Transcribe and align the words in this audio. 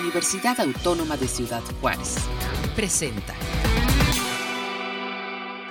Universidad 0.00 0.58
Autónoma 0.60 1.16
de 1.16 1.28
Ciudad 1.28 1.62
Juárez. 1.80 2.16
Presenta. 2.74 3.34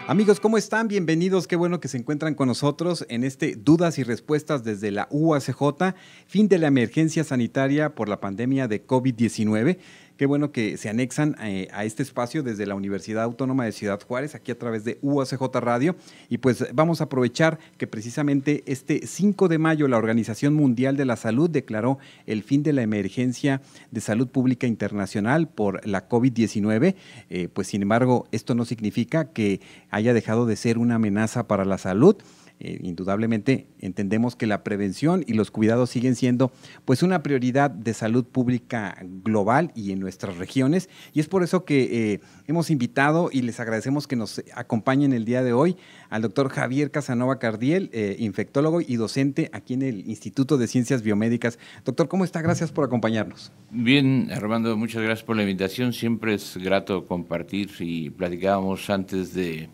Amigos, 0.08 0.40
¿cómo 0.40 0.58
están? 0.58 0.88
Bienvenidos. 0.88 1.48
Qué 1.48 1.56
bueno 1.56 1.80
que 1.80 1.88
se 1.88 1.98
encuentran 1.98 2.36
con 2.36 2.48
nosotros 2.48 3.06
en 3.10 3.24
este 3.24 3.56
Dudas 3.56 3.98
y 4.00 4.04
Respuestas 4.04 4.64
desde 4.64 4.92
la 4.92 5.08
UACJ, 5.12 5.96
fin 6.26 6.48
de 6.48 6.58
la 6.58 6.68
emergencia 6.68 7.24
sanitaria 7.24 7.96
por 7.96 8.10
la 8.10 8.20
pandemia 8.20 8.68
de 8.68 8.86
COVID-19. 8.86 9.78
Qué 10.24 10.28
bueno 10.28 10.54
que 10.54 10.78
se 10.78 10.88
anexan 10.88 11.36
eh, 11.42 11.68
a 11.74 11.84
este 11.84 12.02
espacio 12.02 12.44
desde 12.44 12.66
la 12.66 12.76
Universidad 12.76 13.26
Autónoma 13.26 13.66
de 13.66 13.74
Ciudad 13.74 14.00
Juárez, 14.02 14.36
aquí 14.36 14.54
a 14.54 14.58
través 14.58 14.86
de 14.86 14.98
UACJ 15.02 15.54
Radio. 15.56 15.98
Y 16.30 16.38
pues 16.38 16.66
vamos 16.74 17.02
a 17.02 17.04
aprovechar 17.04 17.60
que 17.78 17.88
precisamente 17.88 18.64
este 18.66 19.06
5 19.06 19.50
de 19.50 19.58
mayo 19.58 19.86
la 19.90 19.98
Organización 19.98 20.54
Mundial 20.54 20.96
de 20.96 21.04
la 21.04 21.18
Salud 21.18 21.50
declaró 21.50 21.98
el 22.26 22.42
fin 22.42 22.64
de 22.64 22.72
la 22.72 22.84
emergencia 22.84 23.62
de 23.92 24.00
salud 24.00 24.30
pública 24.30 24.66
internacional 24.66 25.50
por 25.50 25.86
la 25.86 26.08
COVID-19. 26.08 26.96
Eh, 27.30 27.50
pues 27.52 27.68
sin 27.68 27.82
embargo, 27.82 28.26
esto 28.32 28.56
no 28.56 28.64
significa 28.64 29.34
que 29.34 29.60
haya 29.90 30.14
dejado 30.14 30.46
de 30.46 30.56
ser 30.56 30.78
una 30.78 30.96
amenaza 30.96 31.50
para 31.50 31.66
la 31.66 31.78
salud. 31.78 32.16
Eh, 32.64 32.80
indudablemente 32.82 33.68
entendemos 33.80 34.38
que 34.38 34.48
la 34.48 34.64
prevención 34.64 35.26
y 35.28 35.34
los 35.34 35.52
cuidados 35.52 35.90
siguen 35.90 36.16
siendo 36.16 36.54
pues 36.86 37.04
una 37.04 37.22
prioridad 37.22 37.70
de 37.70 37.94
salud 37.94 38.24
pública 38.24 38.98
global 39.24 39.74
y 39.76 39.92
en 39.92 40.00
nuestras 40.00 40.38
regiones 40.38 40.90
y 41.14 41.20
es 41.20 41.28
por 41.28 41.44
eso 41.44 41.66
que 41.66 42.14
eh, 42.14 42.20
hemos 42.48 42.72
invitado 42.72 43.30
y 43.34 43.42
les 43.42 43.60
agradecemos 43.60 44.08
que 44.08 44.16
nos 44.16 44.42
acompañen 44.56 45.12
el 45.12 45.26
día 45.26 45.44
de 45.44 45.52
hoy 45.52 45.76
al 46.10 46.22
doctor 46.22 46.48
Javier 46.48 46.90
Casanova 46.90 47.38
Cardiel, 47.38 47.90
eh, 47.92 48.16
infectólogo 48.20 48.80
y 48.80 48.96
docente 48.96 49.50
aquí 49.52 49.74
en 49.74 49.82
el 49.82 50.10
Instituto 50.10 50.58
de 50.58 50.68
Ciencias 50.68 51.02
Biomédicas. 51.02 51.60
Doctor, 51.84 52.08
¿cómo 52.08 52.24
está? 52.24 52.42
Gracias 52.42 52.72
por 52.72 52.86
acompañarnos. 52.86 53.52
Bien, 53.72 54.30
Armando, 54.32 54.78
muchas 54.78 55.04
gracias 55.04 55.26
por 55.26 55.36
la 55.36 55.42
invitación. 55.42 55.92
Siempre 55.92 56.36
es 56.36 56.56
grato 56.56 57.06
compartir 57.06 57.72
y 57.80 58.10
platicábamos 58.10 58.90
antes 58.90 59.34
de 59.34 59.70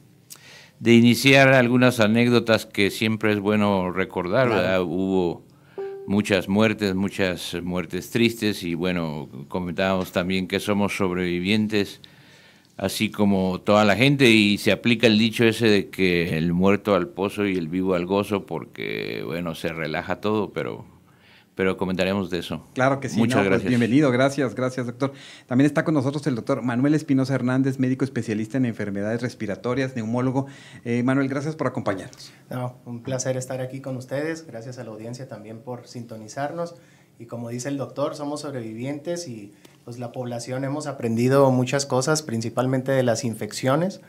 de 0.80 0.94
iniciar 0.94 1.49
algunas 1.49 1.99
anécdotas 1.99 2.66
que 2.66 2.89
siempre 2.89 3.33
es 3.33 3.39
bueno 3.39 3.91
recordar. 3.91 4.81
Hubo 4.81 5.44
muchas 6.08 6.47
muertes, 6.47 6.95
muchas 6.95 7.55
muertes 7.61 8.09
tristes 8.09 8.63
y 8.63 8.73
bueno, 8.73 9.30
comentábamos 9.47 10.11
también 10.11 10.47
que 10.47 10.59
somos 10.59 10.95
sobrevivientes, 10.95 12.02
así 12.77 13.11
como 13.11 13.59
toda 13.61 13.83
la 13.85 13.95
gente 13.95 14.31
y 14.31 14.57
se 14.57 14.72
aplica 14.72 15.05
el 15.07 15.19
dicho 15.19 15.44
ese 15.44 15.67
de 15.67 15.89
que 15.89 16.38
el 16.38 16.53
muerto 16.53 16.95
al 16.95 17.09
pozo 17.09 17.45
y 17.45 17.57
el 17.57 17.67
vivo 17.67 17.94
al 17.94 18.05
gozo 18.05 18.45
porque 18.45 19.22
bueno, 19.25 19.53
se 19.53 19.73
relaja 19.73 20.22
todo, 20.22 20.52
pero 20.52 20.85
pero 21.59 21.75
comentaremos 21.75 22.29
de 22.29 22.39
eso. 22.39 22.65
Claro 22.73 23.02
que 23.02 23.09
sí. 23.09 23.17
Muchas 23.17 23.39
pues 23.39 23.49
gracias. 23.49 23.67
bienvenido, 23.67 24.09
gracias, 24.11 24.55
gracias, 24.55 24.85
doctor. 24.85 25.11
También 25.45 25.66
está 25.66 25.83
con 25.83 25.93
nosotros 25.93 26.25
el 26.25 26.35
doctor 26.35 26.61
Manuel 26.61 26.95
Espinosa 26.95 27.35
Hernández, 27.35 27.79
médico 27.79 28.05
especialista 28.05 28.55
en 28.55 28.66
enfermedades 28.66 29.21
respiratorias, 29.21 29.93
neumólogo. 29.93 30.47
Eh, 30.85 31.03
Manuel, 31.03 31.27
gracias 31.27 31.57
por 31.57 31.67
acompañarnos. 31.67 32.31
No, 32.49 32.77
un 32.85 33.03
placer 33.03 33.35
estar 33.35 33.59
aquí 33.59 33.81
con 33.81 33.97
ustedes. 33.97 34.47
Gracias 34.47 34.79
a 34.79 34.85
la 34.85 34.91
audiencia 34.91 35.27
también 35.27 35.59
por 35.59 35.85
sintonizarnos. 35.85 36.75
Y 37.19 37.25
como 37.25 37.49
dice 37.49 37.67
el 37.67 37.75
doctor, 37.75 38.16
somos 38.16 38.39
sobrevivientes 38.39 39.27
y 39.27 39.51
pues 39.83 39.99
la 39.99 40.13
población 40.13 40.63
hemos 40.63 40.88
aprendido 40.88 41.51
muchas 41.51 41.85
cosas, 41.85 42.21
principalmente 42.21 42.94
de 42.94 43.03
las 43.03 43.25
infecciones 43.25 43.99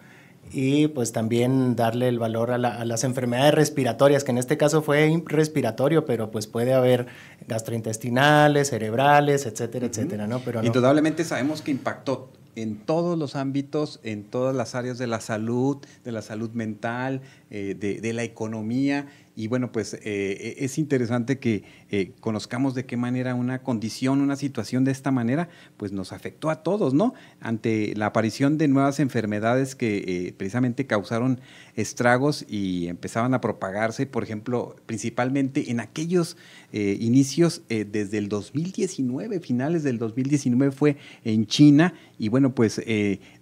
y 0.52 0.88
pues 0.88 1.12
también 1.12 1.76
darle 1.76 2.08
el 2.08 2.18
valor 2.18 2.50
a, 2.50 2.58
las 2.58 3.04
enfermedades 3.04 3.54
respiratorias, 3.54 4.24
que 4.24 4.32
en 4.32 4.38
este 4.38 4.56
caso 4.56 4.82
fue 4.82 5.22
respiratorio, 5.26 6.04
pero 6.04 6.30
pues 6.30 6.46
puede 6.46 6.72
haber 6.74 7.06
gastrointestinales, 7.46 8.70
cerebrales, 8.70 9.46
etcétera, 9.46 9.86
etcétera, 9.86 10.26
¿no? 10.26 10.40
Pero 10.40 10.64
Indudablemente 10.64 11.24
sabemos 11.24 11.62
que 11.62 11.70
impactó 11.70 12.30
en 12.56 12.76
todos 12.78 13.18
los 13.18 13.36
ámbitos, 13.36 14.00
en 14.02 14.24
todas 14.24 14.54
las 14.54 14.74
áreas 14.74 14.98
de 14.98 15.06
la 15.06 15.20
salud, 15.20 15.78
de 16.04 16.12
la 16.12 16.20
salud 16.20 16.50
mental, 16.50 17.22
eh, 17.50 17.76
de, 17.78 18.00
de, 18.00 18.12
la 18.12 18.24
economía 18.24 19.06
y 19.36 19.46
bueno, 19.46 19.72
pues 19.72 19.94
eh, 19.94 20.00
e, 20.04 20.64
es 20.64 20.78
interesante 20.78 21.38
que 21.38 21.62
eh, 21.90 22.12
conozcamos 22.20 22.74
de 22.74 22.84
qué 22.84 22.96
manera 22.96 23.34
una 23.34 23.62
condición, 23.62 24.20
una 24.20 24.36
situación 24.36 24.84
de 24.84 24.90
esta 24.90 25.10
manera, 25.12 25.48
pues 25.76 25.92
nos 25.92 26.12
afectó 26.12 26.50
a 26.50 26.62
todos, 26.62 26.94
¿no? 26.94 27.14
Ante 27.40 27.94
la 27.96 28.06
aparición 28.06 28.58
de 28.58 28.68
nuevas 28.68 29.00
enfermedades 29.00 29.74
que 29.74 29.98
eh, 29.98 30.34
precisamente 30.36 30.86
causaron 30.86 31.40
estragos 31.76 32.44
y 32.48 32.88
empezaban 32.88 33.32
a 33.34 33.40
propagarse, 33.40 34.06
por 34.06 34.24
ejemplo, 34.24 34.76
principalmente 34.86 35.70
en 35.70 35.80
aquellos 35.80 36.36
inicios 36.72 37.62
desde 37.68 38.18
el 38.18 38.28
2019, 38.28 39.40
finales 39.40 39.82
del 39.82 39.98
2019 39.98 40.70
fue 40.70 40.96
en 41.24 41.46
China 41.46 41.94
y 42.16 42.28
bueno, 42.28 42.54
pues 42.54 42.80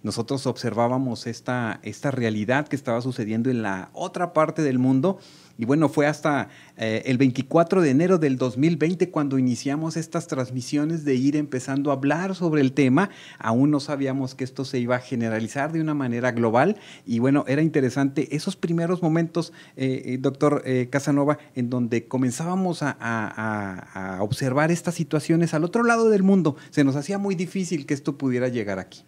nosotros 0.01 0.47
observábamos 0.47 1.27
esta, 1.27 1.79
esta 1.83 2.09
realidad 2.09 2.67
que 2.67 2.75
estaba 2.75 3.01
sucediendo 3.01 3.51
en 3.51 3.61
la 3.61 3.91
otra 3.93 4.33
parte 4.33 4.63
del 4.63 4.79
mundo 4.79 5.19
y 5.59 5.65
bueno, 5.65 5.89
fue 5.89 6.07
hasta 6.07 6.47
eh, 6.77 7.01
el 7.05 7.17
24 7.17 7.81
de 7.81 7.89
enero 7.89 8.17
del 8.17 8.37
2020 8.37 9.11
cuando 9.11 9.37
iniciamos 9.37 9.97
estas 9.97 10.25
transmisiones 10.27 11.03
de 11.03 11.15
ir 11.15 11.35
empezando 11.35 11.91
a 11.91 11.95
hablar 11.95 12.33
sobre 12.33 12.61
el 12.61 12.71
tema. 12.71 13.09
Aún 13.39 13.69
no 13.69 13.81
sabíamos 13.81 14.35
que 14.35 14.45
esto 14.45 14.63
se 14.63 14.79
iba 14.79 14.95
a 14.95 14.99
generalizar 14.99 15.73
de 15.73 15.81
una 15.81 15.93
manera 15.93 16.31
global. 16.31 16.77
Y 17.05 17.19
bueno, 17.19 17.43
era 17.45 17.61
interesante 17.61 18.33
esos 18.37 18.55
primeros 18.55 19.01
momentos, 19.01 19.51
eh, 19.75 20.03
eh, 20.05 20.17
doctor 20.17 20.63
Casanova, 20.89 21.39
en 21.55 21.69
donde 21.69 22.07
comenzábamos 22.07 22.79
a 22.81 24.17
observar 24.21 24.71
estas 24.71 24.95
situaciones 24.95 25.53
al 25.53 25.65
otro 25.65 25.83
lado 25.83 26.09
del 26.09 26.23
mundo. 26.23 26.55
Se 26.69 26.85
nos 26.85 26.95
hacía 26.95 27.17
muy 27.17 27.35
difícil 27.35 27.85
que 27.85 27.95
esto 27.95 28.17
pudiera 28.17 28.47
llegar 28.47 28.79
aquí. 28.79 29.03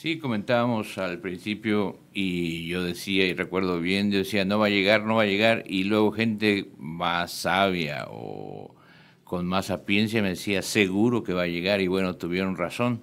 Sí, 0.00 0.16
comentábamos 0.16 0.96
al 0.96 1.18
principio 1.18 1.98
y 2.14 2.66
yo 2.66 2.82
decía, 2.82 3.26
y 3.26 3.34
recuerdo 3.34 3.80
bien, 3.80 4.10
yo 4.10 4.20
decía, 4.20 4.46
no 4.46 4.58
va 4.58 4.68
a 4.68 4.70
llegar, 4.70 5.04
no 5.04 5.16
va 5.16 5.24
a 5.24 5.26
llegar, 5.26 5.62
y 5.66 5.84
luego 5.84 6.10
gente 6.10 6.70
más 6.78 7.32
sabia 7.32 8.06
o 8.10 8.74
con 9.24 9.46
más 9.46 9.66
sapiencia 9.66 10.22
me 10.22 10.30
decía, 10.30 10.62
seguro 10.62 11.22
que 11.22 11.34
va 11.34 11.42
a 11.42 11.48
llegar, 11.48 11.82
y 11.82 11.86
bueno, 11.86 12.16
tuvieron 12.16 12.56
razón. 12.56 13.02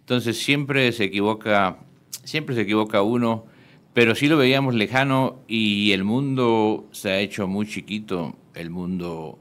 Entonces 0.00 0.36
siempre 0.36 0.92
se 0.92 1.04
equivoca, 1.04 1.78
siempre 2.24 2.54
se 2.54 2.60
equivoca 2.60 3.00
uno, 3.00 3.46
pero 3.94 4.14
sí 4.14 4.28
lo 4.28 4.36
veíamos 4.36 4.74
lejano 4.74 5.40
y 5.48 5.92
el 5.92 6.04
mundo 6.04 6.86
se 6.92 7.10
ha 7.10 7.20
hecho 7.20 7.48
muy 7.48 7.66
chiquito, 7.66 8.36
el 8.54 8.68
mundo 8.68 9.38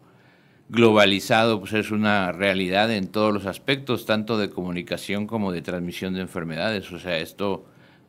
globalizado 0.74 1.60
pues 1.60 1.74
es 1.74 1.92
una 1.92 2.32
realidad 2.32 2.92
en 2.92 3.08
todos 3.08 3.32
los 3.32 3.46
aspectos, 3.46 4.08
tanto 4.08 4.40
de 4.40 4.50
comunicación 4.50 5.28
como 5.28 5.52
de 5.52 5.62
transmisión 5.62 6.16
de 6.16 6.22
enfermedades. 6.22 6.92
O 6.92 6.98
sea, 6.98 7.20
esto 7.20 7.66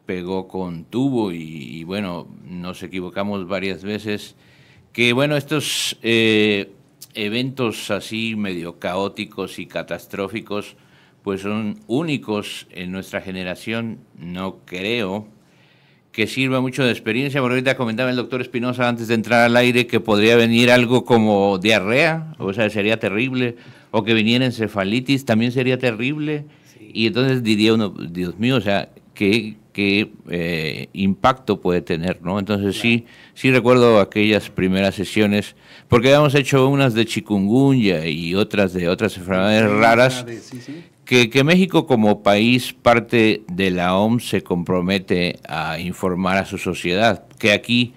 pegó 0.07 0.49
con 0.49 0.87
tubo 0.87 1.31
y, 1.31 1.85
bueno, 1.85 2.27
nos 2.43 2.83
equivocamos 2.83 3.47
varias 3.47 3.85
veces. 3.85 4.35
Que 4.95 5.13
bueno, 5.13 5.37
estos 5.37 5.99
eh, 6.01 6.73
eventos 7.13 7.91
así 7.91 8.35
medio 8.35 8.79
caóticos 8.79 9.59
y 9.59 9.67
catastróficos 9.67 10.77
pues 11.23 11.43
son 11.43 11.81
únicos 11.87 12.67
en 12.71 12.93
nuestra 12.93 13.21
generación, 13.21 13.99
no 14.19 14.59
creo 14.65 15.29
que 16.15 16.29
sirva 16.29 16.61
mucho 16.61 16.85
de 16.85 16.93
experiencia, 16.93 17.41
porque 17.41 17.55
ahorita 17.55 17.77
comentaba 17.77 18.09
el 18.09 18.15
doctor 18.15 18.41
Espinosa 18.41 18.89
antes 18.89 19.09
de 19.09 19.15
entrar 19.15 19.43
al 19.43 19.57
aire 19.57 19.89
que 19.89 19.99
podría 19.99 20.37
venir 20.37 20.71
algo 20.71 21.05
como 21.05 21.59
diarrea, 21.59 22.35
o 22.39 22.53
sea, 22.53 22.71
sería 22.71 23.01
terrible, 23.01 23.57
o 23.91 24.05
que 24.05 24.15
viniera 24.15 24.45
encefalitis, 24.45 25.25
también 25.25 25.51
sería 25.51 25.77
terrible, 25.77 26.45
y 26.79 27.09
entonces 27.09 27.43
diría 27.43 27.75
uno, 27.75 27.89
Dios 27.89 28.39
mío, 28.39 28.55
o 28.55 28.61
sea, 28.61 28.91
qué, 29.13 29.57
qué 29.73 30.13
eh, 30.31 30.89
impacto 30.93 31.61
puede 31.61 31.83
tener, 31.83 32.23
¿no? 32.23 32.39
Entonces 32.39 32.77
sí, 32.77 33.07
sí 33.35 33.51
recuerdo 33.51 33.99
aquellas 33.99 34.51
primeras 34.51 34.95
sesiones, 34.95 35.57
porque 35.89 36.11
habíamos 36.11 36.37
hecho 36.37 36.69
unas 36.69 36.95
de 36.95 37.07
chikungunya 37.07 38.07
y 38.07 38.37
otras 38.37 38.73
de 38.73 38.89
otras 38.89 39.17
enfermedades 39.17 39.69
raras, 39.69 40.25
que, 41.05 41.45
México 41.45 41.87
como 41.87 42.23
país, 42.23 42.73
parte 42.73 43.45
de 43.49 43.71
la 43.71 43.97
OMS, 43.97 44.29
se 44.29 44.43
compromete 44.43 45.39
a 45.49 45.79
informar 45.79 46.39
a 46.39 46.45
su 46.47 46.59
sociedad, 46.59 47.25
que 47.39 47.53
aquí, 47.53 47.95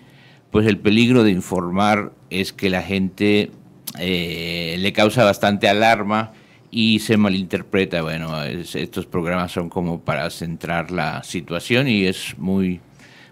pues 0.52 0.68
el 0.68 0.78
peligro 0.78 1.24
de 1.24 1.32
informar 1.32 2.12
es 2.30 2.54
que 2.54 2.70
la 2.70 2.82
gente 2.82 3.52
eh, 3.98 4.76
le 4.80 4.94
causa 4.94 5.24
bastante 5.24 5.70
alarma 5.70 6.34
y 6.70 7.00
se 7.00 7.18
malinterpreta. 7.18 8.02
Bueno, 8.02 8.44
estos 8.44 9.06
programas 9.06 9.52
son 9.52 9.70
como 9.70 10.02
para 10.02 10.30
centrar 10.30 10.92
la 10.92 11.24
situación 11.24 11.88
y 11.88 12.06
es 12.06 12.38
muy 12.38 12.82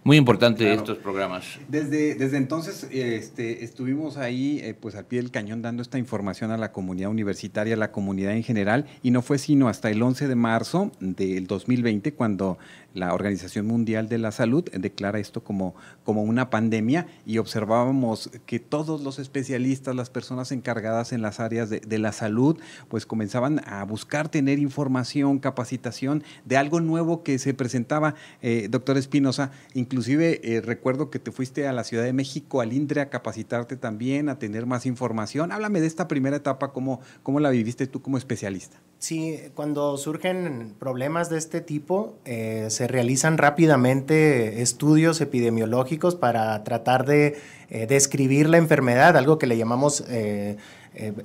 muy 0.06 0.18
importante 0.18 0.72
estos 0.72 1.00
programas. 1.00 1.58
Desde, 1.68 2.14
desde 2.14 2.38
entonces 2.38 2.88
este, 2.92 3.64
estuvimos 3.64 4.18
ahí 4.18 4.60
eh, 4.62 4.76
pues 4.80 4.94
al 4.94 5.06
pie 5.06 5.20
del 5.20 5.32
cañón 5.32 5.64
dando 5.64 5.82
esta 5.82 5.98
información 5.98 6.52
a 6.52 6.58
la 6.58 6.72
comunidad 6.72 7.10
universitaria, 7.10 7.74
a 7.74 7.78
la 7.78 7.92
comunidad 7.92 8.34
en 8.34 8.44
general, 8.44 8.86
y 9.02 9.10
no 9.10 9.24
fue 9.24 9.40
sino 9.40 9.68
hasta 9.68 9.90
el 9.90 10.02
11 10.04 10.28
de 10.28 10.36
marzo 10.36 10.92
del 11.00 11.48
2020 11.48 12.14
cuando 12.14 12.60
la 12.96 13.14
Organización 13.14 13.68
Mundial 13.68 14.08
de 14.10 14.18
la 14.18 14.32
Salud 14.32 14.64
declara 14.72 15.20
esto 15.20 15.44
como, 15.44 15.76
como 16.04 16.24
una 16.24 16.50
pandemia 16.50 17.08
y 17.26 17.38
observábamos 17.38 18.32
que 18.46 18.60
todos 18.60 19.02
los 19.02 19.20
especialistas, 19.20 19.96
las 19.96 20.10
personas 20.10 20.52
encargadas 20.54 21.12
en 21.12 21.22
las 21.22 21.40
áreas 21.40 21.70
de, 21.70 22.00
la 22.00 22.14
salud, 22.14 22.58
pues 22.88 23.06
comenzaban 23.06 23.62
a 23.68 23.84
buscar 23.84 24.30
tener 24.30 24.60
información, 24.60 25.40
capacitación 25.40 26.24
de 26.46 26.58
algo 26.58 26.80
nuevo 26.80 27.22
que 27.22 27.38
se 27.38 27.54
presentaba. 27.54 28.16
Eh, 28.42 28.68
doctor 28.70 28.98
Espinosa, 28.98 29.52
inclusive 29.74 30.40
eh, 30.44 30.62
recuerdo 30.62 31.10
que 31.10 31.20
te 31.20 31.32
fuiste 31.32 31.68
a 31.68 31.74
la 31.74 31.84
Ciudad 31.84 32.04
de 32.04 32.14
México, 32.14 32.62
al 32.62 32.72
INDRE, 32.72 33.02
a 33.02 33.10
capacitarte 33.10 33.76
también, 33.76 34.30
a 34.30 34.40
tener 34.40 34.66
más 34.66 34.86
información. 34.86 35.52
Háblame 35.52 35.82
de 35.82 35.88
esta 35.88 36.08
primera 36.08 36.38
etapa, 36.38 36.72
¿cómo, 36.72 37.02
cómo 37.24 37.42
la 37.42 37.50
viviste 37.50 37.88
tú 37.88 38.02
como 38.02 38.18
especialista? 38.18 38.80
Sí, 38.98 39.40
cuando 39.54 39.98
surgen 39.98 40.74
problemas 40.80 41.30
de 41.30 41.38
este 41.38 41.62
tipo, 41.62 42.18
eh, 42.26 42.68
se 42.70 42.85
realizan 42.88 43.38
rápidamente 43.38 44.62
estudios 44.62 45.22
epidemiológicos 45.22 46.16
para 46.16 46.64
tratar 46.64 47.06
de 47.06 47.38
eh, 47.70 47.88
describir 47.88 48.50
la 48.50 48.58
enfermedad, 48.58 49.18
algo 49.18 49.38
que 49.38 49.48
le 49.48 49.58
llamamos 49.58 50.04
eh, 50.10 50.58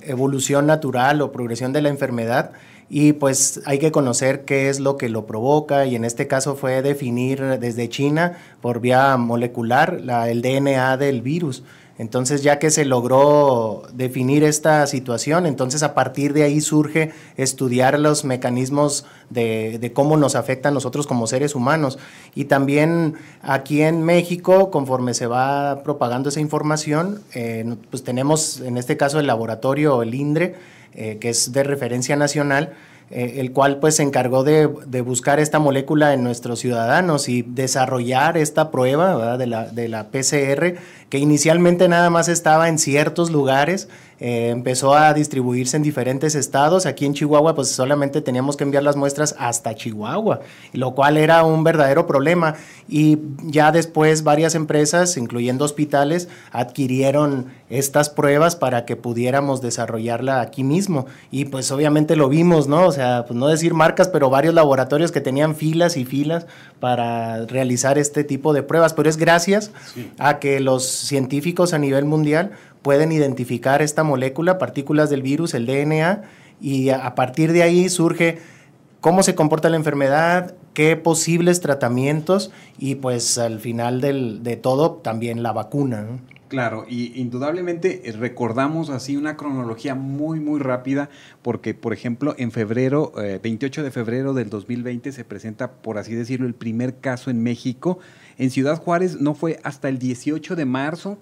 evolución 0.01 0.67
natural 0.67 1.21
o 1.21 1.31
progresión 1.31 1.73
de 1.73 1.81
la 1.81 1.89
enfermedad. 1.89 2.51
Y 2.89 3.13
pues 3.13 3.61
hay 3.65 3.79
que 3.79 3.91
conocer 3.91 4.43
qué 4.43 4.67
es 4.67 4.81
lo 4.81 4.97
que 4.97 5.07
lo 5.07 5.25
provoca 5.25 5.85
y 5.85 5.95
en 5.95 6.03
este 6.03 6.27
caso 6.27 6.55
fue 6.55 6.81
definir 6.81 7.41
desde 7.59 7.87
China 7.87 8.37
por 8.59 8.81
vía 8.81 9.15
molecular 9.15 10.01
el 10.27 10.41
DNA 10.41 10.97
del 10.97 11.21
virus. 11.21 11.63
Entonces, 12.01 12.41
ya 12.41 12.57
que 12.57 12.71
se 12.71 12.83
logró 12.83 13.83
definir 13.93 14.43
esta 14.43 14.87
situación, 14.87 15.45
entonces 15.45 15.83
a 15.83 15.93
partir 15.93 16.33
de 16.33 16.41
ahí 16.41 16.59
surge 16.59 17.11
estudiar 17.37 17.99
los 17.99 18.25
mecanismos 18.25 19.05
de, 19.29 19.91
cómo 19.93 20.17
nos 20.17 20.33
afecta 20.33 20.69
a 20.69 20.71
nosotros 20.71 21.05
como 21.05 21.27
seres 21.27 21.53
humanos. 21.53 21.99
Y 22.33 22.45
también 22.45 23.13
aquí 23.43 23.83
en 23.83 24.01
México, 24.01 24.71
conforme 24.71 25.13
se 25.13 25.27
va 25.27 25.83
propagando 25.83 26.29
esa 26.29 26.39
información, 26.39 27.21
eh, 27.35 27.75
pues 27.91 28.03
tenemos 28.03 28.61
en 28.61 28.77
este 28.77 28.97
caso 28.97 29.19
el 29.19 29.27
laboratorio, 29.27 30.01
el 30.01 30.15
INDRE, 30.15 30.55
eh, 30.95 31.19
que 31.21 31.29
es 31.29 31.51
de 31.51 31.61
referencia 31.61 32.15
nacional, 32.15 32.73
eh, 33.11 33.39
el 33.39 33.51
cual 33.51 33.79
pues 33.79 33.97
se 33.97 34.03
encargó 34.03 34.43
de, 34.43 34.67
buscar 35.01 35.39
esta 35.39 35.59
molécula 35.59 36.13
en 36.13 36.23
nuestros 36.23 36.59
ciudadanos 36.59 37.29
y 37.29 37.41
desarrollar 37.41 38.37
esta 38.37 38.71
prueba 38.71 39.37
de 39.37 39.47
la, 39.47 39.65
de 39.65 39.89
la 39.89 40.09
PCR 40.09 40.75
que 41.09 41.17
inicialmente 41.17 41.87
nada 41.89 42.09
más 42.09 42.29
estaba 42.29 42.69
en 42.69 42.79
ciertos 42.79 43.31
lugares 43.31 43.89
eh, 44.23 44.49
empezó 44.49 44.93
a 44.93 45.15
distribuirse 45.15 45.75
en 45.77 45.81
diferentes 45.81 46.35
estados. 46.35 46.85
Aquí 46.85 47.07
en 47.07 47.15
Chihuahua, 47.15 47.55
pues 47.55 47.69
solamente 47.69 48.21
teníamos 48.21 48.55
que 48.55 48.63
enviar 48.63 48.83
las 48.83 48.95
muestras 48.95 49.35
hasta 49.39 49.73
Chihuahua, 49.73 50.41
lo 50.73 50.93
cual 50.93 51.17
era 51.17 51.43
un 51.43 51.63
verdadero 51.63 52.05
problema. 52.05 52.53
Y 52.87 53.17
ya 53.43 53.71
después 53.71 54.23
varias 54.23 54.53
empresas, 54.53 55.17
incluyendo 55.17 55.65
hospitales, 55.65 56.29
adquirieron 56.51 57.47
estas 57.71 58.11
pruebas 58.11 58.55
para 58.55 58.85
que 58.85 58.95
pudiéramos 58.95 59.59
desarrollarla 59.59 60.41
aquí 60.41 60.63
mismo. 60.63 61.07
Y 61.31 61.45
pues 61.45 61.71
obviamente 61.71 62.15
lo 62.15 62.29
vimos, 62.29 62.67
¿no? 62.67 62.85
O 62.85 62.91
sea, 62.91 63.25
pues 63.25 63.39
no 63.39 63.47
decir 63.47 63.73
marcas, 63.73 64.07
pero 64.07 64.29
varios 64.29 64.53
laboratorios 64.53 65.11
que 65.11 65.21
tenían 65.21 65.55
filas 65.55 65.97
y 65.97 66.05
filas 66.05 66.45
para 66.79 67.47
realizar 67.47 67.97
este 67.97 68.23
tipo 68.23 68.53
de 68.53 68.61
pruebas. 68.61 68.93
Pero 68.93 69.09
es 69.09 69.17
gracias 69.17 69.71
a 70.19 70.37
que 70.37 70.59
los 70.59 70.85
científicos 70.85 71.73
a 71.73 71.79
nivel 71.79 72.05
mundial 72.05 72.51
pueden 72.81 73.11
identificar 73.11 73.81
esta 73.81 74.03
molécula, 74.03 74.57
partículas 74.57 75.09
del 75.09 75.21
virus, 75.21 75.53
el 75.53 75.65
DNA, 75.65 76.23
y 76.59 76.89
a 76.89 77.15
partir 77.15 77.53
de 77.53 77.63
ahí 77.63 77.89
surge 77.89 78.39
cómo 79.01 79.23
se 79.23 79.35
comporta 79.35 79.69
la 79.69 79.77
enfermedad, 79.77 80.53
qué 80.73 80.95
posibles 80.95 81.59
tratamientos 81.59 82.51
y 82.77 82.95
pues 82.95 83.37
al 83.37 83.59
final 83.59 83.99
de 83.99 84.59
todo 84.61 84.91
también 84.91 85.43
la 85.43 85.51
vacuna. 85.51 86.05
Claro, 86.51 86.85
y 86.85 87.17
indudablemente 87.17 88.09
eh, 88.09 88.11
recordamos 88.11 88.89
así 88.89 89.15
una 89.15 89.37
cronología 89.37 89.95
muy, 89.95 90.41
muy 90.41 90.59
rápida, 90.59 91.09
porque, 91.41 91.73
por 91.73 91.93
ejemplo, 91.93 92.35
en 92.37 92.51
febrero, 92.51 93.13
28 93.15 93.79
eh, 93.79 93.83
de 93.85 93.89
febrero 93.89 94.33
del 94.33 94.49
2020, 94.49 95.13
se 95.13 95.23
presenta, 95.23 95.71
por 95.71 95.97
así 95.97 96.13
decirlo, 96.13 96.47
el 96.47 96.53
primer 96.53 96.97
caso 96.97 97.31
en 97.31 97.41
México. 97.41 97.99
En 98.37 98.51
Ciudad 98.51 98.77
Juárez 98.77 99.21
no 99.21 99.33
fue 99.33 99.61
hasta 99.63 99.87
el 99.87 99.97
18 99.97 100.57
de 100.57 100.65
marzo 100.65 101.17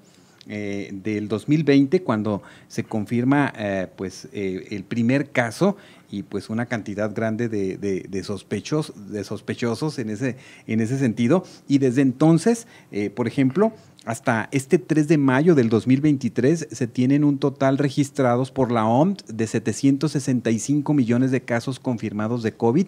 eh, 0.51 0.90
del 0.92 1.28
2020 1.28 2.01
cuando 2.01 2.42
se 2.68 2.84
confirma 2.84 3.54
eh, 3.56 3.86
pues 3.96 4.28
eh, 4.34 4.66
el 4.72 4.84
primer 4.84 5.30
caso 5.30 5.78
y 6.10 6.24
pues 6.24 6.50
una 6.50 6.66
cantidad 6.66 7.13
grande 7.13 7.50
de, 7.50 7.78
de, 7.78 8.24
sospechos, 8.24 8.94
de 9.12 9.24
sospechosos 9.24 10.00
en 10.00 10.10
ese, 10.10 10.38
en 10.66 10.81
ese 10.81 10.98
sentido. 10.98 11.44
Y 11.68 11.78
desde 11.78 12.01
entonces, 12.01 12.66
por 13.13 13.28
ejemplo, 13.28 13.74
hasta 14.06 14.50
este 14.51 14.80
3 14.80 15.07
de 15.07 15.19
mayo 15.19 15.54
del 15.54 15.69
2023 15.69 16.69
se 16.72 16.88
tienen 16.88 17.24
un 17.24 17.38
total 17.38 17.78
registrados 17.78 18.50
por 18.50 18.72
la 18.72 18.88
OMS 18.88 19.18
de 19.28 19.46
765 19.46 20.96
millones 20.96 21.30
de 21.30 21.42
casos 21.42 21.80
confirmados 21.80 22.42
de 22.42 22.54
COVID 22.54 22.88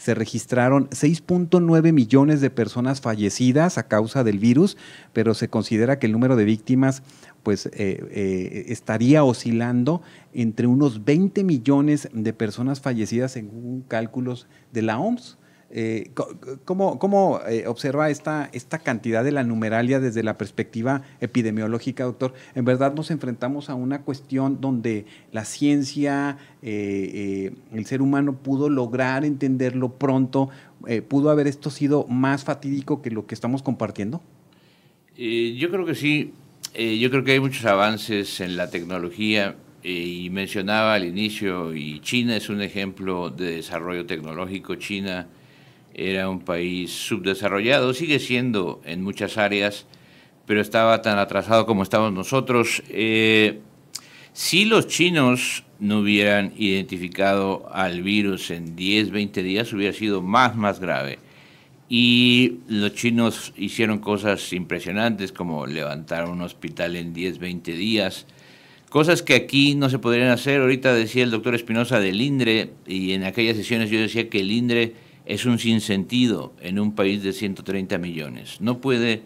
se 0.00 0.14
registraron 0.14 0.88
6.9 0.88 1.92
millones 1.92 2.40
de 2.40 2.48
personas 2.48 3.02
fallecidas 3.02 3.76
a 3.76 3.86
causa 3.86 4.24
del 4.24 4.38
virus, 4.38 4.78
pero 5.12 5.34
se 5.34 5.48
considera 5.48 5.98
que 5.98 6.06
el 6.06 6.12
número 6.12 6.36
de 6.36 6.46
víctimas 6.46 7.02
pues 7.42 7.66
eh, 7.66 7.70
eh, 8.10 8.64
estaría 8.68 9.24
oscilando 9.24 10.00
entre 10.32 10.66
unos 10.66 11.04
20 11.04 11.44
millones 11.44 12.08
de 12.14 12.32
personas 12.32 12.80
fallecidas 12.80 13.32
según 13.32 13.82
cálculos 13.86 14.46
de 14.72 14.82
la 14.82 14.98
OMS. 14.98 15.36
Eh, 15.72 16.10
¿Cómo, 16.64 17.40
eh, 17.48 17.64
observa 17.68 18.10
esta, 18.10 18.50
esta 18.52 18.80
cantidad 18.80 19.22
de 19.22 19.30
la 19.30 19.44
numeralia 19.44 20.00
desde 20.00 20.24
la 20.24 20.36
perspectiva 20.36 21.02
epidemiológica, 21.20 22.04
doctor? 22.04 22.34
En 22.56 22.64
verdad 22.64 22.92
nos 22.94 23.12
enfrentamos 23.12 23.70
a 23.70 23.74
una 23.74 24.02
cuestión 24.02 24.60
donde 24.60 25.06
la 25.30 25.44
ciencia, 25.44 26.38
eh, 26.62 27.52
el 27.72 27.86
ser 27.86 28.02
humano 28.02 28.34
pudo 28.34 28.68
lograr 28.68 29.24
entenderlo 29.24 29.94
pronto. 29.94 30.50
¿Pudo 31.08 31.28
haber 31.30 31.46
esto 31.46 31.68
sido 31.68 32.06
más 32.06 32.42
fatídico 32.42 33.02
que 33.02 33.10
lo 33.10 33.26
que 33.26 33.34
estamos 33.34 33.62
compartiendo? 33.62 34.22
yo 35.14 35.70
creo 35.70 35.84
que 35.84 35.94
sí. 35.94 36.32
yo 36.74 37.10
creo 37.10 37.22
que 37.22 37.32
hay 37.32 37.40
muchos 37.40 37.66
avances 37.66 38.40
en 38.40 38.56
la 38.56 38.70
tecnología 38.70 39.56
y 39.82 40.30
mencionaba 40.30 40.94
al 40.94 41.04
inicio, 41.04 41.74
y 41.74 42.00
China 42.00 42.34
es 42.34 42.48
un 42.48 42.62
ejemplo 42.62 43.28
de 43.28 43.56
desarrollo 43.56 44.06
tecnológico. 44.06 44.76
China 44.76 45.28
era 46.00 46.28
un 46.28 46.40
país 46.40 46.90
subdesarrollado, 46.90 47.92
sigue 47.92 48.18
siendo 48.18 48.80
en 48.84 49.02
muchas 49.02 49.36
áreas, 49.36 49.86
pero 50.46 50.60
estaba 50.60 51.02
tan 51.02 51.18
atrasado 51.18 51.66
como 51.66 51.82
estamos 51.82 52.12
nosotros. 52.12 52.82
Eh, 52.88 53.60
si 54.32 54.64
los 54.64 54.86
chinos 54.86 55.64
no 55.78 56.00
hubieran 56.00 56.52
identificado 56.56 57.68
al 57.72 58.02
virus 58.02 58.50
en 58.50 58.76
10, 58.76 59.10
20 59.10 59.42
días, 59.42 59.72
hubiera 59.72 59.92
sido 59.92 60.22
más, 60.22 60.56
más 60.56 60.80
grave. 60.80 61.18
Y 61.88 62.58
los 62.68 62.94
chinos 62.94 63.52
hicieron 63.56 63.98
cosas 63.98 64.52
impresionantes 64.52 65.32
como 65.32 65.66
levantar 65.66 66.28
un 66.28 66.40
hospital 66.42 66.96
en 66.96 67.12
10, 67.12 67.38
20 67.38 67.72
días. 67.72 68.26
Cosas 68.88 69.22
que 69.22 69.34
aquí 69.34 69.74
no 69.74 69.90
se 69.90 69.98
podrían 69.98 70.30
hacer. 70.30 70.60
Ahorita 70.60 70.94
decía 70.94 71.24
el 71.24 71.30
doctor 71.30 71.54
Espinosa 71.54 71.98
del 71.98 72.20
INDRE 72.20 72.70
y 72.86 73.12
en 73.12 73.24
aquellas 73.24 73.56
sesiones 73.56 73.90
yo 73.90 74.00
decía 74.00 74.28
que 74.28 74.40
el 74.40 74.52
INDRE 74.52 74.94
es 75.30 75.46
un 75.46 75.60
sinsentido 75.60 76.52
en 76.60 76.80
un 76.80 76.96
país 76.96 77.22
de 77.22 77.32
130 77.32 77.98
millones. 77.98 78.60
No 78.60 78.80
puede 78.80 79.22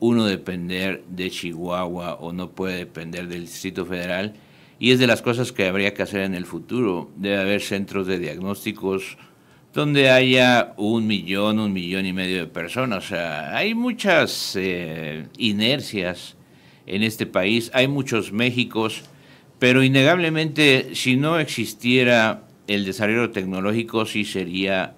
uno 0.00 0.26
depender 0.26 1.02
de 1.08 1.30
Chihuahua 1.30 2.16
o 2.16 2.34
no 2.34 2.50
puede 2.50 2.76
depender 2.76 3.26
del 3.26 3.42
Distrito 3.42 3.86
Federal 3.86 4.34
y 4.78 4.90
es 4.90 4.98
de 4.98 5.06
las 5.06 5.22
cosas 5.22 5.52
que 5.52 5.66
habría 5.66 5.94
que 5.94 6.02
hacer 6.02 6.20
en 6.20 6.34
el 6.34 6.44
futuro. 6.44 7.10
Debe 7.16 7.38
haber 7.38 7.62
centros 7.62 8.06
de 8.06 8.18
diagnósticos 8.18 9.16
donde 9.72 10.10
haya 10.10 10.74
un 10.76 11.06
millón, 11.06 11.58
un 11.58 11.72
millón 11.72 12.04
y 12.04 12.12
medio 12.12 12.40
de 12.40 12.46
personas. 12.48 13.06
O 13.06 13.08
sea, 13.08 13.56
hay 13.56 13.74
muchas 13.74 14.56
eh, 14.60 15.26
inercias 15.38 16.36
en 16.86 17.02
este 17.02 17.24
país, 17.24 17.70
hay 17.72 17.88
muchos 17.88 18.30
Méxicos, 18.30 19.04
pero 19.58 19.82
innegablemente 19.82 20.94
si 20.94 21.16
no 21.16 21.38
existiera 21.38 22.42
el 22.66 22.84
desarrollo 22.84 23.30
tecnológico 23.30 24.04
sí 24.04 24.26
sería 24.26 24.96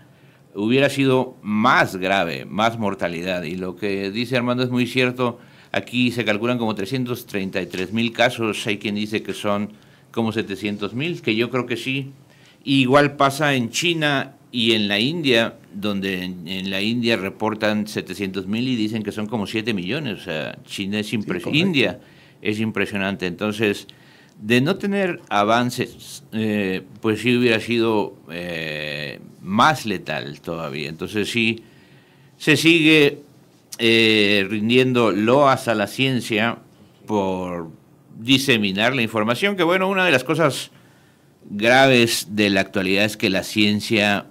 hubiera 0.54 0.90
sido 0.90 1.36
más 1.42 1.96
grave, 1.96 2.44
más 2.44 2.78
mortalidad. 2.78 3.42
Y 3.42 3.56
lo 3.56 3.76
que 3.76 4.10
dice 4.10 4.36
Armando 4.36 4.62
es 4.62 4.70
muy 4.70 4.86
cierto. 4.86 5.38
Aquí 5.72 6.10
se 6.10 6.24
calculan 6.24 6.58
como 6.58 6.74
333 6.74 7.92
mil 7.92 8.12
casos. 8.12 8.66
Hay 8.66 8.78
quien 8.78 8.94
dice 8.94 9.22
que 9.22 9.34
son 9.34 9.70
como 10.10 10.32
700 10.32 10.94
mil, 10.94 11.20
que 11.22 11.36
yo 11.36 11.50
creo 11.50 11.66
que 11.66 11.76
sí. 11.76 12.12
igual 12.64 13.16
pasa 13.16 13.54
en 13.54 13.70
China 13.70 14.34
y 14.50 14.72
en 14.72 14.88
la 14.88 14.98
India, 14.98 15.56
donde 15.74 16.24
en, 16.24 16.70
la 16.70 16.80
India 16.80 17.16
reportan 17.16 17.86
700 17.86 18.46
mil 18.46 18.66
y 18.66 18.76
dicen 18.76 19.02
que 19.02 19.12
son 19.12 19.26
como 19.26 19.46
7 19.46 19.74
millones. 19.74 20.20
O 20.20 20.24
sea, 20.24 20.58
China 20.64 20.98
es 21.00 21.12
impresionante. 21.12 21.58
India 21.58 22.00
es 22.40 22.58
impresionante. 22.60 23.26
Entonces, 23.26 23.86
de 24.40 24.60
no 24.60 24.76
tener 24.76 25.20
avances, 25.28 26.22
eh, 26.32 26.82
pues 27.00 27.20
sí 27.20 27.36
hubiera 27.36 27.60
sido 27.60 28.14
eh, 28.30 29.20
más 29.42 29.84
letal 29.84 30.40
todavía. 30.40 30.88
Entonces 30.88 31.30
sí, 31.30 31.64
se 32.36 32.56
sigue 32.56 33.22
eh, 33.78 34.46
rindiendo 34.48 35.10
loas 35.10 35.68
a 35.68 35.74
la 35.74 35.86
ciencia 35.86 36.58
por 37.06 37.70
diseminar 38.18 38.94
la 38.94 39.02
información, 39.02 39.56
que 39.56 39.62
bueno, 39.64 39.88
una 39.88 40.04
de 40.04 40.12
las 40.12 40.24
cosas 40.24 40.70
graves 41.50 42.28
de 42.30 42.50
la 42.50 42.60
actualidad 42.60 43.04
es 43.04 43.16
que 43.16 43.30
la 43.30 43.42
ciencia 43.42 44.26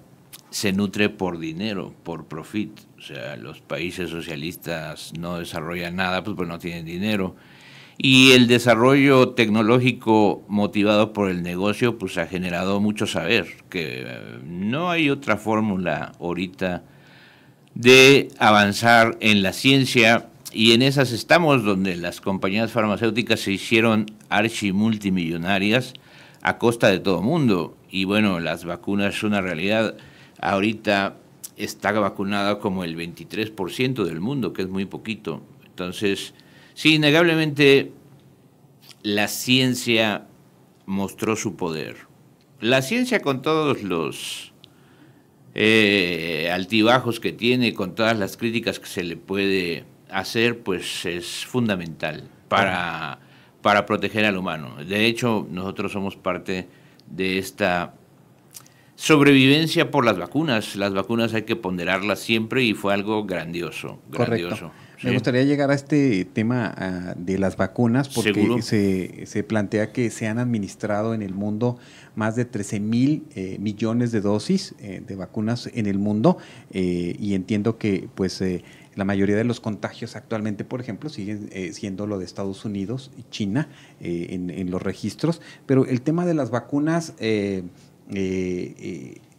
se 0.49 0.71
nutre 0.71 1.09
por 1.09 1.39
dinero, 1.39 1.93
por 2.03 2.25
profit. 2.25 2.79
O 2.97 3.01
sea, 3.01 3.35
los 3.35 3.61
países 3.61 4.09
socialistas 4.09 5.13
no 5.17 5.39
desarrollan 5.39 5.95
nada, 5.95 6.23
pues, 6.23 6.35
pues 6.35 6.47
no 6.47 6.59
tienen 6.59 6.85
dinero. 6.85 7.35
Y 7.97 8.33
el 8.33 8.47
desarrollo 8.47 9.29
tecnológico 9.29 10.43
motivado 10.47 11.13
por 11.13 11.29
el 11.29 11.41
negocio, 11.41 11.97
pues 11.97 12.17
ha 12.19 12.27
generado 12.27 12.79
mucho 12.79 13.07
saber, 13.07 13.47
que 13.69 14.03
eh, 14.05 14.39
no 14.45 14.91
hay 14.91 15.09
otra 15.09 15.37
fórmula 15.37 16.11
ahorita 16.19 16.83
de 17.73 18.29
avanzar 18.37 19.17
en 19.19 19.41
la 19.41 19.53
ciencia 19.53 20.29
y 20.53 20.73
en 20.73 20.81
esas 20.81 21.11
estamos 21.11 21.63
donde 21.63 21.95
las 21.95 22.21
compañías 22.21 22.71
farmacéuticas 22.71 23.39
se 23.39 23.51
hicieron 23.51 24.05
archimultimillonarias 24.29 25.93
a 26.41 26.57
costa 26.57 26.87
de 26.87 26.99
todo 26.99 27.21
mundo. 27.21 27.77
Y 27.89 28.05
bueno, 28.05 28.39
las 28.39 28.65
vacunas 28.65 29.15
son 29.15 29.31
una 29.31 29.41
realidad. 29.41 29.95
Ahorita 30.39 31.17
está 31.57 31.91
vacunada 31.91 32.59
como 32.59 32.83
el 32.83 32.95
23% 32.95 34.03
del 34.03 34.21
mundo, 34.21 34.53
que 34.53 34.61
es 34.61 34.69
muy 34.69 34.85
poquito. 34.85 35.41
Entonces, 35.65 36.33
sí, 36.77 36.95
innegablemente 36.95 37.91
la 39.01 39.27
ciencia 39.27 40.27
mostró 40.85 41.35
su 41.35 41.55
poder. 41.55 41.97
La 42.61 42.83
ciencia 42.83 43.19
con 43.19 43.41
todos 43.41 43.81
los 43.81 44.53
eh, 45.55 46.51
altibajos 46.53 47.19
que 47.19 47.33
tiene, 47.33 47.73
con 47.73 47.95
todas 47.95 48.17
las 48.19 48.37
críticas 48.37 48.79
que 48.79 48.85
se 48.85 49.03
le 49.03 49.17
puede 49.17 49.85
hacer, 50.11 50.59
pues 50.59 51.05
es 51.05 51.45
fundamental 51.45 52.29
para, 52.47 53.19
para 53.63 53.87
proteger 53.87 54.25
al 54.25 54.37
humano. 54.37 54.75
De 54.83 55.07
hecho, 55.07 55.47
nosotros 55.49 55.91
somos 55.91 56.15
parte 56.15 56.67
de 57.09 57.39
esta 57.39 57.95
sobrevivencia 58.95 59.89
por 59.89 60.05
las 60.05 60.17
vacunas. 60.17 60.75
Las 60.75 60.93
vacunas 60.93 61.33
hay 61.33 61.43
que 61.43 61.55
ponderarlas 61.55 62.19
siempre 62.19 62.63
y 62.63 62.73
fue 62.75 62.93
algo 62.93 63.25
grandioso, 63.25 63.99
grandioso. 64.09 64.71
Me 65.03 65.13
gustaría 65.13 65.43
llegar 65.43 65.69
a 65.71 65.75
este 65.75 66.25
tema 66.25 66.73
ah, 66.75 67.13
de 67.17 67.37
las 67.37 67.55
vacunas 67.55 68.09
porque 68.09 68.61
se, 68.61 69.25
se, 69.25 69.43
plantea 69.43 69.91
que 69.91 70.09
se 70.09 70.27
han 70.27 70.39
administrado 70.39 71.13
en 71.13 71.21
el 71.21 71.33
mundo 71.33 71.77
más 72.15 72.35
de 72.35 72.45
13 72.45 72.79
mil 72.79 73.23
eh, 73.35 73.57
millones 73.59 74.11
de 74.11 74.21
dosis 74.21 74.73
eh, 74.79 75.03
de 75.05 75.15
vacunas 75.15 75.69
en 75.73 75.85
el 75.85 75.99
mundo 75.99 76.37
eh, 76.71 77.15
y 77.19 77.35
entiendo 77.35 77.77
que 77.77 78.09
pues 78.15 78.43
la 78.95 79.05
mayoría 79.05 79.35
de 79.35 79.43
los 79.43 79.59
contagios 79.59 80.15
actualmente, 80.15 80.63
por 80.63 80.81
ejemplo, 80.81 81.09
siguen 81.09 81.49
siendo 81.71 82.07
lo 82.07 82.17
de 82.17 82.25
Estados 82.25 82.65
Unidos 82.65 83.11
y 83.15 83.23
China 83.29 83.69
en, 83.99 84.49
en, 84.49 84.71
los 84.71 84.81
registros, 84.81 85.39
pero 85.67 85.85
el 85.85 86.01
tema 86.01 86.25
de 86.25 86.33
las 86.33 86.49
vacunas 86.49 87.13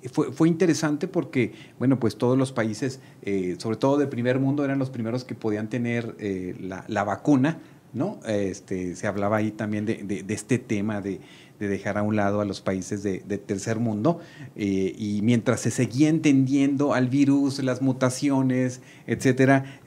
fue, 0.05 0.33
fue, 0.33 0.49
interesante 0.49 1.09
porque, 1.09 1.52
bueno, 1.78 1.99
pues 1.99 2.17
todos 2.17 2.38
los 2.38 2.52
países, 2.52 3.00
eh, 3.23 3.57
sobre 3.59 3.76
todo 3.76 3.97
del 3.99 4.09
primer 4.09 4.38
mundo, 4.38 4.64
eran 4.64 4.78
los 4.78 4.90
primeros 4.90 5.25
que 5.25 5.35
podían 5.35 5.69
tener 5.69 6.14
eh, 6.19 6.55
la, 6.61 6.85
la, 6.87 7.05
vacuna, 7.05 7.59
¿no? 7.93 8.21
Este, 8.26 8.95
se 8.95 9.07
hablaba 9.07 9.38
ahí 9.38 9.50
también 9.50 9.87
de, 9.87 9.97
de, 10.05 10.35
este 10.35 10.59
tema 10.59 11.00
de, 11.00 11.21
de, 11.59 11.69
dejar 11.69 11.99
a 11.99 12.02
un 12.02 12.14
lado 12.14 12.40
a 12.40 12.45
los 12.45 12.61
países 12.61 13.02
de, 13.02 13.19
tercer 13.38 13.81
mundo, 13.81 14.21
eh, 14.55 14.95
y 14.97 15.21
mientras 15.23 15.61
se 15.61 15.71
seguía 15.71 16.09
entendiendo 16.09 16.95
al 16.95 17.09
virus, 17.09 17.62
las 17.62 17.83
mutaciones, 17.83 18.83
etcétera, 19.07 19.81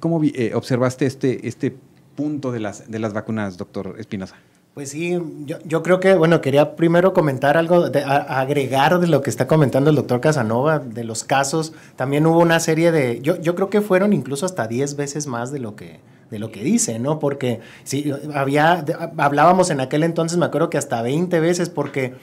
¿cómo 0.00 0.20
observaste 0.54 1.06
este, 1.06 1.48
este 1.48 1.74
punto 2.16 2.52
de 2.52 2.60
las, 2.60 2.90
de 2.90 2.98
las 2.98 3.14
vacunas, 3.14 3.56
doctor 3.56 3.96
Espinosa? 3.98 4.36
Pues 4.74 4.90
sí, 4.90 5.18
yo, 5.44 5.56
yo, 5.64 5.82
creo 5.82 5.98
que, 5.98 6.14
bueno, 6.14 6.40
quería 6.40 6.76
primero 6.76 7.12
comentar 7.12 7.56
algo, 7.56 7.90
de, 7.90 8.04
agregar 8.04 9.00
de 9.00 9.08
lo 9.08 9.22
que 9.22 9.30
está 9.30 9.48
comentando 9.48 9.90
el 9.90 9.96
doctor 9.96 10.20
Casanova, 10.20 10.78
de 10.78 11.02
los 11.02 11.24
casos. 11.24 11.72
También 11.96 12.26
hubo 12.26 12.38
una 12.38 12.60
serie 12.60 12.92
de, 12.92 13.20
yo, 13.20 13.40
yo 13.40 13.56
creo 13.56 13.70
que 13.70 13.80
fueron 13.80 14.12
incluso 14.12 14.46
hasta 14.46 14.68
10 14.68 14.94
veces 14.94 15.26
más 15.26 15.50
de 15.50 15.58
lo 15.58 15.74
que, 15.74 15.98
de 16.30 16.38
lo 16.38 16.52
que 16.52 16.62
dice, 16.62 16.98
¿no? 16.98 17.18
Porque 17.18 17.60
sí, 17.82 18.12
había, 18.34 18.84
hablábamos 19.16 19.70
en 19.70 19.80
aquel 19.80 20.04
entonces, 20.04 20.38
me 20.38 20.46
acuerdo 20.46 20.70
que 20.70 20.78
hasta 20.78 21.02
20 21.02 21.40
veces, 21.40 21.70
porque 21.70 22.14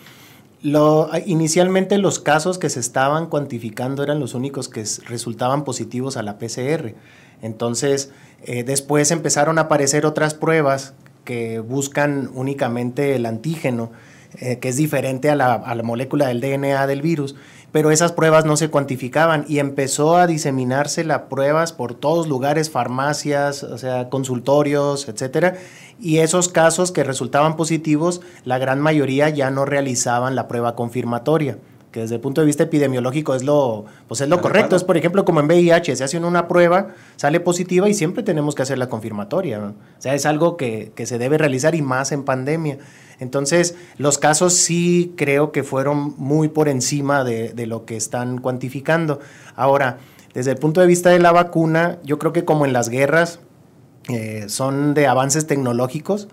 lo, 0.61 1.09
inicialmente 1.25 1.97
los 1.97 2.19
casos 2.19 2.57
que 2.57 2.69
se 2.69 2.79
estaban 2.79 3.27
cuantificando 3.27 4.01
eran 4.01 4.19
los 4.19 4.33
únicos 4.33 4.69
que 4.69 4.83
resultaban 5.07 5.63
positivos 5.63 6.17
a 6.17 6.23
la 6.23 6.37
PCR. 6.37 6.95
Entonces, 7.41 8.11
eh, 8.43 8.63
después 8.63 9.11
empezaron 9.11 9.57
a 9.57 9.63
aparecer 9.63 10.05
otras 10.05 10.33
pruebas 10.33 10.93
que 11.25 11.59
buscan 11.59 12.29
únicamente 12.33 13.15
el 13.15 13.25
antígeno, 13.25 13.91
eh, 14.39 14.59
que 14.59 14.69
es 14.69 14.77
diferente 14.77 15.29
a 15.29 15.35
la, 15.35 15.53
a 15.53 15.75
la, 15.75 15.83
molécula 15.83 16.27
del 16.27 16.39
DNA 16.39 16.87
del 16.87 17.01
virus, 17.01 17.35
pero 17.71 17.91
esas 17.91 18.13
pruebas 18.13 18.45
no 18.45 18.55
se 18.55 18.69
cuantificaban 18.69 19.45
y 19.49 19.59
empezó 19.59 20.15
a 20.15 20.27
diseminarse 20.27 21.03
las 21.03 21.23
pruebas 21.23 21.73
por 21.73 21.93
todos 21.93 22.27
lugares, 22.27 22.69
farmacias, 22.69 23.63
o 23.63 23.77
sea, 23.77 24.09
consultorios, 24.09 25.09
etcétera, 25.09 25.55
y 25.99 26.19
esos 26.19 26.47
casos 26.47 26.93
que 26.93 27.03
resultaban 27.03 27.57
positivos, 27.57 28.21
la 28.45 28.57
gran 28.57 28.79
mayoría 28.79 29.29
ya 29.29 29.51
no 29.51 29.65
realizaban 29.65 30.35
la 30.35 30.47
prueba 30.47 30.75
confirmatoria 30.75 31.57
que 31.95 32.01
desde 32.01 32.15
el 32.15 32.19
punto 32.19 32.41
de 32.41 32.47
vista 32.47 32.63
epidemiológico 32.63 33.35
es 33.35 33.43
lo, 33.45 33.85
pues 34.09 34.19
es 34.19 34.27
lo 34.27 34.41
correcto. 34.41 34.75
Es, 34.75 34.83
por 34.83 34.97
ejemplo, 34.97 35.23
como 35.23 35.39
en 35.39 35.45
VIH, 35.45 35.95
se 35.95 36.03
hace 36.03 36.17
una 36.17 36.45
prueba, 36.49 36.89
sale 37.15 37.39
positiva 37.39 37.87
y 37.87 37.93
siempre 37.93 38.21
tenemos 38.21 38.53
que 38.53 38.63
hacer 38.63 38.77
la 38.77 38.89
confirmatoria. 38.89 39.61
O 39.61 39.73
sea, 40.01 40.13
es 40.13 40.25
algo 40.25 40.57
que, 40.57 40.91
que, 40.93 41.05
se 41.05 41.17
debe 41.17 41.37
realizar 41.37 41.73
y 41.73 41.81
más 41.81 42.11
en 42.11 42.25
pandemia. 42.25 42.79
Entonces, 43.21 43.77
los 43.97 44.17
casos 44.17 44.55
sí 44.55 45.13
creo 45.15 45.53
que 45.53 45.63
fueron 45.63 46.15
muy 46.17 46.49
por 46.49 46.67
encima 46.67 47.23
de, 47.23 47.53
de 47.53 47.65
lo 47.65 47.85
que 47.85 47.95
están 47.95 48.39
cuantificando. 48.39 49.21
Ahora, 49.55 49.99
desde 50.33 50.51
el 50.51 50.57
punto 50.57 50.81
de 50.81 50.87
vista 50.87 51.11
de 51.11 51.19
la 51.19 51.31
vacuna, 51.31 51.99
yo 52.03 52.19
creo 52.19 52.33
que 52.33 52.43
como 52.43 52.65
en 52.65 52.73
las 52.73 52.89
guerras, 52.89 53.39
eh, 54.09 54.49
son 54.49 54.93
de 54.95 55.07
avances 55.07 55.47
tecnológicos 55.47 56.27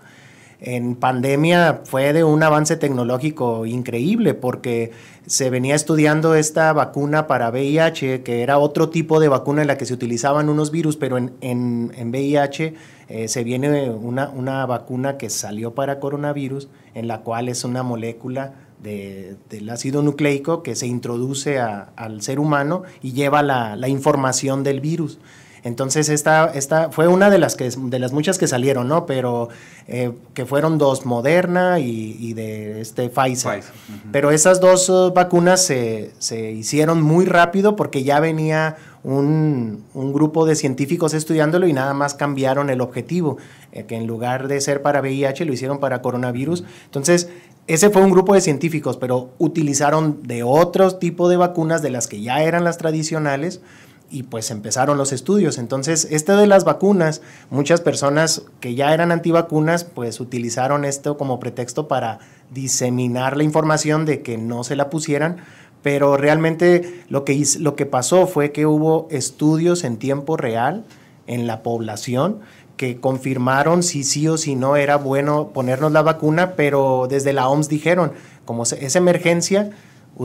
en 0.59 0.95
pandemia 0.95 1.81
fue 1.83 2.13
de 2.13 2.23
un 2.23 2.41
avance 2.43 2.77
tecnológico 2.77 3.65
increíble 3.65 4.33
porque 4.33 4.91
se 5.25 5.49
venía 5.49 5.75
estudiando 5.75 6.35
esta 6.35 6.71
vacuna 6.73 7.27
para 7.27 7.49
VIH, 7.49 8.23
que 8.23 8.41
era 8.41 8.57
otro 8.57 8.89
tipo 8.89 9.19
de 9.19 9.27
vacuna 9.27 9.61
en 9.61 9.67
la 9.67 9.77
que 9.77 9.85
se 9.85 9.93
utilizaban 9.93 10.49
unos 10.49 10.71
virus, 10.71 10.97
pero 10.97 11.17
en, 11.17 11.33
en, 11.41 11.91
en 11.95 12.11
VIH 12.11 12.73
eh, 13.09 13.27
se 13.27 13.43
viene 13.43 13.89
una, 13.89 14.29
una, 14.29 14.65
vacuna 14.65 15.17
que 15.17 15.29
salió 15.29 15.73
para 15.73 15.99
coronavirus, 15.99 16.69
en 16.93 17.07
la 17.07 17.21
cual 17.21 17.49
es 17.49 17.63
una 17.63 17.83
molécula 17.83 18.53
de, 18.81 19.35
del 19.49 19.69
ácido 19.69 20.01
nucleico 20.01 20.63
que 20.63 20.75
se 20.75 20.87
introduce 20.87 21.59
al 21.59 22.21
ser 22.21 22.39
humano 22.39 22.83
y 23.01 23.13
lleva 23.13 23.43
la, 23.43 23.75
la 23.75 23.87
información 23.87 24.63
del 24.63 24.81
virus. 24.81 25.19
Entonces, 25.63 26.09
esta, 26.09 26.51
esta 26.53 26.91
fue 26.91 27.07
una 27.07 27.29
de 27.29 27.37
las, 27.37 27.55
que, 27.55 27.69
de 27.69 27.99
las 27.99 28.11
muchas 28.11 28.37
que 28.37 28.47
salieron, 28.47 28.87
¿no? 28.89 29.05
Pero 29.05 29.49
eh, 29.87 30.11
que 30.33 30.45
fueron 30.45 30.77
dos, 30.77 31.05
Moderna 31.05 31.79
y, 31.79 32.33
de 32.33 32.81
este 32.81 33.09
Pfizer. 33.09 33.63
Pero 34.11 34.31
esas 34.31 34.59
dos 34.59 34.89
uh, 34.89 35.13
vacunas 35.13 35.65
se, 35.65 36.11
se, 36.19 36.51
hicieron 36.51 37.01
muy 37.01 37.25
rápido 37.25 37.75
porque 37.75 38.03
ya 38.03 38.19
venía 38.19 38.75
un, 39.03 39.83
un, 39.93 40.13
grupo 40.13 40.45
de 40.45 40.55
científicos 40.55 41.13
estudiándolo 41.13 41.67
y 41.67 41.73
nada 41.73 41.93
más 41.93 42.13
cambiaron 42.13 42.69
el 42.69 42.81
objetivo, 42.81 43.37
eh, 43.71 43.85
que 43.85 43.95
en 43.95 44.07
lugar 44.07 44.47
de 44.47 44.59
ser 44.61 44.81
para 44.81 45.01
VIH 45.01 45.45
lo 45.45 45.53
hicieron 45.53 45.79
para 45.79 46.01
coronavirus. 46.01 46.63
Entonces, 46.85 47.29
ese 47.67 47.89
fue 47.89 48.01
un 48.01 48.11
grupo 48.11 48.33
de 48.33 48.41
científicos, 48.41 48.97
pero 48.97 49.29
utilizaron 49.37 50.23
de 50.23 50.43
otro 50.43 50.95
tipo 50.97 51.29
de 51.29 51.37
vacunas, 51.37 51.81
de 51.81 51.89
las 51.89 52.07
que 52.07 52.21
ya 52.21 52.43
eran 52.43 52.65
las 52.65 52.77
tradicionales, 52.77 53.61
y 54.13 54.21
pues 54.21 54.51
empezaron 54.51 54.97
los 54.97 55.11
estudios. 55.11 55.57
Entonces, 55.57 56.07
este 56.11 56.33
de 56.33 56.45
las 56.45 56.65
vacunas, 56.65 57.21
muchas 57.49 57.81
personas 57.81 58.43
que 58.59 58.75
ya 58.75 58.93
eran 58.93 59.11
antivacunas, 59.11 59.85
pues 59.85 60.19
utilizaron 60.19 60.85
esto 60.85 61.17
como 61.17 61.39
pretexto 61.39 61.87
para 61.87 62.19
diseminar 62.51 63.35
la 63.35 63.43
información 63.43 64.05
de 64.05 64.21
que 64.21 64.37
no 64.37 64.63
se 64.63 64.75
la 64.75 64.91
pusieran, 64.91 65.37
pero 65.81 66.15
realmente 66.15 67.03
lo 67.09 67.25
que, 67.25 67.43
lo 67.59 67.75
que 67.75 67.87
pasó 67.87 68.27
fue 68.27 68.51
que 68.51 68.67
hubo 68.67 69.07
estudios 69.09 69.83
en 69.83 69.97
tiempo 69.97 70.37
real 70.37 70.85
en 71.25 71.47
la 71.47 71.63
población 71.63 72.41
que 72.77 72.99
confirmaron 72.99 73.81
si 73.81 74.03
sí 74.03 74.27
o 74.27 74.37
si 74.37 74.55
no 74.55 74.75
era 74.75 74.97
bueno 74.97 75.49
ponernos 75.53 75.91
la 75.91 76.03
vacuna, 76.03 76.53
pero 76.55 77.07
desde 77.09 77.33
la 77.33 77.49
OMS 77.49 77.67
dijeron, 77.67 78.11
como 78.45 78.63
es 78.63 78.95
emergencia, 78.95 79.71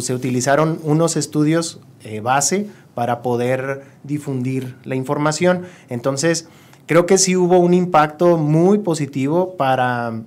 se 0.00 0.14
utilizaron 0.14 0.78
unos 0.82 1.16
estudios 1.16 1.80
eh, 2.04 2.20
base 2.20 2.68
para 2.98 3.22
poder 3.22 3.84
difundir 4.02 4.74
la 4.82 4.96
información. 4.96 5.66
Entonces, 5.88 6.48
creo 6.86 7.06
que 7.06 7.16
sí 7.16 7.36
hubo 7.36 7.60
un 7.60 7.72
impacto 7.72 8.38
muy 8.38 8.78
positivo 8.78 9.56
para, 9.56 10.22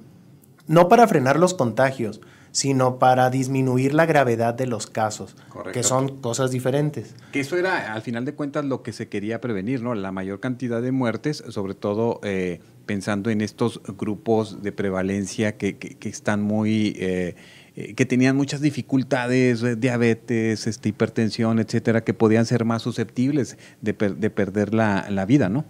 no 0.68 0.88
para 0.88 1.06
frenar 1.06 1.38
los 1.38 1.54
contagios, 1.54 2.22
sino 2.54 2.98
para 2.98 3.30
disminuir 3.30 3.94
la 3.94 4.06
gravedad 4.06 4.54
de 4.54 4.68
los 4.68 4.88
casos, 4.88 5.36
que 5.74 5.84
son 5.84 6.22
cosas 6.22 6.50
diferentes. 6.50 7.14
Que 7.34 7.42
eso 7.42 7.58
era, 7.58 7.92
al 7.92 8.04
final 8.04 8.24
de 8.24 8.36
cuentas, 8.36 8.64
lo 8.64 8.84
que 8.84 8.94
se 8.94 9.10
quería 9.10 9.42
prevenir, 9.42 9.84
¿no? 9.84 9.94
La 9.94 10.14
mayor 10.14 10.40
cantidad 10.40 10.82
de 10.82 10.94
muertes, 10.94 11.44
sobre 11.50 11.74
todo 11.74 12.22
eh, 12.24 12.62
pensando 12.92 13.30
en 13.30 13.40
estos 13.40 13.80
grupos 13.98 14.62
de 14.64 14.74
prevalencia 14.74 15.56
que, 15.56 15.78
que, 15.78 16.10
están 16.10 16.42
muy... 16.42 16.94
Eh, 17.00 17.36
eh, 17.78 17.94
que 17.94 18.06
tenían 18.06 18.36
muchas 18.36 18.60
dificultades, 18.60 19.80
diabetes, 19.80 20.68
este, 20.68 20.90
hipertensión, 20.90 21.60
etcétera, 21.60 22.04
que 22.04 22.14
podían 22.14 22.46
ser 22.46 22.66
más 22.66 22.82
susceptibles 22.82 23.58
de, 23.80 23.94
de 23.94 24.30
perder 24.30 24.74
la, 24.74 25.10
la 25.10 25.26
vida, 25.26 25.48
¿no? 25.48 25.64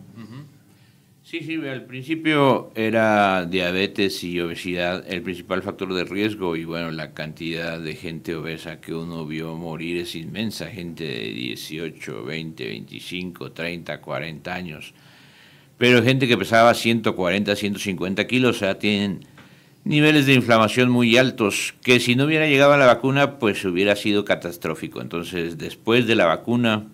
Sí, 1.21 1.41
sí, 1.41 1.55
al 1.67 1.85
principio 1.85 2.71
era 2.73 3.45
diabetes 3.45 4.23
y 4.23 4.39
obesidad 4.41 5.05
el 5.07 5.21
principal 5.21 5.61
factor 5.61 5.93
de 5.93 6.03
riesgo 6.03 6.55
y 6.55 6.65
bueno, 6.65 6.89
la 6.89 7.13
cantidad 7.13 7.79
de 7.79 7.93
gente 7.95 8.35
obesa 8.35 8.81
que 8.81 8.95
uno 8.95 9.27
vio 9.27 9.55
morir 9.55 9.97
es 9.97 10.15
inmensa, 10.15 10.71
gente 10.71 11.03
de 11.03 11.31
18, 11.31 12.25
20, 12.25 12.67
25, 12.67 13.51
30, 13.51 14.01
40 14.01 14.53
años. 14.53 14.95
Pero 15.81 16.03
gente 16.03 16.27
que 16.27 16.37
pesaba 16.37 16.75
140, 16.75 17.55
150 17.55 18.27
kilos, 18.27 18.57
o 18.57 18.59
sea, 18.59 18.77
tienen 18.77 19.25
niveles 19.83 20.27
de 20.27 20.35
inflamación 20.35 20.91
muy 20.91 21.17
altos, 21.17 21.73
que 21.81 21.99
si 21.99 22.15
no 22.15 22.25
hubiera 22.25 22.45
llegado 22.45 22.73
a 22.73 22.77
la 22.77 22.85
vacuna, 22.85 23.39
pues 23.39 23.65
hubiera 23.65 23.95
sido 23.95 24.23
catastrófico. 24.23 25.01
Entonces, 25.01 25.57
después 25.57 26.05
de 26.05 26.13
la 26.13 26.27
vacuna, 26.27 26.85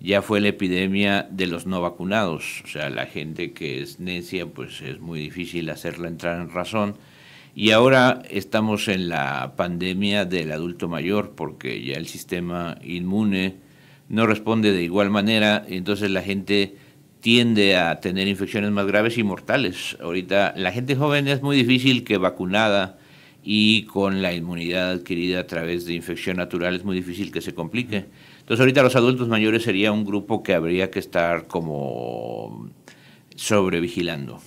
ya 0.00 0.20
fue 0.20 0.40
la 0.40 0.48
epidemia 0.48 1.28
de 1.30 1.46
los 1.46 1.66
no 1.66 1.80
vacunados, 1.80 2.62
o 2.64 2.66
sea, 2.66 2.90
la 2.90 3.06
gente 3.06 3.52
que 3.52 3.82
es 3.82 4.00
necia, 4.00 4.46
pues 4.46 4.82
es 4.82 4.98
muy 4.98 5.20
difícil 5.20 5.70
hacerla 5.70 6.08
entrar 6.08 6.40
en 6.40 6.50
razón. 6.50 6.96
Y 7.54 7.70
ahora 7.70 8.24
estamos 8.30 8.88
en 8.88 9.08
la 9.08 9.52
pandemia 9.54 10.24
del 10.24 10.50
adulto 10.50 10.88
mayor, 10.88 11.34
porque 11.36 11.84
ya 11.84 11.94
el 11.94 12.08
sistema 12.08 12.78
inmune 12.82 13.58
no 14.08 14.26
responde 14.26 14.72
de 14.72 14.82
igual 14.82 15.08
manera, 15.08 15.64
entonces 15.68 16.10
la 16.10 16.22
gente 16.22 16.87
tiende 17.20 17.76
a 17.76 18.00
tener 18.00 18.28
infecciones 18.28 18.70
más 18.70 18.86
graves 18.86 19.18
y 19.18 19.22
mortales. 19.22 19.96
Ahorita 20.00 20.54
la 20.56 20.72
gente 20.72 20.96
joven 20.96 21.28
es 21.28 21.42
muy 21.42 21.56
difícil 21.56 22.04
que 22.04 22.18
vacunada 22.18 22.98
y 23.42 23.84
con 23.84 24.22
la 24.22 24.32
inmunidad 24.34 24.90
adquirida 24.90 25.40
a 25.40 25.46
través 25.46 25.86
de 25.86 25.94
infección 25.94 26.36
natural 26.36 26.74
es 26.76 26.84
muy 26.84 26.96
difícil 26.96 27.32
que 27.32 27.40
se 27.40 27.54
complique. 27.54 28.06
Entonces 28.40 28.60
ahorita 28.60 28.82
los 28.82 28.96
adultos 28.96 29.28
mayores 29.28 29.62
sería 29.62 29.92
un 29.92 30.04
grupo 30.04 30.42
que 30.42 30.54
habría 30.54 30.90
que 30.90 30.98
estar 30.98 31.46
como 31.46 32.70
sobrevigilando. 33.36 34.40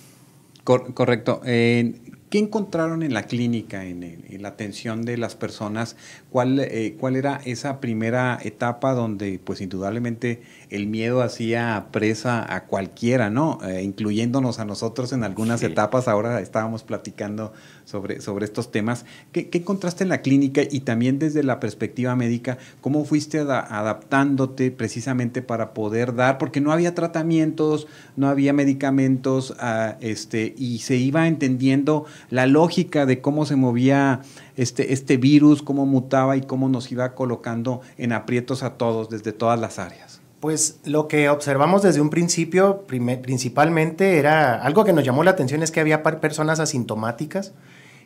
correcto. 0.64 1.40
Eh, 1.44 1.94
¿Qué 2.32 2.38
encontraron 2.38 3.02
en 3.02 3.12
la 3.12 3.24
clínica, 3.24 3.84
en, 3.84 4.24
la 4.40 4.48
atención 4.48 5.04
de 5.04 5.18
las 5.18 5.36
personas? 5.36 5.96
¿Cuál, 6.30 6.60
eh, 6.60 6.96
¿Cuál 6.98 7.16
era 7.16 7.42
esa 7.44 7.78
primera 7.78 8.38
etapa 8.42 8.94
donde, 8.94 9.38
pues 9.38 9.60
indudablemente, 9.60 10.40
el 10.72 10.86
miedo 10.86 11.22
hacía 11.22 11.88
presa 11.90 12.54
a 12.54 12.64
cualquiera, 12.64 13.28
¿no? 13.28 13.58
Eh, 13.62 13.82
incluyéndonos 13.82 14.58
a 14.58 14.64
nosotros 14.64 15.12
en 15.12 15.22
algunas 15.22 15.62
etapas. 15.62 16.08
Ahora 16.08 16.40
estábamos 16.40 16.82
platicando 16.82 17.52
sobre, 17.84 18.22
sobre 18.22 18.46
estos 18.46 18.70
temas. 18.70 19.04
¿Qué, 19.32 19.50
¿Qué, 19.50 19.58
encontraste 19.58 20.02
en 20.02 20.08
la 20.08 20.22
clínica 20.22 20.62
y 20.68 20.80
también 20.80 21.18
desde 21.18 21.42
la 21.42 21.60
perspectiva 21.60 22.16
médica? 22.16 22.56
¿Cómo 22.80 23.04
fuiste 23.04 23.40
adaptándote 23.40 24.70
precisamente 24.70 25.42
para 25.42 25.74
poder 25.74 26.14
dar? 26.14 26.38
Porque 26.38 26.62
no 26.62 26.72
había 26.72 26.94
tratamientos, 26.94 27.86
no 28.16 28.28
había 28.28 28.54
medicamentos 28.54 29.54
ah, 29.60 29.98
este, 30.00 30.54
y 30.56 30.78
se 30.78 30.96
iba 30.96 31.28
entendiendo 31.28 32.06
la 32.30 32.46
lógica 32.46 33.04
de 33.04 33.20
cómo 33.20 33.44
se 33.44 33.56
movía 33.56 34.22
este, 34.56 34.94
este 34.94 35.18
virus, 35.18 35.62
cómo 35.62 35.84
mutaba 35.84 36.36
y 36.38 36.40
cómo 36.42 36.70
nos 36.70 36.90
iba 36.90 37.14
colocando 37.14 37.82
en 37.98 38.12
aprietos 38.12 38.62
a 38.62 38.78
todos 38.78 39.10
desde 39.10 39.32
todas 39.32 39.60
las 39.60 39.78
áreas. 39.78 40.21
Pues 40.42 40.80
lo 40.84 41.06
que 41.06 41.28
observamos 41.28 41.82
desde 41.82 42.00
un 42.00 42.10
principio, 42.10 42.84
principalmente 42.88 44.18
era 44.18 44.60
algo 44.60 44.84
que 44.84 44.92
nos 44.92 45.04
llamó 45.04 45.22
la 45.22 45.30
atención 45.30 45.62
es 45.62 45.70
que 45.70 45.78
había 45.78 46.02
personas 46.02 46.58
asintomáticas 46.58 47.52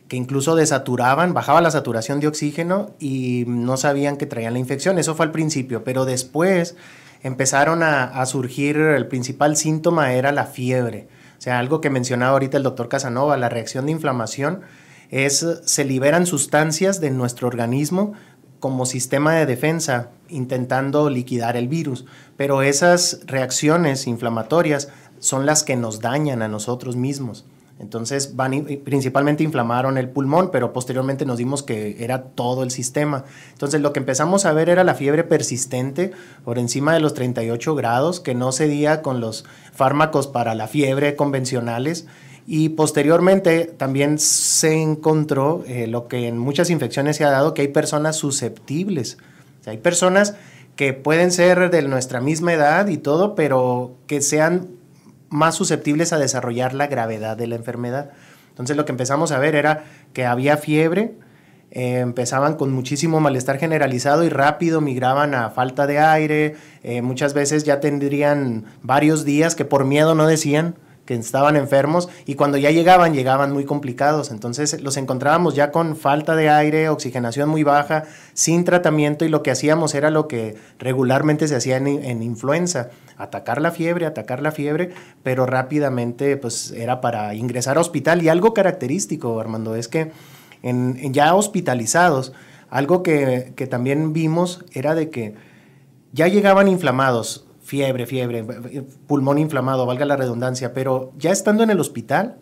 que 0.07 0.17
incluso 0.17 0.55
desaturaban, 0.55 1.33
bajaba 1.33 1.61
la 1.61 1.71
saturación 1.71 2.19
de 2.19 2.27
oxígeno 2.27 2.91
y 2.99 3.45
no 3.47 3.75
sabían 3.75 4.17
que 4.17 4.27
traían 4.27 4.53
la 4.53 4.59
infección. 4.59 4.99
Eso 4.99 5.15
fue 5.15 5.25
al 5.25 5.31
principio, 5.31 5.83
pero 5.83 6.05
después 6.05 6.75
empezaron 7.23 7.81
a, 7.81 8.23
surgir, 8.27 8.77
el 8.77 9.07
principal 9.07 9.57
síntoma 9.57 10.13
era 10.13 10.31
la 10.31 10.45
fiebre. 10.45 11.07
O 11.39 11.41
sea, 11.41 11.57
algo 11.57 11.81
que 11.81 11.89
mencionaba 11.89 12.33
ahorita 12.33 12.57
el 12.57 12.63
doctor 12.63 12.87
Casanova, 12.87 13.35
la 13.37 13.49
reacción 13.49 13.87
de 13.87 13.93
inflamación 13.93 14.61
es, 15.09 15.43
se 15.65 15.85
liberan 15.85 16.27
sustancias 16.27 17.01
de 17.01 17.09
nuestro 17.09 17.47
organismo 17.47 18.13
como 18.59 18.85
sistema 18.85 19.33
de 19.33 19.45
defensa 19.45 20.11
intentando 20.29 21.09
liquidar 21.09 21.57
el 21.57 21.67
virus, 21.67 22.05
pero 22.37 22.61
esas 22.61 23.19
reacciones 23.25 24.07
inflamatorias 24.07 24.89
son 25.19 25.45
las 25.45 25.63
que 25.63 25.75
nos 25.75 25.99
dañan 25.99 26.41
a 26.41 26.47
nosotros 26.47 26.95
mismos. 26.95 27.45
Entonces, 27.79 28.35
van, 28.35 28.65
principalmente 28.83 29.43
inflamaron 29.43 29.99
el 29.99 30.09
pulmón, 30.09 30.49
pero 30.51 30.73
posteriormente 30.73 31.25
nos 31.25 31.37
dimos 31.37 31.61
que 31.61 32.03
era 32.03 32.23
todo 32.23 32.63
el 32.63 32.71
sistema. 32.71 33.25
Entonces, 33.51 33.81
lo 33.81 33.93
que 33.93 33.99
empezamos 33.99 34.45
a 34.45 34.53
ver 34.53 34.69
era 34.69 34.83
la 34.83 34.95
fiebre 34.95 35.23
persistente 35.23 36.11
por 36.43 36.57
encima 36.57 36.93
de 36.93 37.01
los 37.01 37.13
38 37.13 37.75
grados, 37.75 38.19
que 38.19 38.33
no 38.33 38.51
cedía 38.51 39.03
con 39.03 39.19
los 39.19 39.45
fármacos 39.73 40.27
para 40.27 40.55
la 40.55 40.67
fiebre 40.67 41.15
convencionales 41.15 42.07
y 42.47 42.69
posteriormente 42.69 43.65
también 43.65 44.17
se 44.19 44.81
encontró 44.81 45.63
eh, 45.67 45.85
lo 45.85 46.07
que 46.07 46.27
en 46.27 46.37
muchas 46.37 46.69
infecciones 46.69 47.17
se 47.17 47.25
ha 47.25 47.29
dado, 47.29 47.53
que 47.53 47.61
hay 47.61 47.67
personas 47.67 48.15
susceptibles. 48.15 49.17
hay 49.65 49.77
personas 49.77 50.35
que 50.77 50.93
pueden 50.93 51.31
ser 51.31 51.69
de 51.69 51.81
nuestra 51.81 52.21
misma 52.21 52.53
edad 52.53 52.87
y 52.87 52.97
todo, 52.97 53.35
pero 53.35 53.97
que 54.05 54.21
sean 54.21 54.67
más 55.29 55.55
susceptibles 55.55 56.13
a 56.13 56.19
desarrollar 56.19 56.73
la 56.73 56.87
gravedad 56.87 57.35
de 57.35 57.47
la 57.47 57.55
enfermedad. 57.55 58.11
Entonces 58.49 58.77
lo 58.77 58.85
que 58.85 58.91
empezamos 58.91 59.31
a 59.31 59.39
ver 59.39 59.55
era 59.55 59.83
que 60.13 60.25
había 60.25 60.55
fiebre, 60.55 61.15
eh, 61.71 61.99
empezaban 61.99 62.55
con 62.55 62.71
muchísimo 62.71 63.19
malestar 63.19 63.57
generalizado 63.57 64.23
y 64.23 64.29
rápido 64.29 64.79
migraban 64.79 65.33
a 65.33 65.49
falta 65.49 65.87
de 65.87 65.99
aire, 65.99 66.55
eh, 66.83 67.01
muchas 67.01 67.33
veces 67.33 67.63
ya 67.63 67.79
tendrían 67.79 68.65
varios 68.83 69.25
días 69.25 69.55
que 69.55 69.65
por 69.65 69.83
miedo 69.83 70.15
no 70.15 70.27
decían, 70.27 70.75
que 71.07 71.15
estaban 71.15 71.55
enfermos 71.55 72.09
y 72.25 72.35
cuando 72.35 72.57
ya 72.57 72.69
llegaban, 72.69 73.13
llegaban 73.13 73.53
muy 73.53 73.63
complicados. 73.65 74.29
Entonces 74.29 74.81
los 74.81 74.97
encontrábamos 74.97 75.55
ya 75.55 75.71
con 75.71 75.95
falta 75.95 76.35
de 76.35 76.49
aire, 76.49 76.89
oxigenación 76.89 77.49
muy 77.49 77.63
baja, 77.63 78.03
sin 78.33 78.65
tratamiento 78.65 79.25
y 79.25 79.29
lo 79.29 79.41
que 79.41 79.49
hacíamos 79.49 79.95
era 79.95 80.11
lo 80.11 80.27
que 80.27 80.57
regularmente 80.77 81.47
se 81.47 81.55
hacía 81.55 81.77
en, 81.77 82.21
influenza, 82.21 82.89
atacar 83.17 83.61
la 83.61 83.71
fiebre, 83.71 84.05
atacar 84.05 84.41
la 84.41 84.51
fiebre, 84.51 84.91
pero 85.23 85.45
rápidamente 85.45 86.35
pues 86.35 86.71
era 86.71 86.99
para 86.99 87.33
ingresar 87.33 87.77
a 87.77 87.81
hospital 87.81 88.21
y 88.21 88.29
algo 88.29 88.53
característico, 88.53 89.39
Armando, 89.39 89.75
es 89.75 89.87
que 89.87 90.11
en, 90.61 91.13
ya 91.13 91.33
hospitalizados, 91.33 92.33
algo 92.69 93.01
que, 93.01 93.53
que 93.55 93.65
también 93.65 94.11
vimos 94.11 94.65
era 94.73 94.93
de 94.93 95.09
que 95.09 95.35
ya 96.11 96.27
llegaban 96.27 96.67
inflamados, 96.67 97.46
fiebre, 97.67 98.05
fiebre, 98.05 98.45
pulmón 99.07 99.37
inflamado, 99.39 99.85
valga 99.85 100.05
la 100.05 100.15
redundancia, 100.15 100.73
pero 100.73 101.11
ya 101.17 101.31
estando 101.31 101.63
en 101.63 101.69
el 101.69 101.81
hospital, 101.81 102.37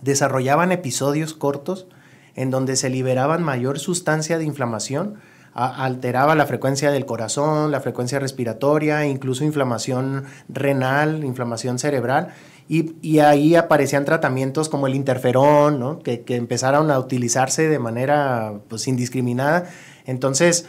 desarrollaban 0.00 0.72
episodios 0.72 1.34
cortos 1.34 1.86
en 2.34 2.50
donde 2.50 2.76
se 2.76 2.88
liberaban 2.88 3.42
mayor 3.42 3.78
sustancia 3.78 4.38
de 4.38 4.44
inflamación, 4.44 5.16
alteraba 5.52 6.34
la 6.34 6.46
frecuencia 6.46 6.90
del 6.90 7.04
corazón, 7.04 7.72
la 7.72 7.80
frecuencia 7.80 8.20
respiratoria, 8.20 9.04
incluso 9.04 9.44
inflamación 9.44 10.24
renal, 10.48 11.24
inflamación 11.24 11.78
cerebral, 11.78 12.28
y, 12.68 13.18
ahí 13.18 13.54
aparecían 13.54 14.06
tratamientos 14.06 14.70
como 14.70 14.86
el 14.86 14.94
interferón, 14.94 16.00
que, 16.02 16.22
que, 16.22 16.36
empezaron 16.36 16.90
a 16.90 16.98
utilizarse 16.98 17.68
de 17.68 17.78
manera 17.78 18.60
pues, 18.68 18.88
indiscriminada. 18.88 19.68
Entonces, 20.04 20.66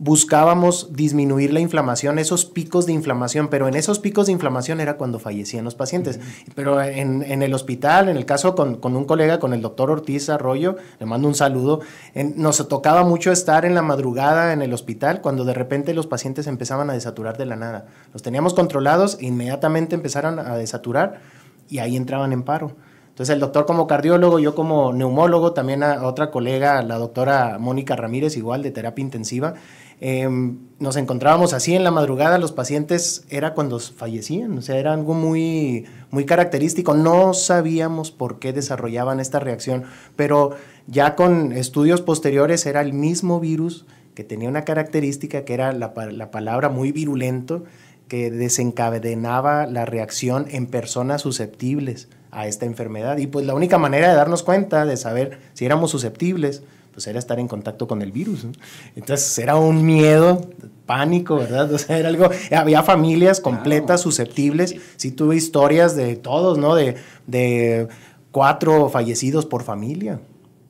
buscábamos 0.00 0.94
disminuir 0.96 1.52
la 1.52 1.60
inflamación, 1.60 2.18
esos 2.18 2.46
picos 2.46 2.86
de 2.86 2.94
inflamación, 2.94 3.48
pero 3.48 3.68
en 3.68 3.74
esos 3.74 3.98
picos 3.98 4.26
de 4.26 4.32
inflamación 4.32 4.80
era 4.80 4.96
cuando 4.96 5.18
fallecían 5.18 5.62
los 5.62 5.74
pacientes. 5.74 6.18
Pero 6.54 6.80
en, 6.80 7.42
el 7.42 7.52
hospital, 7.52 8.08
en 8.08 8.16
el 8.16 8.24
caso 8.24 8.54
con, 8.54 8.80
un 8.82 9.04
colega, 9.04 9.38
con 9.38 9.52
el 9.52 9.60
doctor 9.60 9.90
Ortiz 9.90 10.30
Arroyo, 10.30 10.76
le 10.98 11.04
mando 11.04 11.28
un 11.28 11.34
saludo, 11.34 11.80
nos 12.14 12.66
tocaba 12.66 13.04
mucho 13.04 13.30
estar 13.30 13.66
en 13.66 13.74
la 13.74 13.82
madrugada 13.82 14.54
en 14.54 14.62
el 14.62 14.72
hospital 14.72 15.20
cuando 15.20 15.44
de 15.44 15.52
repente 15.52 15.92
los 15.92 16.06
pacientes 16.06 16.46
empezaban 16.46 16.88
a 16.88 16.94
desaturar 16.94 17.36
de 17.36 17.44
la 17.44 17.56
nada. 17.56 17.84
Los 18.14 18.22
teníamos 18.22 18.54
controlados, 18.54 19.18
inmediatamente 19.20 19.94
empezaron 19.94 20.38
a 20.38 20.56
desaturar 20.56 21.20
y 21.68 21.78
ahí 21.78 21.96
entraban 21.96 22.32
en 22.32 22.42
paro. 22.42 22.74
Entonces 23.20 23.34
el 23.34 23.40
doctor 23.40 23.66
como 23.66 23.86
cardiólogo, 23.86 24.38
yo 24.38 24.54
como 24.54 24.94
neumólogo, 24.94 25.52
también 25.52 25.82
a 25.82 26.06
otra 26.06 26.30
colega, 26.30 26.80
la 26.80 26.96
doctora 26.96 27.58
Mónica 27.58 27.94
Ramírez, 27.94 28.38
igual 28.38 28.62
de 28.62 28.70
terapia 28.70 29.02
intensiva, 29.02 29.52
em, 30.00 30.58
nos 30.78 30.96
encontrábamos 30.96 31.52
así 31.52 31.74
en 31.74 31.84
la 31.84 31.90
madrugada, 31.90 32.38
los 32.38 32.52
pacientes 32.52 33.24
era 33.28 33.54
cuando 33.54 33.78
fallecían, 33.78 34.58
o 34.58 34.62
sea, 34.62 34.78
era 34.78 34.92
algo 34.92 35.14
muy, 35.14 35.84
muy 36.10 36.24
característico, 36.24 36.94
no 36.94 37.34
sabíamos 37.34 38.10
por 38.10 38.38
qué 38.38 38.52
desarrollaban 38.52 39.20
esta 39.20 39.40
reacción, 39.40 39.84
pero 40.16 40.52
ya 40.86 41.16
con 41.16 41.52
estudios 41.52 42.00
posteriores 42.00 42.66
era 42.66 42.80
el 42.80 42.92
mismo 42.92 43.40
virus 43.40 43.86
que 44.14 44.24
tenía 44.24 44.48
una 44.48 44.64
característica 44.64 45.44
que 45.44 45.54
era 45.54 45.72
la, 45.72 45.92
la 46.10 46.30
palabra 46.30 46.68
muy 46.68 46.92
virulento, 46.92 47.64
que 48.08 48.30
desencadenaba 48.30 49.66
la 49.66 49.84
reacción 49.86 50.46
en 50.50 50.66
personas 50.66 51.22
susceptibles 51.22 52.08
a 52.32 52.46
esta 52.48 52.66
enfermedad. 52.66 53.18
Y 53.18 53.28
pues 53.28 53.46
la 53.46 53.54
única 53.54 53.78
manera 53.78 54.08
de 54.08 54.16
darnos 54.16 54.42
cuenta, 54.42 54.84
de 54.84 54.96
saber 54.96 55.38
si 55.52 55.64
éramos 55.64 55.92
susceptibles, 55.92 56.64
pues 57.00 57.08
era 57.08 57.18
estar 57.18 57.38
en 57.40 57.48
contacto 57.48 57.88
con 57.88 58.02
el 58.02 58.12
virus. 58.12 58.46
Entonces 58.94 59.38
era 59.38 59.56
un 59.56 59.86
miedo, 59.86 60.42
pánico, 60.84 61.36
¿verdad? 61.36 61.72
O 61.72 61.78
sea, 61.78 61.96
era 61.96 62.10
algo, 62.10 62.28
había 62.54 62.82
familias 62.82 63.40
completas 63.40 64.02
susceptibles. 64.02 64.76
Sí 64.96 65.10
tuve 65.10 65.36
historias 65.36 65.96
de 65.96 66.16
todos, 66.16 66.58
¿no? 66.58 66.74
De, 66.74 66.96
de 67.26 67.88
cuatro 68.32 68.90
fallecidos 68.90 69.46
por 69.46 69.62
familia. 69.62 70.20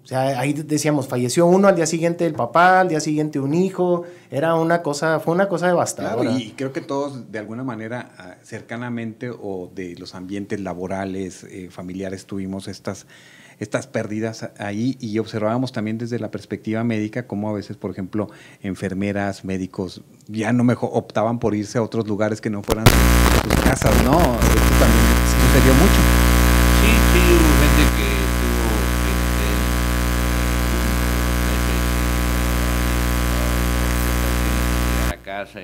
O 0.05 0.07
sea, 0.07 0.39
ahí 0.39 0.53
decíamos, 0.53 1.09
falleció 1.09 1.47
uno, 1.47 1.67
al 1.67 1.75
día 1.75 1.87
siguiente 1.87 2.27
el 2.27 2.35
papá, 2.35 2.79
al 2.79 2.89
día 2.89 3.01
siguiente 3.01 3.41
un 3.41 3.53
hijo, 3.53 4.05
era 4.31 4.55
una 4.55 4.83
cosa, 4.83 5.19
fue 5.19 5.35
una 5.35 5.49
cosa 5.49 5.67
devastadora. 5.67 6.31
y 6.31 6.53
creo 6.53 6.73
que 6.73 6.81
todos 6.81 7.33
de 7.33 7.41
alguna 7.41 7.65
manera 7.65 8.13
ah, 8.19 8.37
cercanamente 8.45 9.31
o 9.31 9.69
de 9.75 9.97
los 9.97 10.15
ambientes 10.15 10.61
laborales, 10.61 11.43
eh, 11.43 11.71
familiares 11.71 12.27
tuvimos 12.27 12.69
estas, 12.69 13.07
estas 13.61 13.87
pérdidas 13.87 14.51
ahí 14.59 14.97
y 15.01 15.19
observábamos 15.19 15.71
también 15.71 15.99
desde 15.99 16.19
la 16.19 16.31
perspectiva 16.31 16.83
médica 16.83 17.27
cómo 17.27 17.49
a 17.51 17.53
veces, 17.53 17.77
por 17.77 17.93
ejemplo, 17.93 18.31
enfermeras, 18.63 19.45
médicos 19.45 20.03
ya 20.27 20.53
no 20.53 20.65
mejor 20.65 20.91
optaban 20.93 21.39
por 21.39 21.55
irse 21.55 21.79
a 21.79 21.83
otros 21.83 22.09
lugares 22.09 22.41
que 22.41 22.51
no 22.51 22.63
fueran 22.63 22.87
sus, 22.87 23.55
casas, 23.63 23.95
¿no? 24.03 24.19
Esto 24.19 24.75
también 24.81 25.05
sucedió 25.31 25.75
mucho. 25.75 26.01
Sí, 26.81 26.91
sí, 27.13 27.21
hubo 27.35 27.53
gente 27.61 27.97
que 27.97 28.11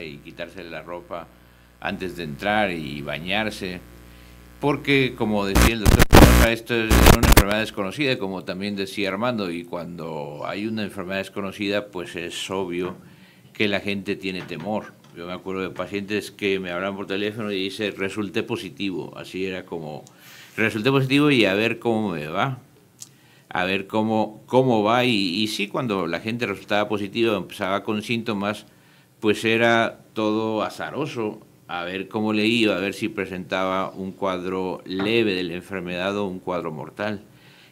y 0.01 0.19
quitarse 0.19 0.65
la 0.65 0.83
ropa 0.83 1.27
antes 1.81 2.17
de 2.17 2.25
entrar 2.25 2.71
y 2.71 3.03
bañarse, 3.03 3.81
porque 4.61 5.15
como 5.17 5.45
decía 5.47 5.75
el 5.75 5.85
doctor, 5.85 6.07
esto 6.49 6.75
es 6.75 6.95
una 7.17 7.27
enfermedad 7.27 7.61
desconocida, 7.61 8.19
como 8.19 8.45
también 8.45 8.77
decía 8.77 9.09
Armando, 9.09 9.51
y 9.51 9.65
cuando 9.65 10.43
hay 10.47 10.67
una 10.67 10.85
enfermedad 10.85 11.19
desconocida, 11.19 11.89
pues 11.89 12.15
es 12.17 12.51
obvio 12.51 12.97
que 13.53 13.69
la 13.69 13.81
gente 13.81 14.17
tiene 14.17 14.43
temor. 14.43 14.93
Yo 15.17 15.27
me 15.27 15.33
acuerdo 15.33 15.63
de 15.63 15.71
pacientes 15.71 16.31
que 16.31 16.61
me 16.61 16.71
hablan 16.71 16.95
por 16.95 17.07
teléfono 17.07 17.51
y 17.51 17.65
dice, 17.65 17.91
resulté 17.91 18.43
positivo, 18.43 19.15
así 19.17 19.47
era 19.47 19.65
como, 19.65 20.05
resulté 20.57 20.91
positivo 20.91 21.31
y 21.31 21.47
a 21.47 21.55
ver 21.55 21.79
cómo 21.79 22.11
me 22.11 22.29
va, 22.29 22.59
a 23.49 23.65
ver 23.65 23.87
cómo, 23.87 24.43
cómo 24.47 24.83
va, 24.83 25.05
y, 25.05 25.43
y 25.43 25.49
sí, 25.49 25.69
cuando 25.69 26.07
la 26.07 26.21
gente 26.21 26.47
resultaba 26.47 26.89
positiva, 26.89 27.37
empezaba 27.37 27.83
con 27.83 28.03
síntomas, 28.03 28.67
pues 29.21 29.45
era 29.45 30.01
todo 30.13 30.63
azaroso, 30.63 31.41
a 31.69 31.85
ver 31.85 32.09
cómo 32.09 32.33
le 32.33 32.47
iba, 32.47 32.77
a 32.77 32.81
ver 32.81 32.95
si 32.95 33.09
presentaba 33.09 33.91
un 33.91 34.13
cuadro 34.13 34.83
leve 34.85 35.35
de 35.35 35.43
la 35.45 35.55
enfermedad 35.55 36.17
o 36.17 36.27
un 36.27 36.39
cuadro 36.39 36.71
mortal. 36.71 37.23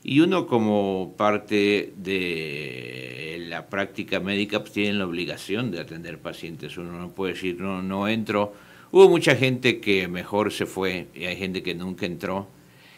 Y 0.02 0.20
uno 0.20 0.46
como 0.46 1.14
parte 1.16 1.92
de 1.96 3.46
la 3.48 3.68
práctica 3.68 4.20
médica 4.20 4.61
pues 4.61 4.72
tiene 4.72 4.94
la 4.94 5.07
obligación 5.07 5.70
de 5.70 5.80
atender 5.80 6.18
pacientes. 6.18 6.76
Uno 6.76 6.98
no 6.98 7.11
puede 7.11 7.35
decir, 7.35 7.61
no, 7.61 7.83
no 7.83 8.07
entro. 8.09 8.52
Hubo 8.90 9.09
mucha 9.09 9.35
gente 9.37 9.80
que 9.80 10.07
mejor 10.09 10.52
se 10.52 10.66
fue 10.66 11.07
y 11.14 11.24
hay 11.24 11.37
gente 11.37 11.62
que 11.62 11.74
nunca 11.74 12.04
entró. 12.04 12.48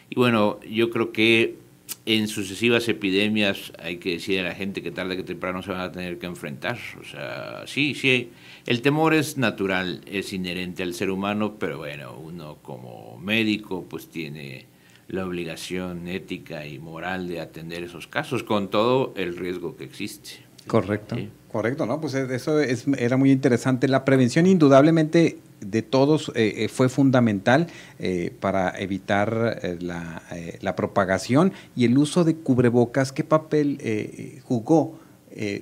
Y 0.09 0.15
bueno, 0.15 0.59
yo 0.69 0.89
creo 0.89 1.11
que 1.11 1.55
en 2.05 2.27
sucesivas 2.27 2.87
epidemias 2.87 3.73
hay 3.79 3.97
que 3.97 4.13
decir 4.13 4.39
a 4.39 4.43
la 4.43 4.55
gente 4.55 4.81
que 4.81 4.91
tarde 4.91 5.17
que 5.17 5.23
temprano 5.23 5.61
se 5.61 5.71
van 5.71 5.81
a 5.81 5.91
tener 5.91 6.17
que 6.17 6.25
enfrentar. 6.25 6.77
O 6.99 7.03
sea, 7.03 7.63
sí, 7.67 7.95
sí, 7.95 8.31
el 8.65 8.81
temor 8.81 9.13
es 9.13 9.37
natural, 9.37 10.01
es 10.05 10.33
inherente 10.33 10.83
al 10.83 10.93
ser 10.93 11.09
humano, 11.09 11.55
pero 11.59 11.79
bueno, 11.79 12.17
uno 12.17 12.57
como 12.61 13.17
médico 13.17 13.85
pues 13.89 14.07
tiene 14.07 14.65
la 15.09 15.25
obligación 15.25 16.07
ética 16.07 16.65
y 16.65 16.79
moral 16.79 17.27
de 17.27 17.39
atender 17.39 17.83
esos 17.83 18.07
casos 18.07 18.43
con 18.43 18.69
todo 18.69 19.13
el 19.15 19.37
riesgo 19.37 19.75
que 19.75 19.83
existe. 19.83 20.45
Correcto, 20.65 21.15
correcto, 21.49 21.85
¿no? 21.85 22.01
Pues 22.01 22.13
eso 22.13 22.59
es, 22.59 22.85
era 22.97 23.15
muy 23.15 23.31
interesante. 23.31 23.87
La 23.87 24.03
prevención 24.03 24.45
indudablemente 24.47 25.37
de 25.61 25.81
todos 25.81 26.31
eh, 26.35 26.65
eh, 26.65 26.67
fue 26.69 26.89
fundamental 26.89 27.67
eh, 27.99 28.33
para 28.39 28.77
evitar 28.79 29.77
la, 29.79 30.21
la, 30.61 30.75
propagación 30.75 31.53
y 31.75 31.85
el 31.85 31.97
uso 31.97 32.23
de 32.23 32.35
cubrebocas. 32.35 33.11
¿Qué 33.11 33.23
papel 33.23 34.41
jugó? 34.43 34.99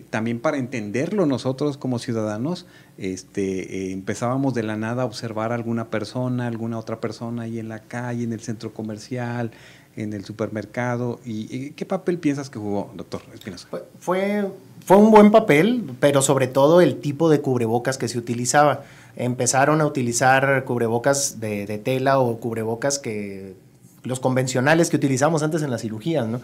también 0.09 0.39
para 0.39 0.55
entenderlo 0.55 1.25
nosotros 1.25 1.75
como 1.75 1.99
ciudadanos, 1.99 2.65
este, 2.97 3.91
empezábamos 3.91 4.53
de 4.53 4.63
la 4.63 4.77
nada 4.77 5.03
a 5.03 5.05
observar 5.05 5.51
a 5.51 5.55
alguna 5.55 5.89
persona, 5.89 6.47
alguna 6.47 6.79
otra 6.79 7.01
persona 7.01 7.43
ahí 7.43 7.59
en 7.59 7.67
la 7.67 7.79
calle, 7.79 8.23
en 8.23 8.31
el 8.31 8.39
centro 8.39 8.73
comercial, 8.73 9.51
en 9.97 10.13
el 10.13 10.23
supermercado. 10.23 11.19
¿Y, 11.25 11.71
qué 11.71 11.85
papel 11.85 12.19
piensas 12.19 12.49
que 12.49 12.57
jugó, 12.57 12.91
doctor 12.95 13.21
Espinosa? 13.33 13.67
Fue, 13.99 14.47
fue 14.85 14.97
un 14.97 15.11
buen 15.11 15.31
papel, 15.31 15.91
pero 15.99 16.21
sobre 16.21 16.47
todo 16.47 16.79
el 16.79 16.99
tipo 17.01 17.29
de 17.29 17.41
cubrebocas 17.41 17.97
que 17.97 18.07
se 18.07 18.17
utilizaba 18.17 18.83
empezaron 19.15 19.81
a 19.81 19.85
utilizar 19.85 20.63
cubrebocas 20.65 21.39
de, 21.39 21.65
tela 21.83 22.19
o 22.19 22.39
cubrebocas 22.39 22.99
que 22.99 23.55
los 24.03 24.19
convencionales 24.19 24.89
que 24.89 24.97
utilizamos 24.97 25.43
antes 25.43 25.61
en 25.61 25.71
las 25.71 25.81
cirugías, 25.81 26.27
¿no? 26.27 26.41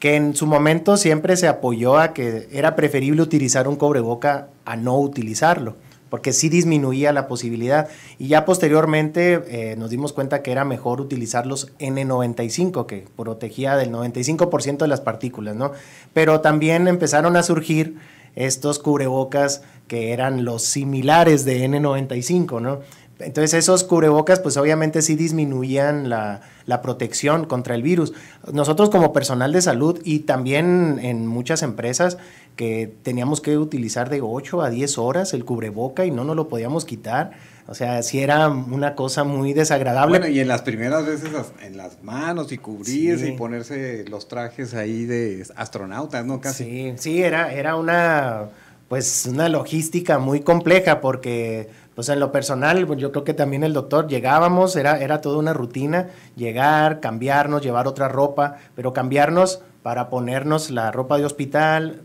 que 0.00 0.16
en 0.16 0.34
su 0.34 0.46
momento 0.46 0.96
siempre 0.96 1.36
se 1.36 1.46
apoyó 1.46 1.98
a 1.98 2.14
que 2.14 2.48
era 2.52 2.74
preferible 2.74 3.20
utilizar 3.22 3.68
un 3.68 3.76
cubreboca 3.76 4.48
a 4.64 4.74
no 4.76 4.98
utilizarlo, 4.98 5.76
porque 6.08 6.32
sí 6.32 6.48
disminuía 6.48 7.12
la 7.12 7.28
posibilidad. 7.28 7.88
Y 8.18 8.28
ya 8.28 8.46
posteriormente 8.46 9.42
eh, 9.46 9.76
nos 9.76 9.90
dimos 9.90 10.14
cuenta 10.14 10.42
que 10.42 10.52
era 10.52 10.64
mejor 10.64 11.02
utilizar 11.02 11.46
los 11.46 11.76
N95, 11.78 12.86
que 12.86 13.06
protegía 13.14 13.76
del 13.76 13.92
95% 13.92 14.78
de 14.78 14.88
las 14.88 15.02
partículas, 15.02 15.54
¿no? 15.54 15.72
Pero 16.14 16.40
también 16.40 16.88
empezaron 16.88 17.36
a 17.36 17.42
surgir 17.42 17.96
estos 18.36 18.78
cubrebocas 18.78 19.62
que 19.90 20.12
eran 20.12 20.44
los 20.44 20.62
similares 20.62 21.44
de 21.44 21.68
N95, 21.68 22.62
¿no? 22.62 22.78
Entonces 23.18 23.54
esos 23.54 23.82
cubrebocas 23.82 24.38
pues 24.38 24.56
obviamente 24.56 25.02
sí 25.02 25.16
disminuían 25.16 26.08
la, 26.08 26.42
protección 26.80 27.44
contra 27.44 27.74
el 27.74 27.82
virus. 27.82 28.12
Nosotros 28.52 28.88
como 28.88 29.12
personal 29.12 29.52
de 29.52 29.60
salud 29.60 30.00
y 30.04 30.20
también 30.20 31.00
en 31.02 31.26
muchas 31.26 31.64
empresas 31.64 32.18
que 32.54 32.94
teníamos 33.02 33.40
que 33.40 33.58
utilizar 33.58 34.10
de 34.10 34.20
8 34.20 34.62
a 34.62 34.70
10 34.70 34.98
horas 34.98 35.34
el 35.34 35.44
cubreboca 35.44 36.06
y 36.06 36.12
no 36.12 36.22
nos 36.22 36.36
lo 36.36 36.48
podíamos 36.48 36.84
quitar. 36.84 37.32
O 37.66 37.74
sea, 37.74 38.04
sí 38.04 38.20
era 38.20 38.48
una 38.48 38.94
cosa 38.94 39.24
muy 39.24 39.54
desagradable. 39.54 40.20
Bueno, 40.20 40.32
y 40.32 40.38
en 40.38 40.46
las 40.46 40.62
primeras 40.62 41.04
veces 41.04 41.30
en 41.62 41.76
las 41.76 42.00
manos 42.04 42.52
y 42.52 42.58
cubrirse 42.58 43.28
y 43.28 43.32
ponerse 43.32 44.04
los 44.08 44.28
trajes 44.28 44.72
ahí 44.72 45.04
de 45.04 45.44
astronautas, 45.56 46.24
¿no? 46.24 46.40
Casi. 46.40 46.64
Sí, 46.64 46.94
sí, 46.96 47.22
era, 47.22 47.52
era 47.52 47.74
una 47.74 48.50
pues 48.90 49.24
una 49.30 49.48
logística 49.48 50.18
muy 50.18 50.40
compleja 50.40 51.00
porque 51.00 51.68
pues 51.94 52.08
en 52.08 52.18
lo 52.18 52.32
personal 52.32 52.88
pues, 52.88 52.98
yo 52.98 53.12
creo 53.12 53.22
que 53.22 53.34
también 53.34 53.62
el 53.62 53.72
doctor 53.72 54.08
llegábamos, 54.08 54.74
era, 54.74 54.98
era 54.98 55.20
toda 55.20 55.38
una 55.38 55.52
rutina, 55.52 56.08
llegar, 56.34 56.98
cambiarnos, 56.98 57.62
llevar 57.62 57.86
otra 57.86 58.08
ropa, 58.08 58.56
pero 58.74 58.92
cambiarnos 58.92 59.62
para 59.84 60.10
ponernos 60.10 60.72
la 60.72 60.90
ropa 60.90 61.18
de 61.18 61.24
hospital 61.24 62.00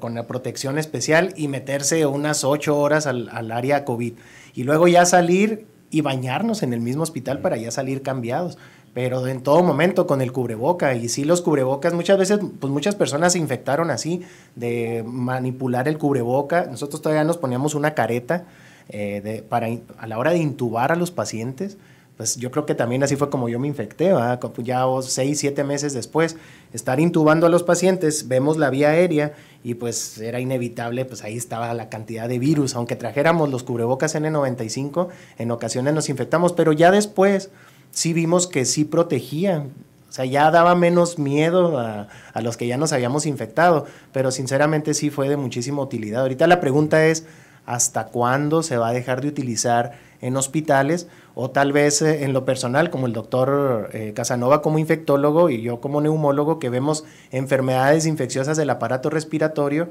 con 0.00 0.14
la 0.14 0.26
protección 0.26 0.78
especial 0.78 1.34
y 1.36 1.48
meterse 1.48 2.06
unas 2.06 2.44
ocho 2.44 2.78
horas 2.78 3.06
al, 3.06 3.28
al 3.28 3.52
área 3.52 3.84
COVID. 3.84 4.14
Y 4.54 4.62
luego 4.62 4.88
ya 4.88 5.04
salir 5.04 5.66
y 5.90 6.00
bañarnos 6.00 6.62
en 6.62 6.72
el 6.72 6.80
mismo 6.80 7.02
hospital 7.02 7.40
para 7.40 7.58
ya 7.58 7.70
salir 7.70 8.00
cambiados 8.00 8.56
pero 8.94 9.26
en 9.26 9.42
todo 9.42 9.62
momento 9.62 10.06
con 10.06 10.20
el 10.20 10.32
cubreboca. 10.32 10.94
Y 10.94 11.08
sí, 11.08 11.24
los 11.24 11.40
cubrebocas, 11.40 11.94
muchas 11.94 12.18
veces, 12.18 12.40
pues 12.60 12.72
muchas 12.72 12.94
personas 12.94 13.32
se 13.32 13.38
infectaron 13.38 13.90
así, 13.90 14.22
de 14.54 15.02
manipular 15.06 15.88
el 15.88 15.98
cubreboca. 15.98 16.66
Nosotros 16.66 17.00
todavía 17.00 17.24
nos 17.24 17.38
poníamos 17.38 17.74
una 17.74 17.94
careta 17.94 18.44
eh, 18.88 19.20
de, 19.22 19.42
para, 19.42 19.68
a 19.98 20.06
la 20.06 20.18
hora 20.18 20.32
de 20.32 20.38
intubar 20.38 20.92
a 20.92 20.96
los 20.96 21.10
pacientes. 21.10 21.78
Pues 22.18 22.36
yo 22.36 22.50
creo 22.50 22.66
que 22.66 22.74
también 22.74 23.02
así 23.02 23.16
fue 23.16 23.30
como 23.30 23.48
yo 23.48 23.58
me 23.58 23.66
infecté, 23.66 24.12
ya 24.58 24.84
seis, 25.00 25.38
siete 25.40 25.64
meses 25.64 25.94
después, 25.94 26.36
estar 26.74 27.00
intubando 27.00 27.46
a 27.46 27.48
los 27.48 27.62
pacientes, 27.62 28.28
vemos 28.28 28.58
la 28.58 28.68
vía 28.68 28.90
aérea 28.90 29.32
y 29.64 29.74
pues 29.74 30.18
era 30.18 30.38
inevitable, 30.38 31.06
pues 31.06 31.24
ahí 31.24 31.38
estaba 31.38 31.72
la 31.72 31.88
cantidad 31.88 32.28
de 32.28 32.38
virus, 32.38 32.76
aunque 32.76 32.96
trajéramos 32.96 33.48
los 33.48 33.62
cubrebocas 33.62 34.14
N95, 34.14 35.08
en 35.38 35.50
ocasiones 35.50 35.94
nos 35.94 36.10
infectamos, 36.10 36.52
pero 36.52 36.72
ya 36.72 36.90
después 36.90 37.50
sí 37.92 38.12
vimos 38.12 38.48
que 38.48 38.64
sí 38.64 38.84
protegía. 38.84 39.66
O 40.08 40.12
sea, 40.12 40.24
ya 40.26 40.50
daba 40.50 40.74
menos 40.74 41.18
miedo 41.18 41.78
a, 41.78 42.08
a, 42.34 42.40
los 42.42 42.56
que 42.56 42.66
ya 42.66 42.76
nos 42.76 42.92
habíamos 42.92 43.24
infectado, 43.24 43.86
pero 44.12 44.30
sinceramente 44.30 44.92
sí 44.92 45.08
fue 45.08 45.28
de 45.28 45.38
muchísima 45.38 45.80
utilidad. 45.80 46.22
Ahorita 46.22 46.46
la 46.46 46.60
pregunta 46.60 47.06
es, 47.06 47.24
¿hasta 47.64 48.06
cuándo 48.06 48.62
se 48.62 48.76
va 48.76 48.88
a 48.88 48.92
dejar 48.92 49.22
de 49.22 49.28
utilizar 49.28 49.92
en 50.20 50.36
hospitales? 50.36 51.06
O 51.34 51.50
tal 51.50 51.72
vez 51.72 52.02
eh, 52.02 52.24
en 52.24 52.34
lo 52.34 52.44
personal, 52.44 52.90
como 52.90 53.06
el 53.06 53.14
doctor 53.14 53.88
eh, 53.94 54.12
Casanova 54.14 54.60
como 54.60 54.78
infectólogo 54.78 55.48
y 55.48 55.62
yo 55.62 55.80
como 55.80 56.02
neumólogo, 56.02 56.58
que 56.58 56.68
vemos 56.68 57.04
enfermedades 57.30 58.04
infecciosas 58.04 58.58
del 58.58 58.68
aparato 58.68 59.08
respiratorio, 59.08 59.88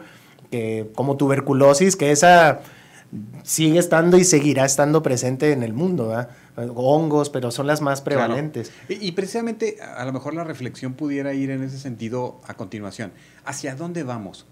como 0.95 1.15
tuberculosis, 1.15 1.95
que 1.95 2.11
esa 2.11 2.59
sigue 3.43 3.79
estando 3.79 4.17
y 4.17 4.23
seguirá 4.23 4.65
estando 4.65 5.03
presente 5.03 5.51
en 5.51 5.63
el 5.63 5.73
mundo, 5.73 6.09
¿verdad? 6.09 6.29
Hongos, 6.55 7.29
pero 7.29 7.51
son 7.51 7.67
las 7.67 7.81
más 7.81 8.01
prevalentes. 8.01 8.71
Y, 8.89 9.11
precisamente 9.13 9.77
a 9.81 10.03
lo 10.05 10.13
mejor 10.13 10.33
la 10.33 10.43
reflexión 10.43 10.93
pudiera 10.93 11.33
ir 11.33 11.49
en 11.49 11.63
ese 11.63 11.79
sentido 11.79 12.41
a 12.45 12.53
continuación. 12.55 13.11
¿Hacia 13.45 13.75
dónde 13.75 14.03
vamos? 14.03 14.45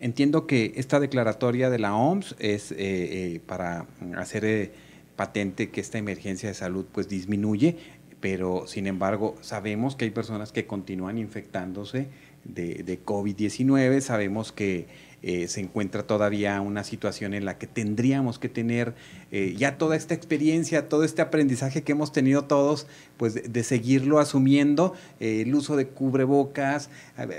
Entiendo 0.00 0.46
que 0.46 0.72
esta 0.76 0.98
declaratoria 0.98 1.70
de 1.70 1.78
la 1.78 1.94
OMS 1.94 2.34
es 2.38 2.72
eh, 2.72 2.76
eh, 2.78 3.40
para 3.46 3.86
hacer 4.16 4.44
eh, 4.44 4.72
patente 5.14 5.70
que 5.70 5.80
esta 5.80 5.98
emergencia 5.98 6.48
de 6.48 6.54
salud 6.54 6.86
pues 6.90 7.08
disminuye, 7.08 7.76
pero 8.20 8.66
sin 8.66 8.86
embargo 8.86 9.36
sabemos 9.42 9.94
que 9.94 10.06
hay 10.06 10.10
personas 10.10 10.50
que 10.50 10.66
continúan 10.66 11.18
infectándose 11.18 12.08
de, 12.44 12.82
de 12.82 13.04
COVID-19, 13.04 14.00
sabemos 14.00 14.50
que 14.50 14.88
eh, 15.22 15.46
se 15.46 15.60
encuentra 15.60 16.02
todavía 16.02 16.60
una 16.60 16.82
situación 16.82 17.32
en 17.32 17.44
la 17.44 17.56
que 17.56 17.68
tendríamos 17.68 18.40
que 18.40 18.48
tener 18.48 18.94
eh, 19.30 19.54
ya 19.56 19.78
toda 19.78 19.96
esta 19.96 20.14
experiencia, 20.14 20.88
todo 20.88 21.04
este 21.04 21.22
aprendizaje 21.22 21.82
que 21.82 21.92
hemos 21.92 22.12
tenido 22.12 22.44
todos, 22.44 22.86
pues 23.16 23.52
de, 23.52 23.62
seguirlo 23.62 24.18
asumiendo, 24.18 24.94
eh, 25.20 25.42
el 25.42 25.54
uso 25.54 25.76
de 25.76 25.86
cubrebocas, 25.86 26.90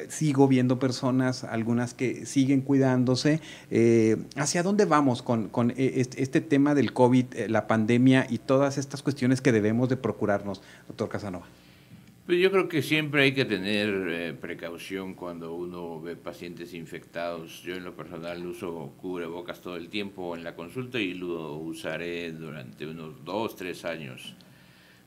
sigo 0.08 0.48
viendo 0.48 0.80
personas, 0.80 1.44
algunas 1.44 1.94
que 1.94 2.26
siguen 2.26 2.62
cuidándose. 2.62 3.42
¿Hacia 4.36 4.64
dónde 4.64 4.86
vamos 4.86 5.22
con, 5.22 5.74
este, 5.76 6.24
este, 6.24 6.42
tema 6.42 6.76
del 6.76 6.94
COVID, 6.94 7.26
la 7.48 7.68
pandemia 7.68 8.28
y 8.30 8.38
todas 8.38 8.78
estas 8.78 9.04
cuestiones 9.04 9.42
que 9.42 9.52
debemos 9.52 9.90
de 9.90 9.98
procurarnos, 9.98 10.62
doctor 10.88 11.10
Casanova? 11.10 11.46
Pues 12.26 12.40
yo 12.40 12.52
creo 12.52 12.70
que 12.70 12.82
siempre 12.82 13.24
hay 13.24 13.34
que 13.34 13.44
tener 13.44 13.90
eh, 14.08 14.34
precaución 14.34 15.14
cuando 15.14 15.54
uno 15.54 16.00
ve 16.00 16.16
pacientes 16.16 16.74
infectados. 16.74 17.62
Yo 17.64 17.76
en 17.76 17.84
lo 17.84 17.98
personal 17.98 18.46
uso 18.46 18.94
cubrebocas 19.02 19.60
todo 19.60 19.76
el 19.76 19.90
tiempo 19.90 20.34
en 20.34 20.46
la 20.46 20.56
consulta 20.56 21.02
y 21.02 21.16
lo 21.16 21.58
usaré 21.58 22.32
durante 22.32 22.88
unos 22.88 23.26
dos, 23.26 23.58
tres 23.58 23.84
años. 23.84 24.36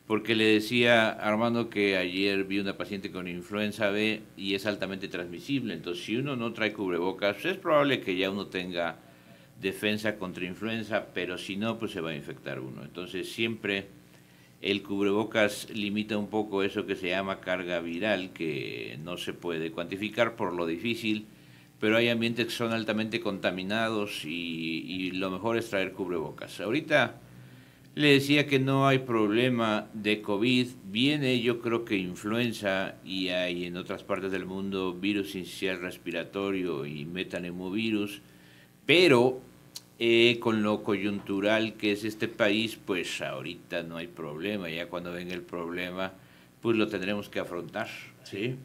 Porque 0.06 0.34
le 0.34 0.44
decía 0.44 1.08
Armando 1.08 1.70
que 1.70 1.96
ayer 1.96 2.44
vi 2.44 2.58
una 2.58 2.76
paciente 2.76 3.10
con 3.10 3.28
influenza 3.28 3.88
B 3.88 4.20
y 4.36 4.54
es 4.54 4.66
altamente 4.66 5.08
transmisible. 5.08 5.72
Entonces, 5.72 6.04
si 6.04 6.16
uno 6.16 6.36
no 6.36 6.52
trae 6.52 6.74
cubrebocas, 6.74 7.42
es 7.46 7.56
probable 7.56 8.02
que 8.02 8.18
ya 8.18 8.30
uno 8.30 8.48
tenga 8.48 8.98
defensa 9.58 10.18
contra 10.18 10.44
influenza, 10.44 11.06
pero 11.14 11.38
si 11.38 11.56
no, 11.56 11.78
pues 11.78 11.92
se 11.92 12.02
va 12.02 12.10
a 12.10 12.14
infectar 12.14 12.60
uno. 12.60 12.82
Entonces, 12.82 13.32
siempre 13.32 13.95
el 14.70 14.82
cubrebocas 14.82 15.68
limita 15.70 16.18
un 16.18 16.28
poco 16.28 16.64
eso 16.64 16.86
que 16.86 16.96
se 16.96 17.08
llama 17.08 17.40
carga 17.40 17.78
viral, 17.78 18.30
que 18.32 18.98
no 19.04 19.16
se 19.16 19.32
puede 19.32 19.70
cuantificar 19.70 20.34
por 20.34 20.52
lo 20.52 20.66
difícil, 20.66 21.26
pero 21.78 21.96
hay 21.96 22.08
ambientes 22.08 22.46
que 22.46 22.52
son 22.52 22.72
altamente 22.72 23.20
contaminados 23.20 24.24
y, 24.24 25.12
lo 25.12 25.30
mejor 25.30 25.56
es 25.56 25.70
traer 25.70 25.92
cubrebocas. 25.92 26.60
Ahorita 26.60 27.20
le 27.94 28.14
decía 28.14 28.48
que 28.48 28.58
no 28.58 28.88
hay 28.88 28.98
problema 28.98 29.88
de 29.94 30.20
COVID, 30.20 30.66
viene 30.86 31.40
yo 31.40 31.60
creo 31.60 31.84
que 31.84 31.96
influenza 31.96 32.96
y 33.04 33.28
hay 33.28 33.66
en 33.66 33.76
otras 33.76 34.02
partes 34.02 34.32
del 34.32 34.46
mundo 34.46 34.94
virus 34.94 35.36
inicial 35.36 35.80
respiratorio 35.80 36.86
y 36.86 37.04
metanemovirus, 37.04 38.20
pero 38.84 39.42
eh, 39.98 40.38
con 40.40 40.62
lo 40.62 40.82
coyuntural 40.82 41.74
que 41.74 41.92
es 41.92 42.04
este 42.04 42.28
país, 42.28 42.76
pues 42.76 43.22
ahorita 43.22 43.82
no 43.82 43.96
hay 43.96 44.06
problema, 44.06 44.68
ya 44.68 44.88
cuando 44.88 45.12
venga 45.12 45.34
el 45.34 45.42
problema, 45.42 46.12
pues 46.60 46.76
lo 46.76 46.88
tendremos 46.88 47.28
que 47.28 47.40
afrontar, 47.40 47.88
¿sí? 48.24 48.56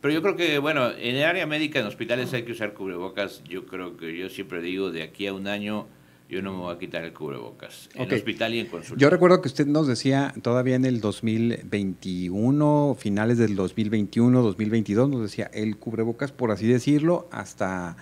Pero 0.00 0.14
yo 0.14 0.22
creo 0.22 0.36
que, 0.36 0.58
bueno, 0.58 0.90
en 0.90 1.16
el 1.16 1.24
área 1.24 1.46
médica, 1.46 1.80
en 1.80 1.86
hospitales 1.86 2.32
hay 2.34 2.42
que 2.44 2.52
usar 2.52 2.74
cubrebocas, 2.74 3.42
yo 3.44 3.66
creo 3.66 3.96
que 3.96 4.16
yo 4.16 4.28
siempre 4.28 4.60
digo, 4.60 4.90
de 4.90 5.02
aquí 5.02 5.26
a 5.26 5.34
un 5.34 5.46
año 5.46 5.86
yo 6.28 6.40
no 6.42 6.52
me 6.52 6.58
voy 6.58 6.74
a 6.74 6.78
quitar 6.78 7.04
el 7.04 7.12
cubrebocas, 7.12 7.88
en 7.94 8.12
hospital 8.12 8.54
y 8.54 8.60
en 8.60 8.66
consulta. 8.66 9.00
Yo 9.00 9.10
recuerdo 9.10 9.42
que 9.42 9.48
usted 9.48 9.66
nos 9.66 9.86
decía 9.86 10.34
todavía 10.42 10.74
en 10.76 10.84
el 10.84 11.00
2021, 11.00 12.96
finales 12.98 13.38
del 13.38 13.54
2021, 13.54 14.42
2022, 14.42 15.10
nos 15.10 15.22
decía 15.22 15.50
el 15.52 15.76
cubrebocas, 15.76 16.32
por 16.32 16.50
así 16.50 16.66
decirlo, 16.66 17.28
hasta 17.30 17.96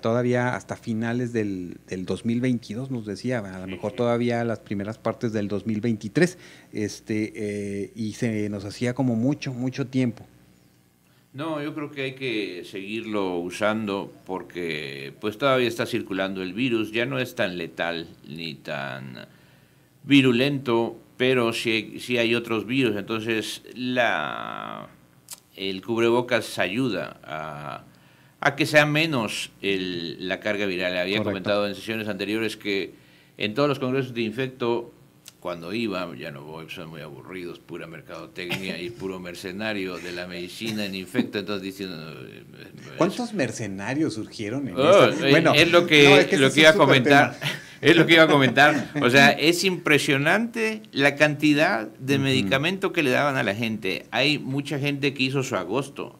todavía 0.00 0.56
hasta 0.56 0.76
finales 0.76 1.32
del, 1.32 1.78
del, 1.86 2.04
2022, 2.04 2.90
nos 2.90 3.06
decía, 3.06 3.38
a 3.38 3.60
lo 3.60 3.66
mejor 3.68 3.92
todavía 3.92 4.44
las 4.44 4.58
primeras 4.58 4.98
partes 4.98 5.32
del 5.32 5.46
2023, 5.46 6.36
este, 6.72 7.32
eh, 7.36 7.92
y 7.94 8.12
se 8.14 8.48
nos 8.48 8.64
hacía 8.64 8.94
como 8.94 9.14
mucho, 9.14 9.54
mucho 9.54 9.86
tiempo. 9.86 10.26
No, 11.32 11.62
yo 11.62 11.74
creo 11.74 11.92
que 11.92 12.02
hay 12.02 12.14
que 12.14 12.64
seguirlo 12.64 13.36
usando 13.36 14.12
porque 14.26 15.14
pues 15.20 15.38
todavía 15.38 15.68
está 15.68 15.86
circulando 15.86 16.42
el 16.42 16.54
virus, 16.54 16.90
ya 16.90 17.06
no 17.06 17.20
es 17.20 17.36
tan 17.36 17.56
letal 17.56 18.08
ni 18.26 18.54
tan 18.54 19.28
virulento, 20.02 20.98
pero 21.16 21.52
sí, 21.52 21.98
sí 22.00 22.18
hay 22.18 22.34
otros 22.34 22.66
virus, 22.66 22.96
entonces 22.96 23.62
la, 23.76 24.88
el 25.54 25.82
cubrebocas 25.82 26.58
ayuda 26.58 27.20
a 27.22 27.84
a 28.40 28.56
que 28.56 28.66
sea 28.66 28.86
menos 28.86 29.50
la 29.60 30.40
carga 30.40 30.66
viral. 30.66 30.96
Había 30.96 31.22
comentado 31.22 31.66
en 31.66 31.74
sesiones 31.74 32.08
anteriores 32.08 32.56
que 32.56 32.94
en 33.36 33.54
todos 33.54 33.68
los 33.68 33.78
congresos 33.78 34.14
de 34.14 34.22
infecto, 34.22 34.92
cuando 35.40 35.72
iba, 35.72 36.08
ya 36.16 36.30
no 36.30 36.42
voy, 36.42 36.68
son 36.68 36.90
muy 36.90 37.00
aburridos, 37.00 37.58
pura 37.58 37.86
mercadotecnia 37.86 38.80
y 38.80 38.90
puro 38.90 39.20
mercenario 39.20 39.98
de 39.98 40.12
la 40.12 40.26
medicina 40.26 40.84
en 40.84 40.94
infecto, 40.94 41.38
entonces 41.38 41.62
diciendo... 41.62 41.96
Eh, 42.26 42.44
¿Cuántos 42.96 43.34
mercenarios 43.34 44.14
surgieron 44.14 44.68
en 44.68 44.74
oh, 44.76 45.10
Bueno, 45.30 45.54
es 45.54 45.70
lo 45.70 45.86
que, 45.86 46.28
lo 46.38 46.52
que 46.52 46.60
iba 46.60 46.70
a 46.70 46.74
comentar. 46.74 47.36
Es 47.80 47.96
lo 47.96 48.06
que 48.06 48.14
iba 48.14 48.24
a 48.24 48.28
comentar. 48.28 48.90
O 49.00 49.08
sea, 49.08 49.30
es 49.38 49.62
impresionante 49.62 50.82
la 50.90 51.14
cantidad 51.14 51.86
de 51.86 52.18
medicamento 52.18 52.92
que 52.92 53.04
le 53.04 53.10
daban 53.10 53.36
a 53.36 53.44
la 53.44 53.54
gente. 53.54 54.06
Hay 54.10 54.40
mucha 54.40 54.80
gente 54.80 55.14
que 55.14 55.22
hizo 55.22 55.44
su 55.44 55.54
agosto 55.54 56.18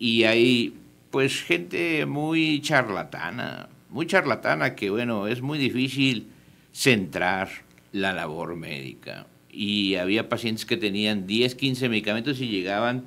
y 0.00 0.24
hay 0.24 0.74
pues 1.10 1.42
gente 1.42 2.06
muy 2.06 2.60
charlatana, 2.60 3.68
muy 3.88 4.06
charlatana 4.06 4.74
que 4.74 4.90
bueno, 4.90 5.26
es 5.26 5.42
muy 5.42 5.58
difícil 5.58 6.28
centrar 6.72 7.48
la 7.92 8.12
labor 8.12 8.56
médica. 8.56 9.26
Y 9.50 9.96
había 9.96 10.28
pacientes 10.28 10.64
que 10.64 10.76
tenían 10.76 11.26
10, 11.26 11.56
15 11.56 11.88
medicamentos 11.88 12.40
y 12.40 12.48
llegaban 12.48 13.04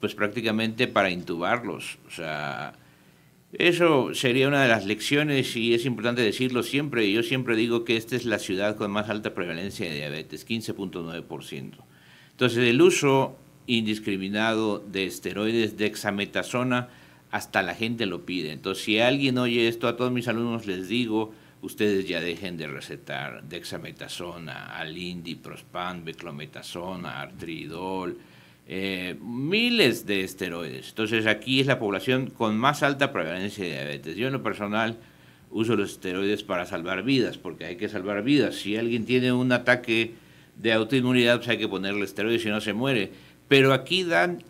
pues 0.00 0.14
prácticamente 0.14 0.88
para 0.88 1.10
intubarlos. 1.10 1.98
O 2.06 2.10
sea, 2.10 2.72
eso 3.52 4.14
sería 4.14 4.48
una 4.48 4.62
de 4.62 4.68
las 4.68 4.86
lecciones 4.86 5.54
y 5.56 5.74
es 5.74 5.84
importante 5.84 6.22
decirlo 6.22 6.62
siempre. 6.62 7.12
Yo 7.12 7.22
siempre 7.22 7.54
digo 7.54 7.84
que 7.84 7.96
esta 7.96 8.16
es 8.16 8.24
la 8.24 8.38
ciudad 8.38 8.76
con 8.76 8.90
más 8.90 9.10
alta 9.10 9.34
prevalencia 9.34 9.86
de 9.86 9.96
diabetes, 9.96 10.48
15.9%. 10.48 11.72
Entonces, 12.30 12.58
el 12.58 12.80
uso 12.80 13.36
indiscriminado 13.66 14.78
de 14.78 15.04
esteroides, 15.04 15.76
de 15.76 15.86
exametasona, 15.86 16.88
hasta 17.32 17.62
la 17.62 17.74
gente 17.74 18.06
lo 18.06 18.24
pide. 18.24 18.52
Entonces, 18.52 18.84
si 18.84 19.00
alguien 19.00 19.38
oye 19.38 19.66
esto, 19.66 19.88
a 19.88 19.96
todos 19.96 20.12
mis 20.12 20.28
alumnos 20.28 20.66
les 20.66 20.86
digo, 20.86 21.32
ustedes 21.62 22.06
ya 22.06 22.20
dejen 22.20 22.58
de 22.58 22.66
recetar 22.66 23.42
dexametasona, 23.44 24.76
alindi, 24.76 25.34
prospan, 25.34 26.04
beclometasona, 26.04 27.22
artridol, 27.22 28.18
eh, 28.68 29.16
miles 29.20 30.04
de 30.04 30.24
esteroides. 30.24 30.90
Entonces, 30.90 31.26
aquí 31.26 31.60
es 31.60 31.66
la 31.66 31.78
población 31.78 32.28
con 32.28 32.58
más 32.58 32.82
alta 32.82 33.12
prevalencia 33.12 33.64
de 33.64 33.70
diabetes. 33.70 34.16
Yo 34.16 34.26
en 34.26 34.34
lo 34.34 34.42
personal 34.42 34.98
uso 35.50 35.74
los 35.74 35.92
esteroides 35.92 36.42
para 36.42 36.66
salvar 36.66 37.02
vidas, 37.02 37.38
porque 37.38 37.64
hay 37.64 37.76
que 37.76 37.88
salvar 37.88 38.22
vidas. 38.22 38.56
Si 38.56 38.76
alguien 38.76 39.06
tiene 39.06 39.32
un 39.32 39.52
ataque 39.52 40.12
de 40.56 40.74
autoinmunidad, 40.74 41.38
pues 41.38 41.48
hay 41.48 41.58
que 41.58 41.68
ponerle 41.68 42.04
esteroides 42.04 42.42
si 42.42 42.50
no 42.50 42.60
se 42.60 42.74
muere. 42.74 43.10
Pero 43.48 43.72
aquí 43.72 44.04
dan 44.04 44.44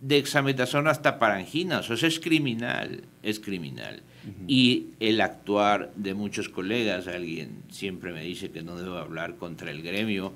dexametasona 0.00 0.90
hasta 0.90 1.18
para 1.18 1.36
anginas, 1.36 1.90
o 1.90 1.96
sea, 1.96 2.08
es 2.08 2.20
criminal, 2.20 3.02
es 3.22 3.40
criminal. 3.40 4.02
Y 4.46 4.88
el 5.00 5.20
actuar 5.22 5.92
de 5.96 6.12
muchos 6.12 6.50
colegas, 6.50 7.06
alguien 7.06 7.62
siempre 7.70 8.12
me 8.12 8.22
dice 8.22 8.50
que 8.50 8.62
no 8.62 8.76
debo 8.76 8.96
hablar 8.96 9.36
contra 9.36 9.70
el 9.70 9.82
gremio, 9.82 10.34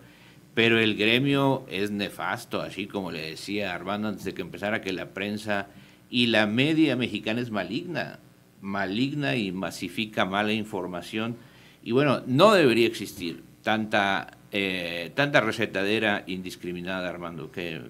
pero 0.55 0.79
el 0.79 0.97
gremio 0.97 1.67
es 1.69 1.91
nefasto, 1.91 2.63
así 2.63 2.87
como 2.87 3.11
le 3.11 3.31
decía 3.31 3.75
Armando 3.75 4.09
antes 4.09 4.25
de 4.25 4.33
que 4.33 4.43
empezara 4.43 4.81
que 4.81 4.93
la 4.93 5.11
prensa 5.11 5.69
y 6.09 6.29
la 6.29 6.47
media 6.47 6.97
mexicana 6.97 7.41
es 7.41 7.51
maligna, 7.51 8.21
maligna 8.61 9.37
y 9.37 9.53
masifica 9.53 10.25
mala 10.25 10.53
información. 10.53 11.37
Y 11.83 11.93
bueno, 11.93 12.23
no 12.27 12.55
debería 12.55 12.87
existir 12.87 13.43
tanta, 13.63 14.39
eh, 14.53 15.11
tanta 15.15 15.41
recetadera 15.41 16.23
indiscriminada, 16.27 17.11
Armando. 17.11 17.51
¿Qué, 17.51 17.83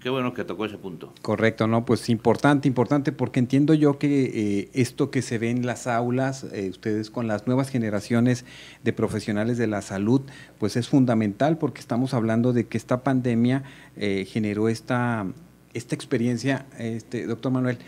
qué 0.00 0.08
bueno 0.10 0.32
que 0.34 0.44
tocó 0.44 0.64
ese 0.64 0.78
punto. 0.78 1.12
Correcto, 1.22 1.66
no, 1.66 1.84
pues 1.84 2.08
importante, 2.08 2.66
importante, 2.66 3.12
porque 3.12 3.38
entiendo 3.38 3.74
yo 3.74 3.98
que 3.98 4.24
eh, 4.24 4.70
esto 4.72 5.10
que 5.10 5.22
se 5.22 5.38
ve 5.38 5.50
en 5.50 5.66
las 5.66 5.86
aulas, 5.86 6.44
eh, 6.52 6.68
ustedes 6.70 7.10
con 7.10 7.26
las 7.26 7.46
nuevas 7.46 7.68
generaciones 7.68 8.44
de 8.82 8.92
profesionales 8.92 9.58
de 9.58 9.66
la 9.66 9.82
salud, 9.82 10.22
pues 10.58 10.76
es 10.76 10.88
fundamental 10.88 11.58
porque 11.58 11.80
estamos 11.80 12.14
hablando 12.14 12.52
de 12.52 12.66
que 12.66 12.78
esta 12.78 13.04
pandemia 13.04 13.62
eh, 13.96 14.26
generó 14.28 14.68
esta, 14.68 15.26
esta 15.74 15.94
experiencia, 15.94 16.66
este, 16.78 17.26
doctor 17.26 17.52
Manuel, 17.52 17.78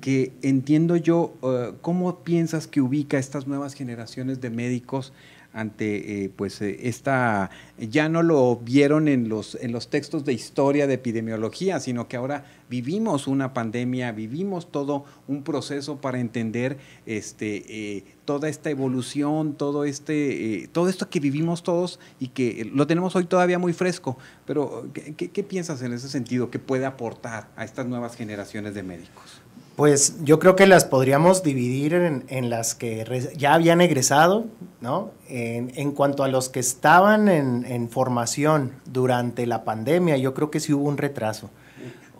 que 0.00 0.32
entiendo 0.42 0.96
yo, 0.96 1.34
¿cómo 1.80 2.24
piensas 2.24 2.66
que 2.66 2.80
ubica 2.80 3.18
estas 3.18 3.46
nuevas 3.46 3.74
generaciones 3.74 4.40
de 4.40 4.50
médicos 4.50 5.12
ante 5.52 6.24
eh, 6.24 6.30
pues 6.34 6.60
eh, 6.62 6.88
esta 6.88 7.50
ya 7.78 8.08
no 8.08 8.22
lo 8.22 8.56
vieron 8.56 9.08
en 9.08 9.28
los 9.28 9.56
en 9.60 9.72
los 9.72 9.88
textos 9.88 10.24
de 10.24 10.32
historia 10.32 10.86
de 10.86 10.94
epidemiología 10.94 11.78
sino 11.80 12.08
que 12.08 12.16
ahora 12.16 12.44
vivimos 12.70 13.26
una 13.26 13.52
pandemia 13.52 14.12
vivimos 14.12 14.70
todo 14.70 15.04
un 15.28 15.42
proceso 15.42 16.00
para 16.00 16.20
entender 16.20 16.78
este 17.06 17.96
eh, 17.96 18.04
toda 18.24 18.48
esta 18.48 18.70
evolución 18.70 19.54
todo 19.54 19.84
este 19.84 20.68
todo 20.72 20.88
esto 20.88 21.10
que 21.10 21.20
vivimos 21.20 21.62
todos 21.62 22.00
y 22.18 22.28
que 22.28 22.70
lo 22.72 22.86
tenemos 22.86 23.14
hoy 23.16 23.24
todavía 23.24 23.58
muy 23.58 23.72
fresco. 23.72 24.16
Pero 24.46 24.88
¿qué, 24.92 25.14
qué 25.14 25.42
piensas 25.42 25.82
en 25.82 25.92
ese 25.92 26.08
sentido 26.08 26.50
que 26.50 26.58
puede 26.58 26.86
aportar 26.86 27.48
a 27.56 27.64
estas 27.64 27.86
nuevas 27.86 28.16
generaciones 28.16 28.74
de 28.74 28.82
médicos 28.82 29.41
pues 29.76 30.22
yo 30.22 30.38
creo 30.38 30.54
que 30.54 30.66
las 30.66 30.84
podríamos 30.84 31.42
dividir 31.42 31.94
en, 31.94 32.50
las 32.50 32.74
que 32.74 33.30
ya 33.36 33.54
habían 33.54 33.80
egresado, 33.80 34.44
¿no? 34.80 35.10
En, 35.28 35.92
cuanto 35.92 36.24
a 36.24 36.28
los 36.28 36.48
que 36.48 36.60
estaban 36.60 37.28
en, 37.28 37.88
formación 37.88 38.72
durante 38.84 39.46
la 39.46 39.64
pandemia, 39.64 40.16
yo 40.18 40.34
creo 40.34 40.50
que 40.50 40.60
sí 40.60 40.72
hubo 40.72 40.88
un 40.88 40.98
retraso. 40.98 41.50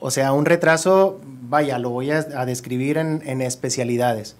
O 0.01 0.11
sea, 0.11 0.33
un 0.33 0.47
retraso, 0.47 1.21
vaya, 1.25 1.79
lo 1.79 1.91
voy 1.91 2.11
a, 2.11 2.23
describir 2.47 2.97
en 2.97 3.43
especialidades. 3.43 4.37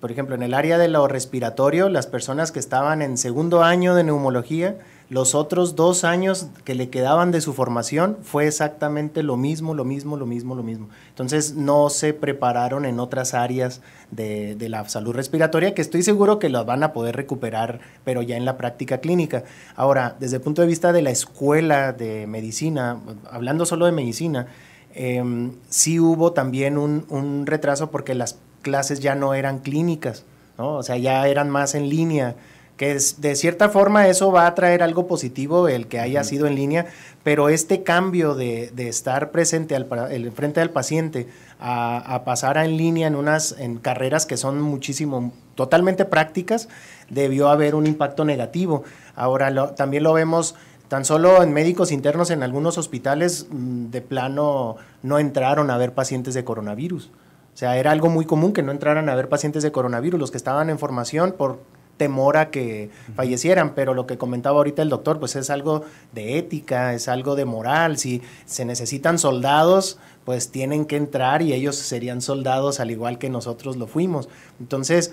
Por 0.00 0.12
ejemplo, 0.12 0.34
en 0.34 0.42
el 0.42 0.54
área 0.54 0.76
de 0.76 0.88
lo 0.88 1.08
respiratorio, 1.08 1.88
las 1.88 2.06
personas 2.06 2.52
que 2.52 2.58
estaban 2.58 3.00
en 3.00 3.16
segundo 3.16 3.62
año 3.62 3.94
de 3.94 4.04
neumología, 4.04 4.76
los 5.08 5.36
otros 5.36 5.76
dos 5.76 6.02
años 6.02 6.48
que 6.64 6.74
le 6.74 6.90
quedaban 6.90 7.30
de 7.30 7.40
su 7.40 7.52
formación 7.52 8.16
fue 8.22 8.48
exactamente 8.48 9.22
lo 9.22 9.36
mismo, 9.36 9.72
lo 9.72 9.84
mismo, 9.84 10.16
lo 10.16 10.26
mismo, 10.26 10.56
lo 10.56 10.64
mismo. 10.64 10.88
Entonces 11.10 11.54
no 11.54 11.90
se 11.90 12.12
prepararon 12.12 12.84
en 12.84 12.98
otras 12.98 13.32
áreas 13.32 13.82
de, 14.10 14.56
la 14.68 14.88
salud 14.88 15.14
respiratoria 15.14 15.74
que 15.74 15.82
estoy 15.82 16.02
seguro 16.02 16.40
que 16.40 16.48
las 16.48 16.66
van 16.66 16.82
a 16.82 16.92
poder 16.92 17.14
recuperar, 17.14 17.78
pero 18.04 18.22
ya 18.22 18.36
en 18.36 18.44
la 18.44 18.56
práctica 18.56 18.98
clínica. 18.98 19.44
Ahora, 19.76 20.16
desde 20.18 20.36
el 20.36 20.42
punto 20.42 20.62
de 20.62 20.68
vista 20.68 20.92
de 20.92 21.02
la 21.02 21.10
escuela 21.10 21.92
de 21.92 22.26
medicina, 22.26 22.98
hablando 23.30 23.64
solo 23.64 23.86
de 23.86 23.92
medicina, 23.92 24.48
em, 24.92 25.52
sí 25.68 26.00
hubo 26.00 26.32
también 26.32 26.76
un, 26.76 27.06
un 27.10 27.46
retraso 27.46 27.92
porque 27.92 28.16
las 28.16 28.38
clases 28.62 28.98
ya 28.98 29.14
no 29.14 29.34
eran 29.34 29.60
clínicas, 29.60 30.24
¿no? 30.58 30.74
O 30.74 30.82
sea, 30.82 30.96
ya 30.96 31.28
eran 31.28 31.48
más 31.48 31.76
en 31.76 31.88
línea, 31.88 32.34
que 32.76 32.94
de 32.94 33.36
cierta 33.36 33.70
forma 33.70 34.06
eso 34.08 34.30
va 34.30 34.46
a 34.46 34.54
traer 34.54 34.82
algo 34.82 35.06
positivo 35.06 35.68
el 35.68 35.86
que 35.86 35.98
haya 35.98 36.22
sido 36.24 36.46
en 36.46 36.54
línea, 36.54 36.86
pero 37.22 37.48
este 37.48 37.82
cambio 37.82 38.34
de, 38.34 38.70
estar 38.76 39.30
presente 39.30 39.74
al, 39.74 39.88
el, 40.10 40.30
frente 40.32 40.60
al 40.60 40.70
paciente 40.70 41.26
a, 41.58 42.22
pasar 42.24 42.58
a 42.58 42.66
en 42.66 42.76
línea 42.76 43.06
en 43.06 43.16
unas 43.16 43.56
en 43.58 43.78
carreras 43.78 44.26
que 44.26 44.36
son 44.36 44.60
muchísimo, 44.60 45.32
totalmente 45.54 46.04
prácticas, 46.04 46.68
debió 47.08 47.48
haber 47.48 47.74
un 47.74 47.86
impacto 47.86 48.24
negativo. 48.24 48.84
Ahora 49.14 49.74
también 49.74 50.02
lo 50.02 50.12
vemos 50.12 50.54
tan 50.88 51.04
solo 51.04 51.42
en 51.42 51.52
médicos 51.52 51.90
internos 51.92 52.30
en 52.30 52.42
algunos 52.42 52.78
hospitales 52.78 53.46
mm, 53.50 53.86
de 53.86 54.02
plano 54.02 54.76
no 55.02 55.18
entraron 55.18 55.70
a 55.70 55.78
ver 55.78 55.94
pacientes 55.94 56.34
de 56.34 56.44
coronavirus. 56.44 57.10
O 57.54 57.58
sea, 57.58 57.78
era 57.78 57.90
algo 57.90 58.10
muy 58.10 58.26
común 58.26 58.52
que 58.52 58.62
no 58.62 58.70
entraran 58.70 59.08
a 59.08 59.14
ver 59.14 59.30
pacientes 59.30 59.62
de 59.62 59.72
coronavirus, 59.72 60.20
los 60.20 60.30
que 60.30 60.36
estaban 60.36 60.68
en 60.68 60.78
formación 60.78 61.32
por 61.32 61.58
temor 61.96 62.36
a 62.36 62.50
que 62.50 62.90
fallecieran, 63.14 63.74
pero 63.74 63.94
lo 63.94 64.06
que 64.06 64.18
comentaba 64.18 64.58
ahorita 64.58 64.82
el 64.82 64.88
doctor, 64.88 65.18
pues 65.18 65.36
es 65.36 65.50
algo 65.50 65.84
de 66.12 66.38
ética, 66.38 66.94
es 66.94 67.08
algo 67.08 67.36
de 67.36 67.44
moral, 67.44 67.98
si 67.98 68.22
se 68.44 68.64
necesitan 68.64 69.18
soldados, 69.18 69.98
pues 70.24 70.50
tienen 70.50 70.86
que 70.86 70.96
entrar 70.96 71.42
y 71.42 71.52
ellos 71.52 71.76
serían 71.76 72.20
soldados 72.20 72.80
al 72.80 72.90
igual 72.90 73.18
que 73.18 73.30
nosotros 73.30 73.76
lo 73.76 73.86
fuimos. 73.86 74.28
Entonces, 74.60 75.12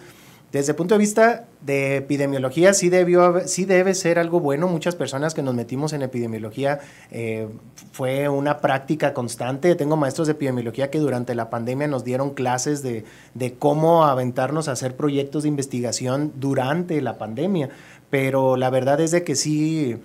desde 0.53 0.73
el 0.73 0.75
punto 0.75 0.93
de 0.93 0.99
vista 0.99 1.47
de 1.61 1.97
epidemiología, 1.97 2.75
sí, 2.75 2.89
debió, 2.89 3.47
sí 3.47 3.65
debe 3.65 3.95
ser 3.95 4.19
algo 4.19 4.39
bueno. 4.39 4.67
Muchas 4.67 4.95
personas 4.95 5.33
que 5.33 5.41
nos 5.41 5.55
metimos 5.55 5.93
en 5.93 6.03
epidemiología 6.03 6.79
eh, 7.09 7.47
fue 7.91 8.29
una 8.29 8.59
práctica 8.59 9.15
constante. 9.15 9.73
Tengo 9.73 9.97
maestros 9.97 10.27
de 10.27 10.33
epidemiología 10.33 10.91
que 10.91 10.99
durante 10.99 11.33
la 11.33 11.49
pandemia 11.49 11.87
nos 11.87 12.03
dieron 12.03 12.35
clases 12.35 12.83
de, 12.83 13.03
de 13.33 13.55
cómo 13.55 14.05
aventarnos 14.05 14.67
a 14.67 14.73
hacer 14.73 14.95
proyectos 14.95 15.41
de 15.41 15.49
investigación 15.49 16.31
durante 16.35 17.01
la 17.01 17.17
pandemia. 17.17 17.69
Pero 18.11 18.55
la 18.55 18.69
verdad 18.69 19.01
es 19.01 19.09
de 19.09 19.23
que 19.23 19.35
sí, 19.35 19.97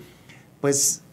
pues 0.61 1.03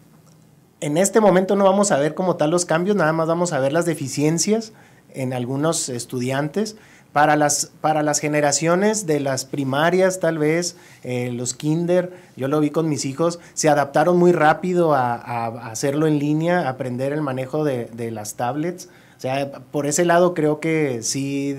en 0.81 0.96
este 0.96 1.20
momento 1.20 1.57
no 1.57 1.64
vamos 1.64 1.92
a 1.92 1.99
ver 1.99 2.14
como 2.14 2.37
tal 2.37 2.53
los 2.53 2.64
cambios, 2.64 2.96
nada 2.96 3.12
más 3.12 3.29
vamos 3.29 3.53
a 3.53 3.61
ver 3.61 3.75
las 3.75 3.85
deficiencias 3.85 4.72
en 5.12 5.35
algunos 5.35 5.90
estudiantes 5.90 6.77
para 7.16 7.35
las, 7.35 7.72
para 7.81 8.02
las 8.02 8.18
generaciones 8.18 9.07
de 9.07 9.20
las 9.20 9.46
primarias, 9.46 10.20
tal 10.20 10.37
vez, 10.37 10.76
eh, 11.02 11.33
los 11.33 11.55
kinder, 11.55 12.12
yo 12.37 12.46
lo 12.46 12.61
vi 12.61 12.68
con 12.68 12.90
mis 12.90 13.07
hijos, 13.07 13.40
se 13.55 13.70
adaptaron 13.70 14.18
muy 14.18 14.33
rápido 14.33 14.94
a, 14.94 15.46
hacerlo 15.70 16.07
en 16.07 16.18
línea, 16.18 16.68
aprender 16.68 17.14
el 17.14 17.22
manejo 17.22 17.64
de, 17.64 18.11
las 18.11 18.35
tablets. 18.35 18.90
O 19.16 19.20
sea, 19.20 19.50
por 19.72 19.87
ese 19.87 20.05
lado 20.05 20.35
creo 20.35 20.61
que 20.61 21.02
sí 21.02 21.57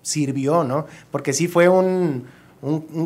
sirvió, 0.00 0.64
¿no? 0.64 0.86
Porque 1.10 1.34
sí 1.34 1.48
fue 1.48 1.68
un, 1.68 2.24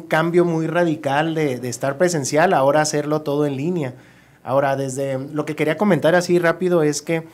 cambio 0.06 0.44
muy 0.44 0.68
radical 0.68 1.34
de, 1.34 1.58
de, 1.58 1.68
estar 1.68 1.98
presencial, 1.98 2.52
ahora 2.52 2.80
hacerlo 2.80 3.22
todo 3.22 3.44
en 3.44 3.56
línea. 3.56 3.94
Ahora, 4.44 4.76
desde 4.76 5.18
lo 5.18 5.44
que 5.44 5.56
quería 5.56 5.76
comentar 5.76 6.14
así 6.14 6.38
rápido 6.38 6.84
es 6.84 7.02
que 7.02 7.26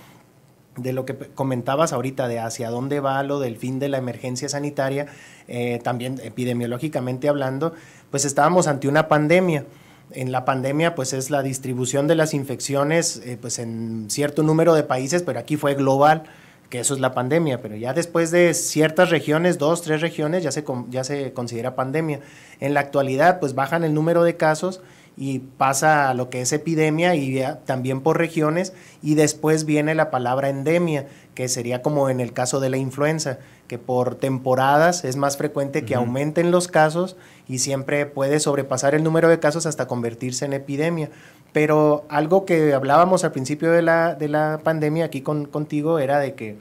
de 0.76 0.92
lo 0.92 1.04
que 1.04 1.16
comentabas 1.16 1.92
ahorita, 1.92 2.28
de 2.28 2.40
hacia 2.40 2.70
dónde 2.70 3.00
va 3.00 3.22
lo 3.22 3.38
del 3.38 3.56
fin 3.56 3.78
de 3.78 3.88
la 3.88 3.98
emergencia 3.98 4.48
sanitaria, 4.48 5.06
eh, 5.46 5.80
también 5.82 6.20
epidemiológicamente 6.22 7.28
hablando, 7.28 7.74
pues 8.10 8.24
estábamos 8.24 8.66
ante 8.66 8.88
una 8.88 9.08
pandemia. 9.08 9.64
En 10.10 10.32
la 10.32 10.44
pandemia, 10.44 10.94
pues 10.94 11.12
es 11.12 11.30
la 11.30 11.42
distribución 11.42 12.06
de 12.06 12.14
las 12.14 12.34
infecciones, 12.34 13.22
eh, 13.24 13.38
pues 13.40 13.58
en 13.58 14.06
cierto 14.10 14.42
número 14.42 14.74
de 14.74 14.82
países, 14.82 15.22
pero 15.22 15.38
aquí 15.38 15.56
fue 15.56 15.74
global, 15.74 16.24
que 16.68 16.80
eso 16.80 16.94
es 16.94 17.00
la 17.00 17.14
pandemia, 17.14 17.62
pero 17.62 17.76
ya 17.76 17.94
después 17.94 18.30
de 18.30 18.52
ciertas 18.52 19.10
regiones, 19.10 19.58
dos, 19.58 19.82
tres 19.82 20.00
regiones, 20.00 20.42
ya 20.42 20.50
se, 20.50 20.64
ya 20.90 21.04
se 21.04 21.32
considera 21.32 21.74
pandemia. 21.74 22.20
En 22.60 22.74
la 22.74 22.80
actualidad, 22.80 23.40
pues 23.40 23.54
bajan 23.54 23.84
el 23.84 23.94
número 23.94 24.24
de 24.24 24.36
casos 24.36 24.80
y 25.16 25.38
pasa 25.38 26.10
a 26.10 26.14
lo 26.14 26.28
que 26.28 26.40
es 26.40 26.52
epidemia 26.52 27.14
y 27.14 27.42
también 27.64 28.00
por 28.00 28.18
regiones 28.18 28.72
y 29.02 29.14
después 29.14 29.64
viene 29.64 29.94
la 29.94 30.10
palabra 30.10 30.48
endemia, 30.48 31.06
que 31.34 31.48
sería 31.48 31.82
como 31.82 32.10
en 32.10 32.20
el 32.20 32.32
caso 32.32 32.60
de 32.60 32.70
la 32.70 32.76
influenza, 32.76 33.38
que 33.68 33.78
por 33.78 34.16
temporadas 34.16 35.04
es 35.04 35.16
más 35.16 35.36
frecuente 35.36 35.84
que 35.84 35.94
aumenten 35.94 36.50
los 36.50 36.68
casos 36.68 37.16
y 37.48 37.58
siempre 37.58 38.06
puede 38.06 38.40
sobrepasar 38.40 38.94
el 38.94 39.04
número 39.04 39.28
de 39.28 39.38
casos 39.38 39.66
hasta 39.66 39.86
convertirse 39.86 40.44
en 40.44 40.52
epidemia. 40.52 41.10
Pero 41.52 42.04
algo 42.08 42.44
que 42.44 42.74
hablábamos 42.74 43.22
al 43.22 43.32
principio 43.32 43.70
de 43.70 43.82
la, 43.82 44.14
de 44.14 44.28
la 44.28 44.60
pandemia 44.64 45.04
aquí 45.04 45.20
con, 45.20 45.46
contigo 45.46 46.00
era 46.00 46.18
de 46.18 46.34
que 46.34 46.58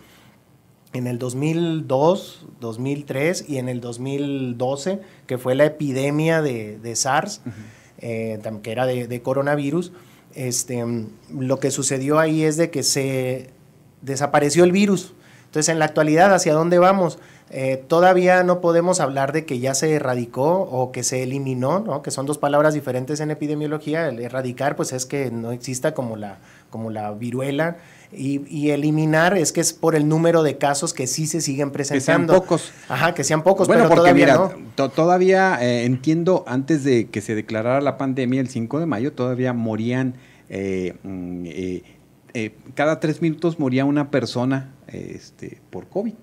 en 0.93 1.07
el 1.07 1.17
2002, 1.17 2.45
2003 2.61 3.49
y 3.49 3.57
en 3.57 3.67
el 3.67 3.81
2012, 3.81 4.99
que 5.25 5.39
fue 5.39 5.55
la 5.55 5.65
epidemia 5.65 6.43
de, 6.43 6.77
de 6.77 6.95
SARS, 6.95 7.41
eh, 8.03 8.39
que 8.61 8.71
era 8.71 8.85
de, 8.85 9.21
coronavirus, 9.21 9.93
este, 10.35 10.85
lo 11.31 11.59
que 11.59 11.71
sucedió 11.71 12.19
ahí 12.19 12.43
es 12.43 12.57
de 12.57 12.69
que 12.69 12.83
se 12.83 13.49
desapareció 14.01 14.65
el 14.65 14.73
virus. 14.73 15.13
Entonces, 15.45 15.69
en 15.69 15.79
la 15.79 15.85
actualidad, 15.85 16.33
¿hacia 16.33 16.53
dónde 16.53 16.79
vamos? 16.79 17.17
Eh, 17.49 17.83
todavía 17.87 18.43
no 18.43 18.59
podemos 18.59 18.99
hablar 18.99 19.31
de 19.31 19.45
que 19.45 19.59
ya 19.59 19.73
se 19.73 19.93
erradicó 19.93 20.61
o 20.61 20.91
que 20.91 21.03
se 21.03 21.23
eliminó, 21.23 21.79
¿no? 21.79 22.01
que 22.01 22.11
son 22.11 22.25
dos 22.25 22.39
palabras 22.39 22.73
diferentes 22.73 23.19
en 23.19 23.31
epidemiología. 23.31 24.09
El 24.09 24.19
erradicar, 24.19 24.75
pues 24.75 24.91
es 24.91 25.05
que 25.05 25.31
no 25.31 25.51
exista 25.51 25.93
como 25.93 26.17
la, 26.17 26.39
como 26.71 26.89
la 26.89 27.11
viruela 27.11 27.77
y, 28.15 28.69
eliminar 28.69 29.37
es 29.37 29.51
que 29.51 29.61
es 29.61 29.73
por 29.73 29.95
el 29.95 30.07
número 30.07 30.43
de 30.43 30.57
casos 30.57 30.93
que 30.93 31.07
sí 31.07 31.27
se 31.27 31.41
siguen 31.41 31.71
presentando. 31.71 32.33
Que 32.33 32.39
sean 32.39 32.41
pocos. 32.41 32.71
Ajá, 32.89 33.13
que 33.13 33.23
sean 33.23 33.43
pocos, 33.43 33.67
bueno, 33.67 33.83
pero 33.83 33.95
porque 33.95 34.11
todavía 34.11 34.53
mira, 34.75 34.89
todavía 34.89 35.57
eh, 35.61 35.85
entiendo, 35.85 36.43
antes 36.47 36.83
de 36.83 37.09
que 37.09 37.21
se 37.21 37.35
declarara 37.35 37.81
la 37.81 37.97
pandemia 37.97 38.41
el 38.41 38.49
5 38.49 38.79
de 38.79 38.85
mayo, 38.85 39.13
todavía 39.13 39.53
morían, 39.53 40.15
eh, 40.49 40.95
mm, 41.03 41.43
eh, 41.45 42.55
cada 42.73 42.99
tres 42.99 43.21
minutos 43.21 43.59
moría 43.59 43.85
una 43.85 44.09
persona 44.09 44.73
este, 44.87 45.61
por 45.69 45.87
COVID. 45.87 46.13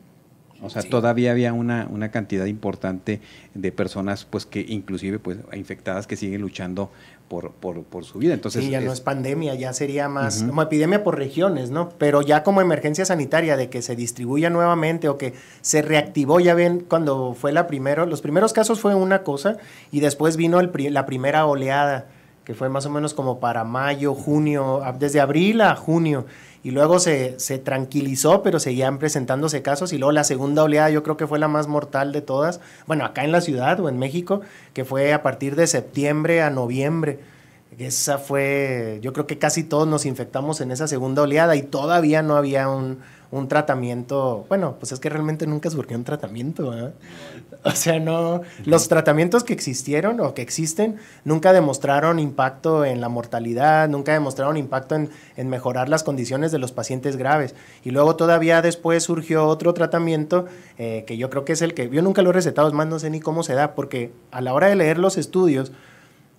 O 0.62 0.68
sea, 0.68 0.82
todavía 0.82 1.30
había 1.30 1.54
una, 1.54 1.88
una 1.90 2.10
cantidad 2.10 2.44
importante 2.44 3.20
de 3.54 3.72
personas, 3.72 4.26
pues 4.26 4.44
que 4.44 4.60
inclusive 4.68 5.18
pues 5.18 5.38
infectadas 5.54 6.06
que 6.06 6.16
siguen 6.16 6.42
luchando 6.42 6.90
por, 7.30 7.52
por, 7.52 7.84
por 7.84 8.04
su 8.04 8.18
vida. 8.18 8.34
Entonces, 8.34 8.64
sí, 8.64 8.70
ya 8.70 8.80
no 8.80 8.92
es 8.92 9.00
pandemia, 9.00 9.54
ya 9.54 9.72
sería 9.72 10.08
más 10.08 10.42
como 10.42 10.62
epidemia 10.62 11.04
por 11.04 11.16
regiones, 11.16 11.70
¿no? 11.70 11.90
Pero 11.90 12.22
ya 12.22 12.42
como 12.42 12.60
emergencia 12.60 13.04
sanitaria 13.04 13.56
de 13.56 13.70
que 13.70 13.82
se 13.82 13.94
distribuya 13.94 14.50
nuevamente 14.50 15.08
o 15.08 15.16
que 15.16 15.34
se 15.60 15.80
reactivó, 15.80 16.40
ya 16.40 16.54
ven, 16.54 16.80
cuando 16.80 17.34
fue 17.34 17.52
la 17.52 17.68
primera, 17.68 18.04
los 18.04 18.20
primeros 18.20 18.52
casos 18.52 18.80
fue 18.80 18.96
una 18.96 19.22
cosa 19.22 19.58
y 19.92 20.00
después 20.00 20.36
vino 20.36 20.58
el, 20.58 20.72
la 20.92 21.06
primera 21.06 21.46
oleada, 21.46 22.08
que 22.42 22.54
fue 22.54 22.68
más 22.68 22.84
o 22.86 22.90
menos 22.90 23.14
como 23.14 23.38
para 23.38 23.62
mayo, 23.62 24.12
junio, 24.12 24.82
desde 24.98 25.20
abril 25.20 25.60
a 25.60 25.76
junio 25.76 26.26
y 26.62 26.72
luego 26.72 26.98
se, 26.98 27.38
se, 27.40 27.58
tranquilizó, 27.58 28.42
pero 28.42 28.60
seguían 28.60 28.98
presentándose 28.98 29.62
casos 29.62 29.92
y 29.92 29.98
luego 29.98 30.12
la 30.12 30.24
segunda 30.24 30.62
oleada 30.62 30.90
yo 30.90 31.02
creo 31.02 31.16
que 31.16 31.26
fue 31.26 31.38
la 31.38 31.48
más 31.48 31.68
mortal 31.68 32.12
de 32.12 32.20
todas, 32.20 32.60
bueno, 32.86 33.04
acá 33.04 33.24
en 33.24 33.32
la 33.32 33.40
ciudad 33.40 33.80
o 33.80 33.88
en 33.88 33.98
México, 33.98 34.42
que 34.74 34.84
fue 34.84 35.12
a 35.12 35.22
partir 35.22 35.56
de 35.56 35.66
septiembre 35.66 36.42
a 36.42 36.50
noviembre. 36.50 37.18
Esa 37.78 38.18
fue, 38.18 38.98
yo 39.00 39.14
creo 39.14 39.26
que 39.26 39.38
casi 39.38 39.64
todos 39.64 39.88
nos 39.88 40.04
infectamos 40.04 40.60
en 40.60 40.70
esa 40.70 40.86
segunda 40.86 41.22
oleada 41.22 41.56
y 41.56 41.62
todavía 41.62 42.20
no 42.20 42.36
había 42.36 42.68
un, 42.68 42.98
un 43.30 43.46
tratamiento, 43.46 44.44
bueno, 44.48 44.76
pues 44.78 44.90
es 44.92 44.98
que 44.98 45.08
realmente 45.08 45.46
nunca 45.46 45.70
surgió 45.70 45.96
un 45.96 46.04
tratamiento, 46.04 46.74
O 47.62 47.70
sea, 47.72 48.00
no, 48.00 48.40
los 48.64 48.88
tratamientos 48.88 49.44
que 49.44 49.52
existieron 49.52 50.18
o 50.20 50.32
que 50.34 50.40
existen 50.40 50.96
nunca 51.24 51.52
demostraron 51.52 52.18
impacto 52.18 52.84
en 52.84 53.00
la 53.00 53.08
mortalidad, 53.08 53.88
nunca 53.88 54.12
demostraron 54.12 54.56
impacto 54.56 54.94
en, 54.94 55.10
en 55.36 55.48
mejorar 55.48 55.88
las 55.88 56.02
condiciones 56.02 56.52
de 56.52 56.58
los 56.58 56.72
pacientes 56.72 57.16
graves. 57.16 57.54
Y 57.84 57.90
luego 57.90 58.16
todavía 58.16 58.62
después 58.62 59.04
surgió 59.04 59.46
otro 59.46 59.74
tratamiento 59.74 60.46
eh, 60.78 61.04
que 61.06 61.16
yo 61.16 61.28
creo 61.30 61.44
que 61.44 61.52
es 61.52 61.62
el 61.62 61.74
que, 61.74 61.88
yo 61.90 62.02
nunca 62.02 62.22
lo 62.22 62.30
he 62.30 62.32
recetado, 62.32 62.66
es 62.66 62.74
más, 62.74 62.86
no 62.86 62.98
sé 62.98 63.10
ni 63.10 63.20
cómo 63.20 63.42
se 63.42 63.54
da, 63.54 63.74
porque 63.74 64.12
a 64.30 64.40
la 64.40 64.54
hora 64.54 64.68
de 64.68 64.76
leer 64.76 64.98
los 64.98 65.18
estudios 65.18 65.72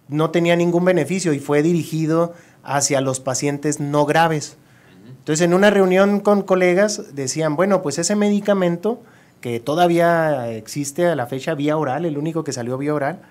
no 0.07 0.31
tenía 0.31 0.55
ningún 0.55 0.83
beneficio 0.85 1.33
y 1.33 1.39
fue 1.39 1.61
dirigido 1.61 2.33
hacia 2.63 3.01
los 3.01 3.19
pacientes 3.19 3.79
no 3.79 4.05
graves. 4.05 4.57
Entonces, 5.20 5.45
en 5.45 5.53
una 5.53 5.70
reunión 5.70 6.20
con 6.20 6.41
colegas 6.41 7.16
decían, 7.16 7.55
bueno, 7.55 7.82
pues 7.82 7.99
ese 7.99 8.16
medicamento 8.16 9.01
que 9.41 9.59
todavía 9.59 10.49
existe 10.49 11.07
a 11.07 11.16
la 11.16 11.26
fecha 11.26 11.55
vía 11.55 11.78
oral, 11.78 12.05
el 12.05 12.18
único 12.18 12.43
que 12.43 12.53
salió 12.53 12.78
vía 12.78 12.93
oral, 12.93 13.22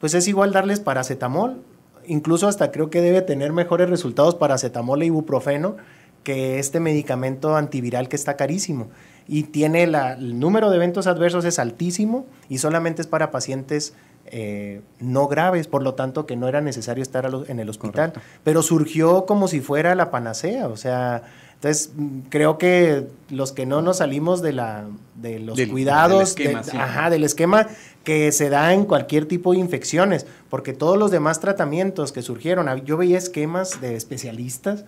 pues 0.00 0.14
es 0.14 0.26
igual 0.28 0.52
darles 0.52 0.80
paracetamol, 0.80 1.62
incluso 2.06 2.48
hasta 2.48 2.70
creo 2.70 2.90
que 2.90 3.02
debe 3.02 3.20
tener 3.22 3.52
mejores 3.52 3.90
resultados 3.90 4.34
paracetamol 4.34 5.02
e 5.02 5.06
ibuprofeno 5.06 5.76
que 6.24 6.58
este 6.58 6.80
medicamento 6.80 7.56
antiviral 7.56 8.08
que 8.08 8.16
está 8.16 8.36
carísimo. 8.36 8.88
Y 9.26 9.44
tiene 9.44 9.86
la, 9.86 10.14
el 10.14 10.38
número 10.38 10.70
de 10.70 10.76
eventos 10.76 11.06
adversos 11.06 11.44
es 11.44 11.58
altísimo 11.58 12.26
y 12.48 12.58
solamente 12.58 13.02
es 13.02 13.06
para 13.06 13.30
pacientes 13.30 13.94
eh, 14.26 14.80
no 15.00 15.26
graves, 15.28 15.66
por 15.66 15.82
lo 15.82 15.94
tanto 15.94 16.26
que 16.26 16.36
no 16.36 16.48
era 16.48 16.60
necesario 16.60 17.02
estar 17.02 17.28
en 17.48 17.60
el 17.60 17.68
hospital, 17.68 18.12
pero 18.44 18.62
surgió 18.62 19.26
como 19.26 19.48
si 19.48 19.60
fuera 19.60 19.94
la 19.94 20.10
panacea, 20.10 20.68
o 20.68 20.76
sea, 20.76 21.22
entonces 21.54 21.92
creo 22.30 22.56
que 22.56 23.08
los 23.28 23.52
que 23.52 23.66
no 23.66 23.82
nos 23.82 23.98
salimos 23.98 24.40
de 24.40 24.52
la 24.54 24.86
de 25.16 25.40
los 25.40 25.60
cuidados 25.66 26.34
del 26.34 26.56
esquema, 26.56 27.10
del 27.10 27.24
esquema 27.24 27.66
que 28.02 28.32
se 28.32 28.48
da 28.48 28.72
en 28.72 28.86
cualquier 28.86 29.26
tipo 29.26 29.52
de 29.52 29.58
infecciones, 29.58 30.26
porque 30.48 30.72
todos 30.72 30.96
los 30.96 31.10
demás 31.10 31.40
tratamientos 31.40 32.12
que 32.12 32.22
surgieron, 32.22 32.66
yo 32.84 32.96
veía 32.96 33.18
esquemas 33.18 33.80
de 33.80 33.94
especialistas 33.94 34.84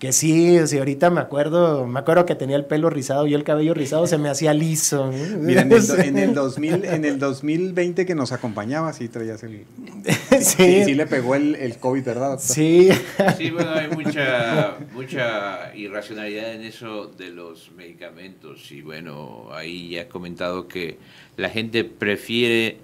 que 0.00 0.12
sí, 0.12 0.66
sí, 0.66 0.78
ahorita 0.78 1.10
me 1.10 1.20
acuerdo, 1.20 1.86
me 1.86 2.00
acuerdo 2.00 2.24
que 2.24 2.34
tenía 2.34 2.56
el 2.56 2.64
pelo 2.64 2.88
rizado 2.88 3.26
y 3.26 3.34
el 3.34 3.44
cabello 3.44 3.74
rizado 3.74 4.06
se 4.06 4.16
me 4.16 4.30
hacía 4.30 4.54
liso. 4.54 5.12
Mira, 5.38 5.60
en 5.60 6.16
el, 6.16 6.32
2000, 6.32 6.84
en 6.86 7.04
el 7.04 7.18
2020 7.18 8.06
que 8.06 8.14
nos 8.14 8.32
acompañaba, 8.32 8.94
sí 8.94 9.10
traías 9.10 9.42
el... 9.42 9.66
Sí, 10.40 10.84
sí, 10.84 10.94
le 10.94 11.06
pegó 11.06 11.34
el, 11.34 11.54
el, 11.54 11.76
COVID, 11.76 12.02
¿verdad? 12.02 12.38
Sí. 12.40 12.88
Sí, 13.36 13.50
bueno, 13.50 13.72
hay 13.74 13.88
mucha, 13.88 14.78
mucha 14.94 15.76
irracionalidad 15.76 16.54
en 16.54 16.62
eso 16.62 17.08
de 17.08 17.28
los 17.28 17.70
medicamentos 17.72 18.72
y 18.72 18.80
bueno, 18.80 19.48
ahí 19.52 19.90
ya 19.90 20.02
he 20.02 20.08
comentado 20.08 20.66
que 20.66 20.96
la 21.36 21.50
gente 21.50 21.84
prefiere 21.84 22.78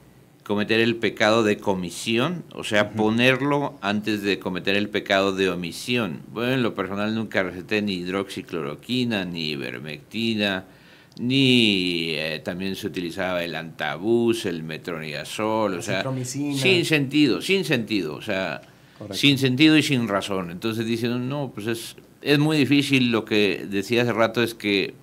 cometer 0.46 0.78
el 0.78 0.94
pecado 0.94 1.42
de 1.42 1.58
comisión, 1.58 2.44
o 2.54 2.62
sea, 2.62 2.90
ponerlo 2.90 3.76
antes 3.80 4.22
de 4.22 4.38
cometer 4.38 4.76
el 4.76 4.88
pecado 4.88 5.32
de 5.32 5.50
omisión. 5.50 6.20
Bueno, 6.32 6.52
en 6.52 6.62
lo 6.62 6.72
personal 6.72 7.12
nunca 7.16 7.42
receté 7.42 7.82
ni 7.82 7.94
hidroxicloroquina, 7.94 9.24
ni 9.24 9.50
ivermectina, 9.50 10.64
ni 11.18 12.10
eh, 12.10 12.40
también 12.44 12.76
se 12.76 12.86
utilizaba 12.86 13.42
el 13.42 13.56
antabús, 13.56 14.46
el 14.46 14.62
metronidazol, 14.62 15.74
o 15.74 15.82
sea, 15.82 16.04
sin 16.24 16.84
sentido, 16.84 17.42
sin 17.42 17.64
sentido, 17.64 18.14
o 18.14 18.22
sea, 18.22 18.62
sin 19.10 19.38
sentido 19.38 19.76
y 19.76 19.82
sin 19.82 20.06
razón. 20.06 20.52
Entonces 20.52 20.86
dicen, 20.86 21.28
no, 21.28 21.50
pues 21.52 21.66
es, 21.66 21.96
es 22.22 22.38
muy 22.38 22.56
difícil, 22.56 23.10
lo 23.10 23.24
que 23.24 23.66
decía 23.68 24.02
hace 24.02 24.12
rato 24.12 24.44
es 24.44 24.54
que 24.54 24.94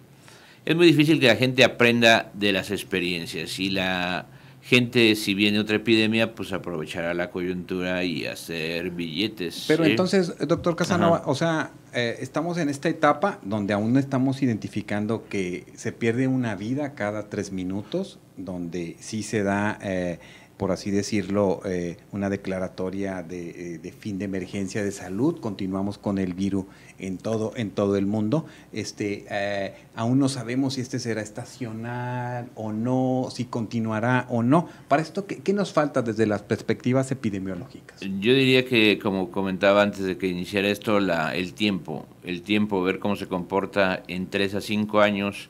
es 0.63 0.73
muy 0.73 0.87
difícil 0.87 1.19
que 1.19 1.27
la 1.27 1.35
gente 1.35 1.65
aprenda 1.65 2.31
de 2.33 2.53
las 2.53 2.71
experiencias 2.71 3.59
y 3.59 3.71
la 3.71 4.27
gente, 4.63 5.15
si 5.15 5.33
viene 5.33 5.59
otra 5.59 5.75
epidemia, 5.75 6.33
pues 6.35 6.53
aprovechará 6.53 7.13
la 7.13 7.29
coyuntura 7.29 8.03
y 8.03 8.25
hacer 8.25 8.91
billetes. 8.91 9.65
Pero 9.67 9.83
entonces, 9.83 10.33
doctor 10.47 10.75
Casanova, 10.75 11.23
o 11.25 11.35
sea, 11.35 11.71
eh, 11.93 12.17
estamos 12.21 12.57
en 12.57 12.69
esta 12.69 12.87
etapa 12.87 13.39
donde 13.43 13.73
aún 13.73 13.93
no 13.93 13.99
estamos 13.99 14.41
identificando 14.41 15.27
que 15.27 15.65
se 15.75 15.91
pierde 15.91 16.27
una 16.27 16.55
vida 16.55 16.93
cada 16.95 17.29
tres 17.29 17.51
minutos, 17.51 18.19
donde 18.37 18.95
sí 18.99 19.21
se 19.21 19.43
da... 19.43 19.77
Eh, 19.81 20.19
por 20.57 20.71
así 20.71 20.91
decirlo, 20.91 21.61
eh, 21.65 21.97
una 22.11 22.29
declaratoria 22.29 23.23
de, 23.23 23.79
de, 23.79 23.91
fin 23.91 24.19
de 24.19 24.25
emergencia 24.25 24.83
de 24.83 24.91
salud. 24.91 25.39
Continuamos 25.39 25.97
con 25.97 26.17
el 26.17 26.33
virus 26.33 26.65
en 26.99 27.17
todo, 27.17 27.53
en 27.55 27.71
todo 27.71 27.97
el 27.97 28.05
mundo. 28.05 28.45
Este, 28.71 29.25
eh, 29.29 29.73
aún 29.95 30.19
no 30.19 30.29
sabemos 30.29 30.75
si 30.75 30.81
este 30.81 30.99
será 30.99 31.21
estacional 31.21 32.49
o 32.55 32.71
no, 32.71 33.29
si 33.31 33.45
continuará 33.45 34.27
o 34.29 34.43
no. 34.43 34.69
Para 34.87 35.01
esto, 35.01 35.25
¿qué, 35.25 35.53
nos 35.53 35.73
falta 35.73 36.01
desde 36.01 36.25
las 36.25 36.43
perspectivas 36.43 37.11
epidemiológicas? 37.11 37.99
Yo 38.01 38.33
diría 38.33 38.65
que, 38.65 38.99
como 39.01 39.31
comentaba 39.31 39.81
antes 39.81 40.03
de 40.03 40.17
que 40.17 40.27
iniciara 40.27 40.69
esto, 40.69 40.99
la, 40.99 41.35
el 41.35 41.53
tiempo, 41.53 42.05
el 42.23 42.41
tiempo, 42.41 42.81
ver 42.83 42.99
cómo 42.99 43.15
se 43.15 43.27
comporta 43.27 44.03
en 44.07 44.27
tres 44.27 44.55
a 44.55 44.61
cinco 44.61 45.01
años 45.01 45.49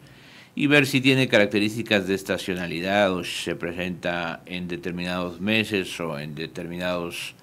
y 0.55 0.67
ver 0.67 0.85
si 0.85 1.01
tiene 1.01 1.27
características 1.27 2.07
de 2.07 2.15
estacionalidad 2.15 3.11
o 3.13 3.23
si 3.23 3.43
se 3.43 3.55
presenta 3.55 4.41
en 4.45 4.67
determinados 4.67 5.41
meses 5.41 5.99
o 5.99 6.19
en 6.19 6.35
determinados 6.35 7.35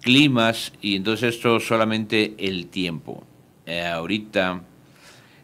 climas 0.00 0.72
y 0.80 0.96
entonces 0.96 1.34
esto 1.34 1.58
solamente 1.60 2.34
el 2.38 2.66
tiempo. 2.66 3.24
Eh, 3.66 3.84
ahorita 3.84 4.62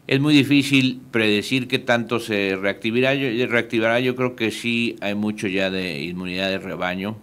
es 0.07 0.19
muy 0.19 0.33
difícil 0.33 1.01
predecir 1.11 1.67
qué 1.67 1.79
tanto 1.79 2.19
se 2.19 2.55
reactivará. 2.55 3.13
Yo, 3.13 3.47
reactivará. 3.47 3.99
Yo 3.99 4.15
creo 4.15 4.35
que 4.35 4.51
sí 4.51 4.95
hay 5.01 5.15
mucho 5.15 5.47
ya 5.47 5.69
de 5.69 6.01
inmunidad 6.01 6.49
de 6.49 6.57
rebaño 6.57 7.17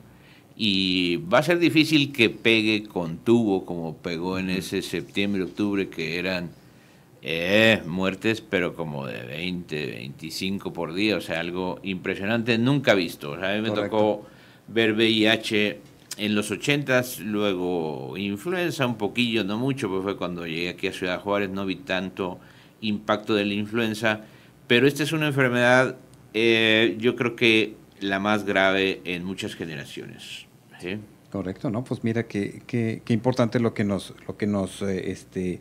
y 0.56 1.16
va 1.16 1.38
a 1.38 1.42
ser 1.42 1.58
difícil 1.58 2.12
que 2.12 2.30
pegue 2.30 2.84
con 2.84 3.18
tubo 3.18 3.66
como 3.66 3.96
pegó 3.96 4.38
en 4.38 4.50
ese 4.50 4.82
septiembre, 4.82 5.42
octubre, 5.42 5.88
que 5.88 6.18
eran 6.18 6.50
eh, 7.22 7.82
muertes, 7.86 8.40
pero 8.40 8.74
como 8.74 9.06
de 9.06 9.22
20, 9.22 9.86
25 9.86 10.72
por 10.72 10.94
día, 10.94 11.16
o 11.16 11.20
sea, 11.20 11.40
algo 11.40 11.80
impresionante, 11.82 12.58
nunca 12.58 12.94
visto. 12.94 13.32
O 13.32 13.38
sea, 13.38 13.52
a 13.52 13.54
mí 13.56 13.62
me 13.62 13.70
tocó 13.70 14.26
ver 14.68 14.92
VIH 14.92 15.80
en 16.18 16.34
los 16.34 16.50
80 16.50 17.02
luego 17.24 18.16
influenza 18.16 18.86
un 18.86 18.96
poquillo, 18.96 19.44
no 19.44 19.58
mucho, 19.58 19.88
pues 19.88 20.02
fue 20.02 20.16
cuando 20.16 20.46
llegué 20.46 20.70
aquí 20.70 20.86
a 20.86 20.92
Ciudad 20.92 21.20
Juárez, 21.20 21.50
no 21.50 21.66
vi 21.66 21.76
tanto 21.76 22.38
impacto 22.80 23.34
de 23.34 23.44
la 23.44 23.54
influenza, 23.54 24.20
pero 24.66 24.86
esta 24.86 25.02
es 25.02 25.12
una 25.12 25.28
enfermedad, 25.28 25.96
eh, 26.34 26.96
yo 26.98 27.16
creo 27.16 27.36
que 27.36 27.74
la 28.00 28.18
más 28.18 28.44
grave 28.44 29.00
en 29.04 29.24
muchas 29.24 29.54
generaciones. 29.54 30.46
Correcto, 31.30 31.70
¿no? 31.70 31.84
Pues 31.84 32.04
mira 32.04 32.26
qué, 32.26 32.62
qué, 32.66 33.02
qué 33.04 33.12
importante 33.12 33.60
lo 33.60 33.74
que 33.74 33.84
nos, 33.84 34.14
lo 34.26 34.36
que 34.36 34.46
nos, 34.46 34.82
eh, 34.82 35.10
este, 35.10 35.60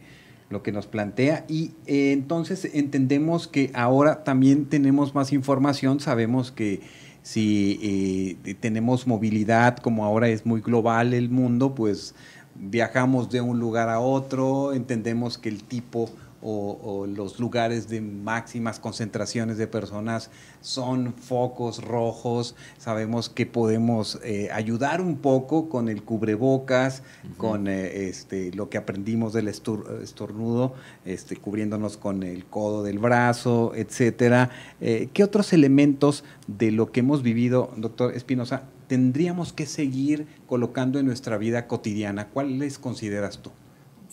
lo 0.49 0.63
que 0.63 0.71
nos 0.71 0.87
plantea. 0.87 1.45
Y 1.47 1.71
eh, 1.85 2.11
entonces 2.11 2.69
entendemos 2.73 3.47
que 3.47 3.71
ahora 3.73 4.23
también 4.23 4.65
tenemos 4.65 5.15
más 5.15 5.33
información, 5.33 5.99
sabemos 5.99 6.51
que 6.51 6.81
si 7.23 8.37
eh, 8.45 8.55
tenemos 8.59 9.07
movilidad, 9.07 9.77
como 9.77 10.05
ahora 10.05 10.29
es 10.29 10.45
muy 10.45 10.61
global 10.61 11.13
el 11.13 11.29
mundo, 11.29 11.73
pues 11.73 12.13
viajamos 12.55 13.29
de 13.31 13.41
un 13.41 13.59
lugar 13.59 13.89
a 13.89 13.99
otro, 13.99 14.73
entendemos 14.73 15.37
que 15.37 15.49
el 15.49 15.63
tipo 15.63 16.09
o, 16.47 17.07
los 17.07 17.39
lugares 17.39 17.89
de 17.89 18.01
máximas 18.01 18.79
concentraciones 18.79 19.57
de 19.57 19.67
personas 19.67 20.29
son 20.61 21.13
focos 21.13 21.83
rojos. 21.83 22.55
Sabemos 22.77 23.29
que 23.29 23.45
podemos 23.45 24.19
eh, 24.23 24.49
ayudar 24.53 25.01
un 25.01 25.17
poco 25.17 25.69
con 25.69 25.89
el 25.89 26.03
cubrebocas, 26.03 27.01
con 27.37 27.67
eh, 27.67 28.07
este, 28.07 28.51
lo 28.53 28.69
que 28.69 28.77
aprendimos 28.77 29.33
del 29.33 29.47
estornudo, 29.47 30.75
este, 31.03 31.35
cubriéndonos 31.35 31.97
con 31.97 32.23
el 32.23 32.45
codo 32.45 32.83
del 32.83 32.99
brazo, 32.99 33.73
etcétera. 33.75 34.51
Eh, 34.81 35.09
¿Qué 35.13 35.23
otros 35.23 35.51
elementos 35.53 36.23
de 36.47 36.71
lo 36.71 36.91
que 36.91 36.99
hemos 36.99 37.23
vivido, 37.23 37.71
doctor 37.75 38.13
Espinosa, 38.13 38.63
tendríamos 38.87 39.51
que 39.51 39.65
seguir 39.65 40.27
colocando 40.47 40.99
en 40.99 41.07
nuestra 41.07 41.37
vida 41.37 41.67
cotidiana? 41.67 42.27
¿Cuáles 42.29 42.77
consideras 42.77 43.39
tú? 43.39 43.51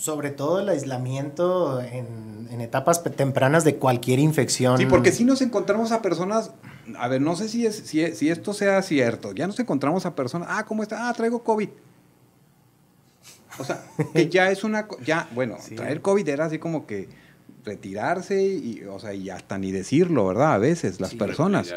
Sobre 0.03 0.31
todo 0.31 0.59
el 0.59 0.69
aislamiento 0.69 1.81
en, 1.81 2.61
etapas 2.61 3.05
tempranas 3.05 3.63
de 3.63 3.77
cualquier 3.77 4.19
infección. 4.19 4.77
Sí, 4.79 4.87
porque 4.87 5.13
si 5.13 5.25
nos 5.25 5.43
encontramos 5.43 5.93
a 5.93 6.03
personas, 6.03 6.51
a 6.99 7.07
ver, 7.07 7.21
no 7.21 7.37
sé 7.37 7.49
si, 7.49 7.67
es, 7.67 7.77
si, 7.77 8.13
si 8.17 8.31
esto 8.31 8.53
sea 8.53 8.83
cierto, 8.83 9.33
ya 9.33 9.47
nos 9.47 9.61
encontramos 9.61 10.05
a 10.05 10.17
personas, 10.17 10.49
ah, 10.51 10.65
¿cómo 10.67 10.83
está? 10.83 11.09
Ah, 11.09 11.13
traigo 11.13 11.45
COVID. 11.45 11.69
O 13.61 13.65
sea, 13.65 13.85
que 14.13 14.29
ya 14.29 14.51
es 14.51 14.65
una, 14.65 14.89
ya, 15.05 15.29
bueno, 15.37 15.57
traer 15.77 16.03
COVID 16.03 16.29
era 16.29 16.47
así 16.47 16.59
como 16.59 16.85
que 16.85 17.09
retirarse 17.65 18.43
y, 18.43 18.83
o 18.91 18.99
sea, 18.99 19.15
y 19.15 19.31
hasta 19.31 19.57
ni 19.57 19.71
decirlo, 19.71 20.27
¿verdad? 20.27 20.55
A 20.55 20.59
veces 20.59 21.01
las 21.01 21.15
personas. 21.15 21.73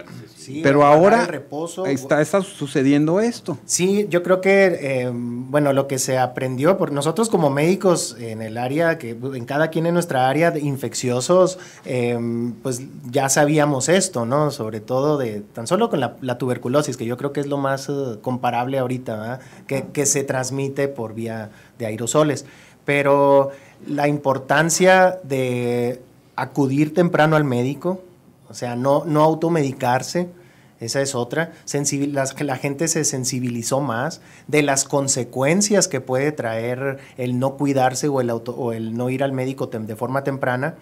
Pero 0.64 0.84
ahora 0.84 1.28
está, 1.86 2.22
está, 2.22 2.42
sucediendo 2.42 3.20
esto. 3.20 3.60
Sí, 3.66 4.08
yo 4.10 4.24
creo 4.24 4.42
que, 4.42 4.80
eh, 4.82 5.12
bueno, 5.14 5.74
lo 5.74 5.88
que 5.88 6.00
se 6.00 6.18
aprendió, 6.18 6.78
por 6.78 6.92
nosotros 6.92 7.30
como 7.30 7.52
médicos 7.52 8.16
en 8.20 8.42
el 8.42 8.58
área, 8.58 8.98
que 8.98 9.12
en 9.12 9.46
cada 9.46 9.70
quien 9.70 9.86
en 9.86 9.94
nuestra 9.94 10.28
área 10.28 10.50
de 10.50 10.60
infecciosos, 10.62 11.60
eh, 11.86 12.18
pues 12.64 12.82
ya 13.12 13.30
sabíamos 13.30 13.88
esto, 13.88 14.26
¿no? 14.26 14.50
Sobre 14.50 14.80
todo 14.80 15.18
de, 15.18 15.42
tan 15.42 15.68
solo 15.68 15.92
con 15.92 16.00
la, 16.00 16.38
tuberculosis, 16.40 16.98
que 16.98 17.06
yo 17.06 17.16
creo 17.16 17.32
que 17.32 17.42
es 17.42 17.48
lo 17.48 17.58
más 17.58 17.90
eh, 17.90 18.18
comparable 18.22 18.80
ahorita, 18.80 19.18
¿verdad? 19.18 19.40
Que, 19.68 19.86
que 19.94 20.08
se 20.08 20.24
transmite 20.24 20.88
por 20.88 21.14
vía 21.14 21.52
de 21.78 21.86
aerosoles. 21.86 22.46
Pero 22.86 23.52
la 23.88 24.08
importancia 24.08 25.20
de 25.24 26.02
acudir 26.36 26.94
temprano 26.94 27.36
al 27.36 27.44
médico, 27.44 28.02
o 28.50 28.54
sea, 28.54 28.76
no, 28.76 29.04
no 29.06 29.24
automedicarse, 29.24 30.30
esa 30.80 31.02
es 31.02 31.16
otra. 31.16 31.54
que 32.34 32.44
la 32.44 32.58
gente 32.58 32.88
se 32.88 33.06
sensibilizó 33.06 33.80
más 33.80 34.22
de 34.48 34.62
las 34.62 34.84
consecuencias 34.84 35.88
que 35.88 36.02
puede 36.02 36.32
traer 36.32 37.00
el 37.18 37.40
no 37.40 37.56
cuidarse 37.56 38.08
o 38.08 38.22
el, 38.22 38.30
o 38.30 38.74
el 38.74 38.96
no 38.96 39.10
ir 39.10 39.24
al 39.24 39.32
médico 39.32 39.68
de 39.68 39.96
forma 39.96 40.24
temprana. 40.24 40.76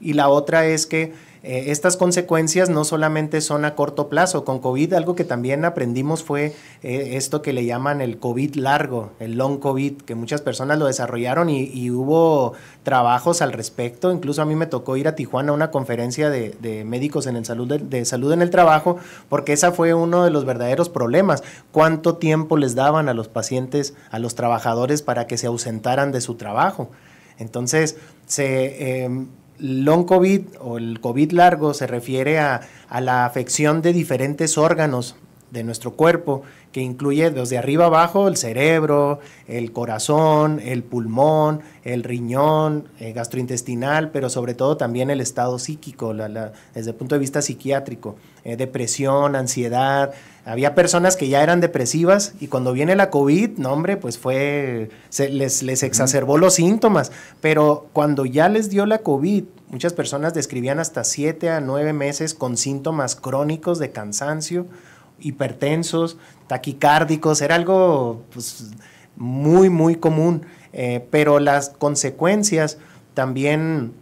Y 0.00 0.14
la 0.14 0.28
otra 0.28 0.66
es 0.66 0.86
que 0.86 1.12
eh, 1.42 1.70
estas 1.70 1.96
consecuencias 1.96 2.68
no 2.68 2.84
solamente 2.84 3.40
son 3.40 3.64
a 3.64 3.74
corto 3.74 4.08
plazo. 4.08 4.44
Con 4.44 4.58
COVID 4.58 4.92
algo 4.92 5.14
que 5.14 5.24
también 5.24 5.64
aprendimos 5.64 6.22
fue 6.22 6.54
eh, 6.82 7.12
esto 7.12 7.40
que 7.40 7.54
le 7.54 7.64
llaman 7.64 8.02
el 8.02 8.18
COVID 8.18 8.56
largo, 8.56 9.12
el 9.20 9.38
long 9.38 9.58
COVID, 9.58 10.02
que 10.02 10.14
muchas 10.14 10.42
personas 10.42 10.78
lo 10.78 10.86
desarrollaron 10.86 11.48
y, 11.48 11.90
hubo 11.90 12.52
trabajos 12.82 13.40
al 13.42 13.52
respecto. 13.52 14.12
Incluso 14.12 14.42
a 14.42 14.44
mí 14.44 14.54
me 14.54 14.66
tocó 14.66 14.96
ir 14.96 15.08
a 15.08 15.14
Tijuana 15.14 15.50
a 15.50 15.54
una 15.54 15.70
conferencia 15.70 16.30
de, 16.30 16.84
médicos 16.84 17.26
en 17.26 17.36
el 17.36 17.44
salud 17.44 17.68
de, 17.68 18.04
salud 18.04 18.32
en 18.32 18.42
el 18.42 18.50
trabajo, 18.50 18.98
porque 19.28 19.52
esa 19.52 19.72
fue 19.72 19.94
uno 19.94 20.24
de 20.24 20.30
los 20.30 20.44
verdaderos 20.44 20.88
problemas. 20.88 21.42
¿Cuánto 21.72 22.16
tiempo 22.16 22.56
les 22.58 22.74
daban 22.74 23.08
a 23.08 23.14
los 23.14 23.28
pacientes, 23.28 23.94
a 24.10 24.18
los 24.18 24.34
trabajadores 24.34 25.02
para 25.02 25.26
que 25.26 25.38
se 25.38 25.46
ausentaran 25.46 26.12
de 26.12 26.20
su 26.20 26.34
trabajo? 26.34 26.90
Entonces, 27.38 27.96
se... 28.26 29.04
Em, 29.04 29.28
long 29.60 30.04
COVID 30.04 30.42
o 30.60 30.78
el 30.78 31.00
COVID 31.00 31.32
largo 31.32 31.74
se 31.74 31.86
refiere 31.86 32.38
a, 32.38 32.62
la 33.00 33.24
afección 33.24 33.82
de 33.82 33.92
diferentes 33.92 34.58
órganos 34.58 35.16
de 35.50 35.64
nuestro 35.64 35.92
cuerpo, 35.92 36.42
que 36.72 36.80
incluye 36.80 37.30
desde 37.30 37.58
arriba 37.58 37.86
abajo 37.86 38.28
el 38.28 38.36
cerebro, 38.36 39.18
el 39.48 39.72
corazón, 39.72 40.60
el 40.60 40.84
pulmón, 40.84 41.62
el 41.82 42.04
riñón, 42.04 42.88
eh, 43.00 43.12
gastrointestinal, 43.12 44.10
pero 44.10 44.30
sobre 44.30 44.54
todo 44.54 44.76
también 44.76 45.10
el 45.10 45.20
estado 45.20 45.58
psíquico, 45.58 46.14
desde 46.14 46.90
el 46.90 46.96
punto 46.96 47.16
de 47.16 47.18
vista 47.18 47.42
psiquiátrico, 47.42 48.16
eh, 48.44 48.56
depresión, 48.56 49.34
ansiedad. 49.34 50.12
Había 50.44 50.74
personas 50.74 51.16
que 51.16 51.28
ya 51.28 51.42
eran 51.42 51.60
depresivas 51.60 52.34
y 52.40 52.46
cuando 52.46 52.72
viene 52.72 52.94
la 52.94 53.10
COVID, 53.10 53.58
no 53.58 53.72
hombre, 53.72 53.96
pues 53.96 54.16
fue, 54.16 54.90
les, 55.18 55.62
les 55.62 55.82
exacerbó 55.82 56.38
los 56.38 56.54
síntomas, 56.54 57.10
pero 57.40 57.88
cuando 57.92 58.26
ya 58.26 58.48
les 58.48 58.70
dio 58.70 58.86
la 58.86 58.98
COVID, 58.98 59.44
muchas 59.70 59.92
personas 59.92 60.34
describían 60.34 60.78
hasta 60.78 61.02
siete 61.02 61.50
a 61.50 61.60
nueve 61.60 61.92
meses 61.92 62.34
con 62.34 62.56
síntomas 62.56 63.16
crónicos 63.16 63.78
de 63.80 63.90
cansancio, 63.90 64.66
hipertensos, 65.20 66.16
taquicárdicos, 66.46 67.40
era 67.42 67.54
algo 67.54 68.22
pues, 68.32 68.70
muy, 69.16 69.68
muy 69.68 69.96
común, 69.96 70.46
eh, 70.72 71.06
pero 71.10 71.40
las 71.40 71.70
consecuencias 71.70 72.78
también 73.14 73.92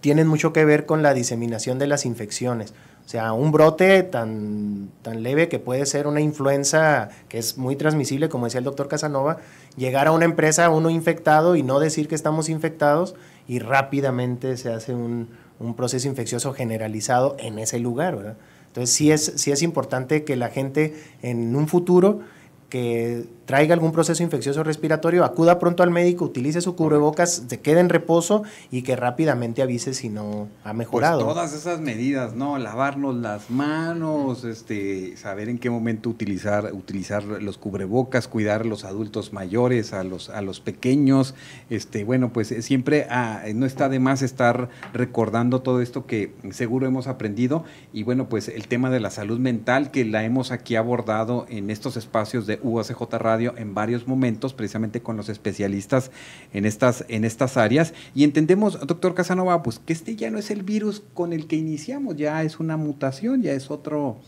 tienen 0.00 0.26
mucho 0.26 0.52
que 0.52 0.64
ver 0.64 0.86
con 0.86 1.02
la 1.02 1.14
diseminación 1.14 1.78
de 1.78 1.86
las 1.86 2.06
infecciones. 2.06 2.74
O 3.04 3.08
sea, 3.10 3.32
un 3.32 3.50
brote 3.50 4.04
tan, 4.04 4.90
tan 5.02 5.24
leve 5.24 5.48
que 5.48 5.58
puede 5.58 5.84
ser 5.84 6.06
una 6.06 6.20
influenza 6.20 7.08
que 7.28 7.38
es 7.38 7.58
muy 7.58 7.74
transmisible, 7.74 8.28
como 8.28 8.44
decía 8.44 8.58
el 8.58 8.64
doctor 8.64 8.86
Casanova, 8.86 9.38
llegar 9.76 10.06
a 10.06 10.12
una 10.12 10.26
empresa 10.26 10.70
uno 10.70 10.90
infectado 10.90 11.56
y 11.56 11.64
no 11.64 11.80
decir 11.80 12.06
que 12.06 12.14
estamos 12.14 12.48
infectados 12.48 13.16
y 13.48 13.58
rápidamente 13.58 14.56
se 14.56 14.72
hace 14.72 14.94
un, 14.94 15.28
un 15.58 15.74
proceso 15.74 16.06
infeccioso 16.06 16.52
generalizado 16.52 17.36
en 17.38 17.58
ese 17.58 17.80
lugar, 17.80 18.16
¿verdad? 18.16 18.36
Entonces 18.70 18.94
sí 18.94 19.10
es, 19.10 19.32
sí 19.34 19.50
es 19.50 19.62
importante 19.62 20.22
que 20.22 20.36
la 20.36 20.48
gente 20.48 20.94
en 21.22 21.56
un 21.56 21.66
futuro 21.66 22.20
que 22.68 23.24
traiga 23.50 23.74
algún 23.74 23.90
proceso 23.90 24.22
infeccioso 24.22 24.62
respiratorio, 24.62 25.24
acuda 25.24 25.58
pronto 25.58 25.82
al 25.82 25.90
médico, 25.90 26.24
utilice 26.24 26.60
su 26.60 26.76
cubrebocas, 26.76 27.42
se 27.48 27.58
quede 27.58 27.80
en 27.80 27.88
reposo 27.88 28.44
y 28.70 28.82
que 28.82 28.94
rápidamente 28.94 29.60
avise 29.60 29.92
si 29.92 30.08
no 30.08 30.46
ha 30.62 30.68
pues 30.68 30.76
mejorado. 30.76 31.24
Pues 31.24 31.34
todas 31.34 31.52
esas 31.52 31.80
medidas, 31.80 32.32
¿no? 32.34 32.58
Lavarnos 32.58 33.16
las 33.16 33.50
manos, 33.50 34.44
este, 34.44 35.16
saber 35.16 35.48
en 35.48 35.58
qué 35.58 35.68
momento 35.68 36.10
utilizar, 36.10 36.72
utilizar 36.72 37.24
los 37.24 37.58
cubrebocas, 37.58 38.28
cuidar 38.28 38.60
a 38.60 38.64
los 38.64 38.84
adultos 38.84 39.32
mayores, 39.32 39.94
a 39.94 40.04
los, 40.04 40.30
a 40.30 40.42
los 40.42 40.60
pequeños, 40.60 41.34
este, 41.70 42.04
bueno, 42.04 42.32
pues 42.32 42.52
eh, 42.52 42.62
siempre 42.62 43.08
ah, 43.10 43.42
no 43.52 43.66
está 43.66 43.88
de 43.88 43.98
más 43.98 44.22
estar 44.22 44.68
recordando 44.92 45.60
todo 45.60 45.80
esto 45.80 46.06
que 46.06 46.34
seguro 46.52 46.86
hemos 46.86 47.08
aprendido 47.08 47.64
y 47.92 48.04
bueno, 48.04 48.28
pues 48.28 48.46
el 48.46 48.68
tema 48.68 48.90
de 48.90 49.00
la 49.00 49.10
salud 49.10 49.40
mental 49.40 49.90
que 49.90 50.04
la 50.04 50.22
hemos 50.22 50.52
aquí 50.52 50.76
abordado 50.76 51.46
en 51.48 51.70
estos 51.70 51.96
espacios 51.96 52.46
de 52.46 52.60
UACJ 52.62 53.00
Radio 53.18 53.39
en 53.40 53.74
varios 53.74 54.06
momentos, 54.06 54.54
precisamente 54.54 55.00
con 55.00 55.16
los 55.16 55.28
especialistas 55.28 56.10
en 56.52 56.66
estas, 56.66 57.04
en 57.08 57.24
estas 57.24 57.56
áreas. 57.56 57.94
Y 58.14 58.24
entendemos, 58.24 58.78
doctor 58.86 59.14
Casanova, 59.14 59.62
pues 59.62 59.78
que 59.78 59.92
este 59.92 60.16
ya 60.16 60.30
no 60.30 60.38
es 60.38 60.50
el 60.50 60.62
virus 60.62 61.02
con 61.14 61.32
el 61.32 61.46
que 61.46 61.56
iniciamos, 61.56 62.16
ya 62.16 62.42
es 62.42 62.60
una 62.60 62.76
mutación, 62.76 63.42
ya 63.42 63.52
es 63.52 63.70
otro, 63.70 64.18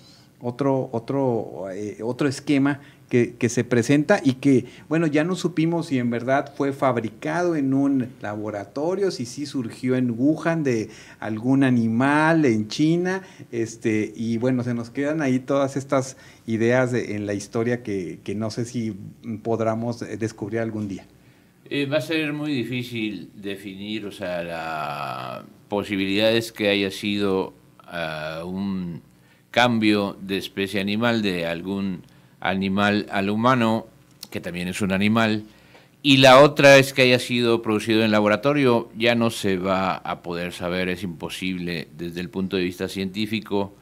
otro, 0.40 0.88
otro, 0.92 1.70
eh, 1.70 1.98
otro 2.02 2.28
esquema 2.28 2.80
que, 3.12 3.48
se 3.50 3.62
presenta 3.62 4.22
y 4.24 4.34
que, 4.34 4.64
bueno, 4.88 5.06
ya 5.06 5.22
no 5.22 5.36
supimos 5.36 5.88
si 5.88 5.98
en 5.98 6.08
verdad 6.08 6.54
fue 6.56 6.72
fabricado 6.72 7.56
en 7.56 7.74
un 7.74 8.08
laboratorio, 8.22 9.10
si 9.10 9.26
sí 9.26 9.44
surgió 9.44 9.96
en 9.96 10.14
Wuhan 10.18 10.64
de 10.64 10.88
algún 11.20 11.62
animal 11.62 12.46
en 12.46 12.68
China, 12.68 13.22
este, 13.50 14.14
y 14.16 14.38
bueno, 14.38 14.64
se 14.64 14.72
nos 14.72 14.88
quedan 14.88 15.20
ahí 15.20 15.40
todas 15.40 15.76
estas 15.76 16.16
ideas 16.46 16.94
en 16.94 17.26
la 17.26 17.34
historia 17.34 17.82
que, 17.82 18.18
no 18.34 18.50
sé 18.50 18.64
si 18.64 18.96
podamos 19.42 20.00
descubrir 20.00 20.60
algún 20.60 20.88
día. 20.88 21.04
Eh, 21.68 21.84
va 21.84 21.98
a 21.98 22.00
ser 22.00 22.32
muy 22.32 22.52
difícil 22.54 23.28
definir, 23.34 24.06
o 24.06 24.12
sea, 24.12 24.42
la 24.42 25.44
posibilidades 25.68 26.50
que 26.50 26.68
haya 26.68 26.90
sido 26.90 27.52
ah, 27.80 28.42
un 28.46 29.02
cambio 29.50 30.16
de 30.20 30.38
especie 30.38 30.80
animal 30.80 31.20
de 31.20 31.46
algún 31.46 32.02
animal 32.42 33.06
al 33.10 33.30
humano, 33.30 33.86
que 34.30 34.40
también 34.40 34.68
es 34.68 34.80
un 34.82 34.92
animal, 34.92 35.44
y 36.02 36.16
la 36.16 36.40
otra 36.40 36.78
es 36.78 36.92
que 36.92 37.02
haya 37.02 37.20
sido 37.20 37.62
producido 37.62 38.02
en 38.02 38.10
laboratorio, 38.10 38.90
ya 38.96 39.14
no 39.14 39.30
se 39.30 39.56
va 39.56 39.94
a 39.94 40.20
poder 40.22 40.52
saber, 40.52 40.88
es 40.88 41.04
imposible 41.04 41.88
desde 41.96 42.20
el 42.20 42.28
punto 42.28 42.56
de 42.56 42.64
vista 42.64 42.88
científico. 42.88 43.74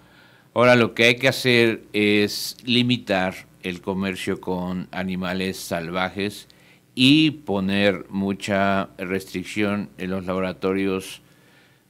Ahora 0.52 0.76
lo 0.76 0.92
que 0.92 1.04
hay 1.04 1.16
que 1.16 1.28
hacer 1.28 1.84
es 1.94 2.58
limitar 2.64 3.46
el 3.62 3.80
comercio 3.80 4.40
con 4.40 4.88
animales 4.90 5.56
salvajes 5.56 6.46
y 6.94 7.30
poner 7.30 8.04
mucha 8.10 8.90
restricción 8.98 9.88
en 9.96 10.10
los 10.10 10.26
laboratorios 10.26 11.22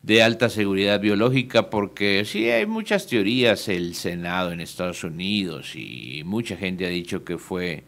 de 0.02 0.22
alta 0.22 0.48
seguridad 0.48 1.00
biológica, 1.00 1.68
porque 1.68 2.24
sí 2.24 2.48
hay 2.48 2.66
muchas 2.66 3.06
teorías, 3.06 3.68
el 3.68 3.94
Senado 3.94 4.52
en 4.52 4.60
Estados 4.60 5.04
Unidos 5.04 5.76
y 5.76 6.22
mucha 6.24 6.56
gente 6.56 6.86
ha 6.86 6.88
dicho 6.88 7.24
que 7.24 7.36
fue 7.36 7.84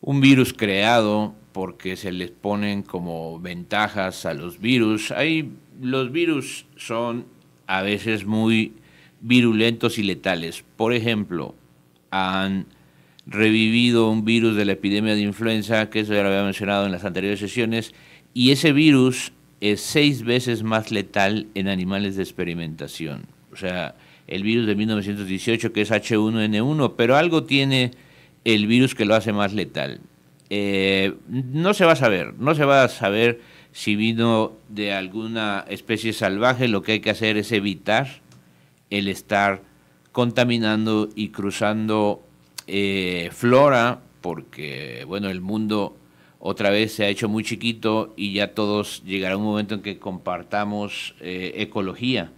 un 0.00 0.20
virus 0.20 0.52
creado 0.52 1.34
porque 1.52 1.96
se 1.96 2.12
les 2.12 2.30
ponen 2.30 2.82
como 2.82 3.38
ventajas 3.38 4.26
a 4.26 4.34
los 4.34 4.60
virus. 4.60 5.10
Hay, 5.12 5.52
los 5.80 6.10
virus 6.10 6.66
son 6.76 7.26
a 7.66 7.82
veces 7.82 8.24
muy 8.24 8.74
virulentos 9.20 9.98
y 9.98 10.02
letales. 10.02 10.64
Por 10.76 10.92
ejemplo, 10.92 11.54
han 12.10 12.66
revivido 13.26 14.10
un 14.10 14.24
virus 14.24 14.56
de 14.56 14.64
la 14.64 14.72
epidemia 14.72 15.14
de 15.14 15.20
influenza, 15.20 15.90
que 15.90 16.00
eso 16.00 16.14
ya 16.14 16.22
lo 16.22 16.28
había 16.28 16.42
mencionado 16.42 16.86
en 16.86 16.92
las 16.92 17.04
anteriores 17.04 17.38
sesiones, 17.38 17.94
y 18.34 18.50
ese 18.50 18.72
virus 18.72 19.32
es 19.60 19.80
seis 19.80 20.22
veces 20.22 20.62
más 20.62 20.90
letal 20.90 21.46
en 21.54 21.68
animales 21.68 22.16
de 22.16 22.22
experimentación. 22.22 23.26
O 23.52 23.56
sea, 23.56 23.94
el 24.26 24.42
virus 24.42 24.66
de 24.66 24.74
1918, 24.74 25.72
que 25.72 25.82
es 25.82 25.90
H1N1, 25.90 26.94
pero 26.96 27.16
algo 27.16 27.44
tiene 27.44 27.90
el 28.44 28.66
virus 28.66 28.94
que 28.94 29.04
lo 29.04 29.14
hace 29.14 29.32
más 29.32 29.52
letal. 29.52 30.00
Eh, 30.48 31.14
no 31.28 31.74
se 31.74 31.84
va 31.84 31.92
a 31.92 31.96
saber, 31.96 32.34
no 32.38 32.54
se 32.54 32.64
va 32.64 32.84
a 32.84 32.88
saber 32.88 33.40
si 33.72 33.94
vino 33.96 34.52
de 34.68 34.92
alguna 34.92 35.64
especie 35.68 36.12
salvaje, 36.12 36.66
lo 36.66 36.82
que 36.82 36.92
hay 36.92 37.00
que 37.00 37.10
hacer 37.10 37.36
es 37.36 37.52
evitar 37.52 38.20
el 38.88 39.06
estar 39.08 39.62
contaminando 40.12 41.08
y 41.14 41.28
cruzando 41.28 42.22
eh, 42.66 43.30
flora, 43.32 44.00
porque 44.20 45.04
bueno, 45.06 45.30
el 45.30 45.40
mundo 45.40 45.96
otra 46.40 46.70
vez 46.70 46.94
se 46.94 47.04
ha 47.04 47.08
hecho 47.08 47.28
muy 47.28 47.44
chiquito 47.44 48.14
y 48.16 48.32
ya 48.32 48.54
todos 48.54 49.02
llegará 49.04 49.36
un 49.36 49.44
momento 49.44 49.74
en 49.74 49.82
que 49.82 49.98
compartamos 49.98 51.14
eh, 51.20 51.52
ecología. 51.56 52.32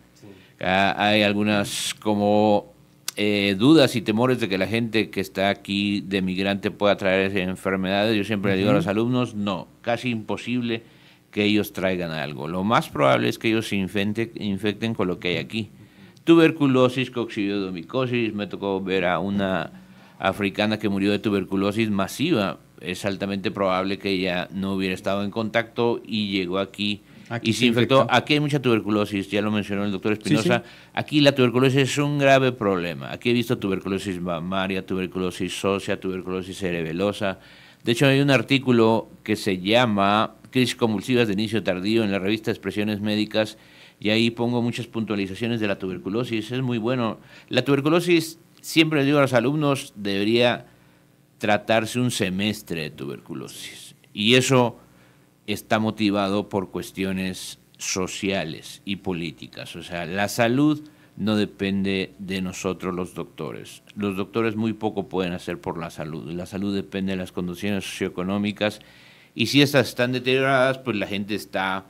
Ah, 0.60 0.94
hay 0.98 1.22
algunas 1.22 1.94
como 1.94 2.72
eh, 3.16 3.54
dudas 3.58 3.94
y 3.94 4.02
temores 4.02 4.40
de 4.40 4.48
que 4.48 4.58
la 4.58 4.66
gente 4.66 5.08
que 5.10 5.20
está 5.20 5.50
aquí 5.50 6.00
de 6.00 6.20
migrante 6.20 6.72
pueda 6.72 6.96
traer 6.96 7.36
enfermedades. 7.38 8.16
Yo 8.16 8.24
siempre 8.24 8.52
le 8.52 8.58
digo 8.58 8.70
a 8.70 8.74
los 8.74 8.88
alumnos, 8.88 9.34
no, 9.34 9.68
casi 9.82 10.10
imposible 10.10 10.82
que 11.30 11.44
ellos 11.44 11.72
traigan 11.72 12.10
algo. 12.10 12.48
Lo 12.48 12.64
más 12.64 12.90
probable 12.90 13.28
es 13.28 13.38
que 13.38 13.48
ellos 13.48 13.68
se 13.68 13.76
infecten 13.76 14.94
con 14.94 15.06
lo 15.06 15.20
que 15.20 15.28
hay 15.28 15.36
aquí. 15.36 15.70
Tuberculosis, 16.24 17.10
coccidioidomicosis, 17.10 18.34
me 18.34 18.48
tocó 18.48 18.80
ver 18.80 19.04
a 19.04 19.20
una 19.20 19.70
africana 20.18 20.78
que 20.78 20.88
murió 20.88 21.12
de 21.12 21.18
tuberculosis 21.18 21.90
masiva. 21.90 22.58
Es 22.82 23.04
altamente 23.04 23.50
probable 23.50 23.98
que 23.98 24.10
ella 24.10 24.48
no 24.52 24.74
hubiera 24.74 24.94
estado 24.94 25.22
en 25.24 25.30
contacto 25.30 26.02
y 26.04 26.30
llegó 26.30 26.58
aquí, 26.58 27.02
y 27.40 27.52
se 27.54 27.66
infectó. 27.66 28.06
Aquí 28.10 28.34
hay 28.34 28.40
mucha 28.40 28.60
tuberculosis, 28.60 29.30
ya 29.30 29.40
lo 29.40 29.50
mencionó 29.50 29.84
el 29.84 29.92
doctor 29.92 30.12
Espinosa. 30.12 30.62
Aquí 30.92 31.20
la 31.20 31.34
tuberculosis 31.34 31.80
es 31.80 31.98
un 31.98 32.18
grave 32.18 32.52
problema. 32.52 33.10
Aquí 33.10 33.30
he 33.30 33.32
visto 33.32 33.58
tuberculosis 33.58 34.20
mamaria, 34.20 34.84
tuberculosis 34.84 35.64
ósea, 35.64 35.98
tuberculosis 35.98 36.58
cerebelosa. 36.58 37.38
De 37.84 37.92
hecho, 37.92 38.06
hay 38.06 38.20
un 38.20 38.30
artículo 38.30 39.08
que 39.22 39.36
se 39.36 39.58
llama 39.58 40.34
Crisis 40.50 40.76
convulsivas 40.76 41.26
de 41.26 41.32
inicio 41.32 41.62
tardío 41.62 42.04
en 42.04 42.12
la 42.12 42.18
revista 42.18 42.50
Expresiones 42.50 43.00
Médicas 43.00 43.56
y 43.98 44.10
ahí 44.10 44.30
pongo 44.30 44.60
muchas 44.60 44.86
puntualizaciones 44.86 45.60
de 45.60 45.68
la 45.68 45.78
tuberculosis. 45.78 46.52
Es 46.52 46.62
muy 46.62 46.78
bueno. 46.78 47.18
La 47.48 47.64
tuberculosis 47.64 48.38
siempre 48.60 49.04
digo 49.04 49.18
a 49.18 49.22
los 49.22 49.32
alumnos, 49.32 49.94
debería 49.96 50.66
tratarse 51.42 51.98
un 51.98 52.12
semestre 52.12 52.82
de 52.82 52.90
tuberculosis. 52.90 53.96
Y 54.12 54.36
eso 54.36 54.78
está 55.48 55.80
motivado 55.80 56.48
por 56.48 56.70
cuestiones 56.70 57.58
sociales 57.78 58.80
y 58.84 58.96
políticas. 58.96 59.74
O 59.74 59.82
sea, 59.82 60.06
la 60.06 60.28
salud 60.28 60.88
no 61.16 61.34
depende 61.34 62.14
de 62.20 62.42
nosotros 62.42 62.94
los 62.94 63.14
doctores. 63.14 63.82
Los 63.96 64.16
doctores 64.16 64.54
muy 64.54 64.72
poco 64.72 65.08
pueden 65.08 65.32
hacer 65.32 65.60
por 65.60 65.78
la 65.78 65.90
salud. 65.90 66.30
La 66.30 66.46
salud 66.46 66.72
depende 66.72 67.10
de 67.10 67.16
las 67.16 67.32
condiciones 67.32 67.82
socioeconómicas 67.86 68.78
y 69.34 69.46
si 69.46 69.62
estas 69.62 69.88
están 69.88 70.12
deterioradas, 70.12 70.78
pues 70.78 70.96
la 70.96 71.08
gente 71.08 71.34
está 71.34 71.86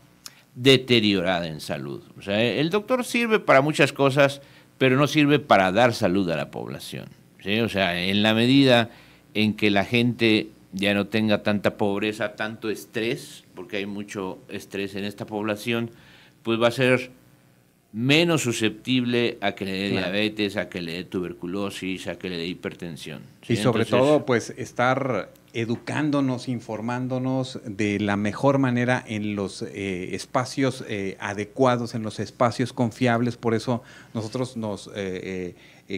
deteriorada 0.55 1.46
en 1.46 1.61
salud. 1.61 2.03
O 2.16 2.22
sea, 2.22 2.42
el 2.42 2.70
doctor 2.70 3.05
sirve 3.05 3.38
para 3.38 3.61
muchas 3.61 3.92
cosas, 3.92 4.40
pero 4.78 4.96
no 4.96 5.07
sirve 5.07 5.40
para 5.40 5.72
dar 5.72 5.92
salud 5.92 6.30
a 6.30 6.36
la 6.38 6.50
población. 6.50 7.11
O 7.62 7.68
sea, 7.68 8.03
en 8.03 8.22
la 8.22 8.32
medida 8.32 8.88
en 9.34 9.54
que 9.54 9.70
la 9.70 9.84
gente 9.84 10.48
ya 10.72 10.94
no 10.94 11.06
tenga 11.06 11.42
tanta 11.42 11.76
pobreza, 11.76 12.34
tanto 12.34 12.70
estrés, 12.70 13.44
porque 13.54 13.78
hay 13.78 13.86
mucho 13.86 14.38
estrés 14.48 14.94
en 14.94 15.04
esta 15.04 15.26
población, 15.26 15.90
pues 16.42 16.60
va 16.60 16.68
a 16.68 16.72
ser 16.72 17.10
menos 17.92 18.42
susceptible 18.42 19.36
a 19.42 19.52
que 19.52 19.66
le 19.66 19.72
dé 19.72 19.90
diabetes, 19.90 20.56
a 20.56 20.68
que 20.68 20.80
le 20.80 20.92
dé 20.92 21.04
tuberculosis, 21.04 22.06
a 22.08 22.16
que 22.16 22.30
le 22.30 22.38
dé 22.38 22.46
hipertensión. 22.46 23.22
Y 23.46 23.56
sobre 23.56 23.84
todo, 23.84 24.24
pues 24.24 24.50
estar 24.56 25.30
educándonos, 25.52 26.48
informándonos 26.48 27.60
de 27.66 28.00
la 28.00 28.16
mejor 28.16 28.56
manera 28.56 29.04
en 29.06 29.36
los 29.36 29.60
eh, 29.60 30.14
espacios 30.14 30.82
eh, 30.88 31.18
adecuados, 31.20 31.94
en 31.94 32.02
los 32.02 32.18
espacios 32.18 32.72
confiables. 32.72 33.36
Por 33.36 33.52
eso 33.52 33.82
nosotros 34.14 34.56
nos 34.56 34.90
eh, 34.94 35.54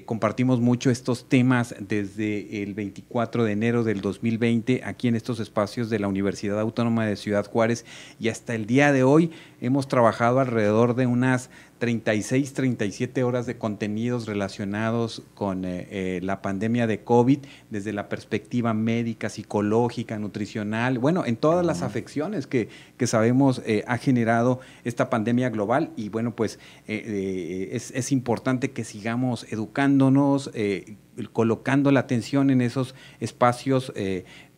compartimos 0.07 0.61
mucho 0.61 0.91
estos 0.91 1.29
temas 1.29 1.75
desde 1.79 2.63
el 2.63 2.75
24 2.75 3.45
de 3.45 3.53
enero 3.53 3.85
del 3.85 4.01
2020 4.01 4.83
aquí 4.85 5.07
en 5.07 5.15
estos 5.15 5.39
espacios 5.39 5.89
de 5.89 6.01
la 6.01 6.09
Universidad 6.09 6.59
Autónoma 6.59 7.07
de 7.07 7.15
Ciudad 7.17 7.47
Juárez 7.47 7.85
y 8.19 8.29
hasta 8.29 8.55
el 8.55 8.67
día 8.67 8.93
de 8.93 9.05
hoy 9.05 9.31
hemos 9.61 9.87
trabajado 9.87 10.41
alrededor 10.41 10.97
de 10.97 11.07
unas 11.07 11.51
36, 11.79 12.55
37 12.55 13.25
horas 13.25 13.47
de 13.47 13.59
contenidos 13.59 14.27
relacionados 14.27 15.23
con 15.35 15.65
eh, 15.65 15.87
eh, 15.91 16.21
la 16.23 16.41
pandemia 16.41 16.87
de 16.87 17.01
COVID 17.01 17.41
desde 17.69 17.93
la 17.93 18.09
perspectiva 18.09 18.73
médica, 18.73 19.29
psicológica, 19.29 20.19
nutricional, 20.19 20.99
bueno, 20.99 21.27
en 21.27 21.37
todas 21.37 21.67
las 21.67 21.83
afecciones 21.83 22.47
que, 22.47 22.69
que 22.97 23.07
sabemos 23.07 23.61
eh, 23.67 23.85
ha 23.87 23.99
generado 23.99 24.61
esta 24.85 25.11
pandemia 25.11 25.51
global 25.51 25.91
y 25.97 26.09
bueno, 26.09 26.35
pues 26.35 26.59
es, 26.87 27.91
es, 27.91 28.13
importante 28.13 28.71
que 28.71 28.85
sigamos 28.85 29.47
educándonos, 29.85 30.51
colocando 31.33 31.91
la 31.91 32.01
atención 32.01 32.51
en 32.51 32.61
esos 32.61 32.95
espacios 33.21 33.93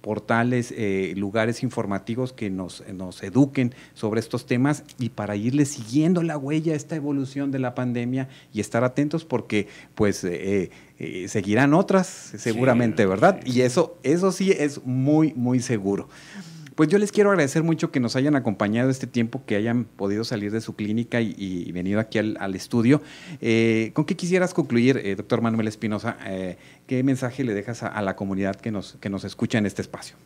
portales, 0.06 0.72
eh, 0.76 1.14
lugares 1.16 1.64
informativos 1.64 2.32
que 2.32 2.48
nos, 2.48 2.84
nos 2.94 3.24
eduquen 3.24 3.74
sobre 3.92 4.20
estos 4.20 4.46
temas 4.46 4.84
y 5.00 5.08
para 5.08 5.34
irle 5.34 5.64
siguiendo 5.64 6.22
la 6.22 6.38
huella 6.38 6.74
a 6.74 6.76
esta 6.76 6.94
evolución 6.94 7.50
de 7.50 7.58
la 7.58 7.74
pandemia 7.74 8.28
y 8.52 8.60
estar 8.60 8.84
atentos 8.84 9.24
porque 9.24 9.66
pues 9.96 10.22
eh, 10.22 10.70
eh, 11.00 11.26
seguirán 11.26 11.74
otras 11.74 12.06
seguramente, 12.06 13.04
¿verdad? 13.04 13.40
Y 13.44 13.62
eso, 13.62 13.98
eso 14.04 14.30
sí 14.30 14.52
es 14.52 14.84
muy, 14.84 15.32
muy 15.34 15.58
seguro. 15.58 16.08
Pues 16.76 16.90
yo 16.90 16.98
les 16.98 17.10
quiero 17.10 17.30
agradecer 17.30 17.62
mucho 17.62 17.90
que 17.90 18.00
nos 18.00 18.16
hayan 18.16 18.36
acompañado 18.36 18.90
este 18.90 19.06
tiempo, 19.06 19.40
que 19.46 19.56
hayan 19.56 19.84
podido 19.84 20.24
salir 20.24 20.52
de 20.52 20.60
su 20.60 20.76
clínica 20.76 21.22
y, 21.22 21.72
venido 21.72 21.98
aquí 21.98 22.18
al, 22.18 22.54
estudio. 22.54 23.00
Eh, 23.40 23.92
¿Con 23.94 24.04
qué 24.04 24.14
quisieras 24.14 24.52
concluir, 24.52 24.98
eh, 24.98 25.16
doctor 25.16 25.40
Manuel 25.40 25.68
Espinosa? 25.68 26.18
Eh, 26.26 26.58
¿Qué 26.86 27.02
mensaje 27.02 27.44
le 27.44 27.54
dejas 27.54 27.82
a, 27.82 28.02
la 28.02 28.14
comunidad 28.14 28.56
que 28.56 28.70
nos, 28.70 28.98
que 29.00 29.08
nos 29.08 29.24
escucha 29.24 29.56
en 29.56 29.64
este 29.64 29.80
espacio? 29.80 30.16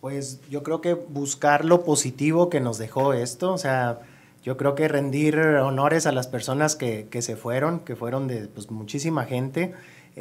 Pues 0.00 0.40
yo 0.48 0.62
creo 0.62 0.80
que 0.80 0.94
buscar 0.94 1.66
lo 1.66 1.84
positivo 1.84 2.48
que 2.48 2.60
nos 2.60 2.78
dejó 2.78 3.12
esto, 3.12 3.52
o 3.52 3.58
sea, 3.58 3.98
yo 4.42 4.56
creo 4.56 4.74
que 4.74 4.88
rendir 4.88 5.38
honores 5.38 6.06
a 6.06 6.12
las 6.12 6.26
personas 6.26 6.74
que, 6.74 7.08
que 7.10 7.20
se 7.20 7.36
fueron, 7.36 7.80
que 7.80 7.96
fueron 7.96 8.28
de 8.28 8.48
pues, 8.48 8.70
muchísima 8.70 9.26
gente. 9.26 9.74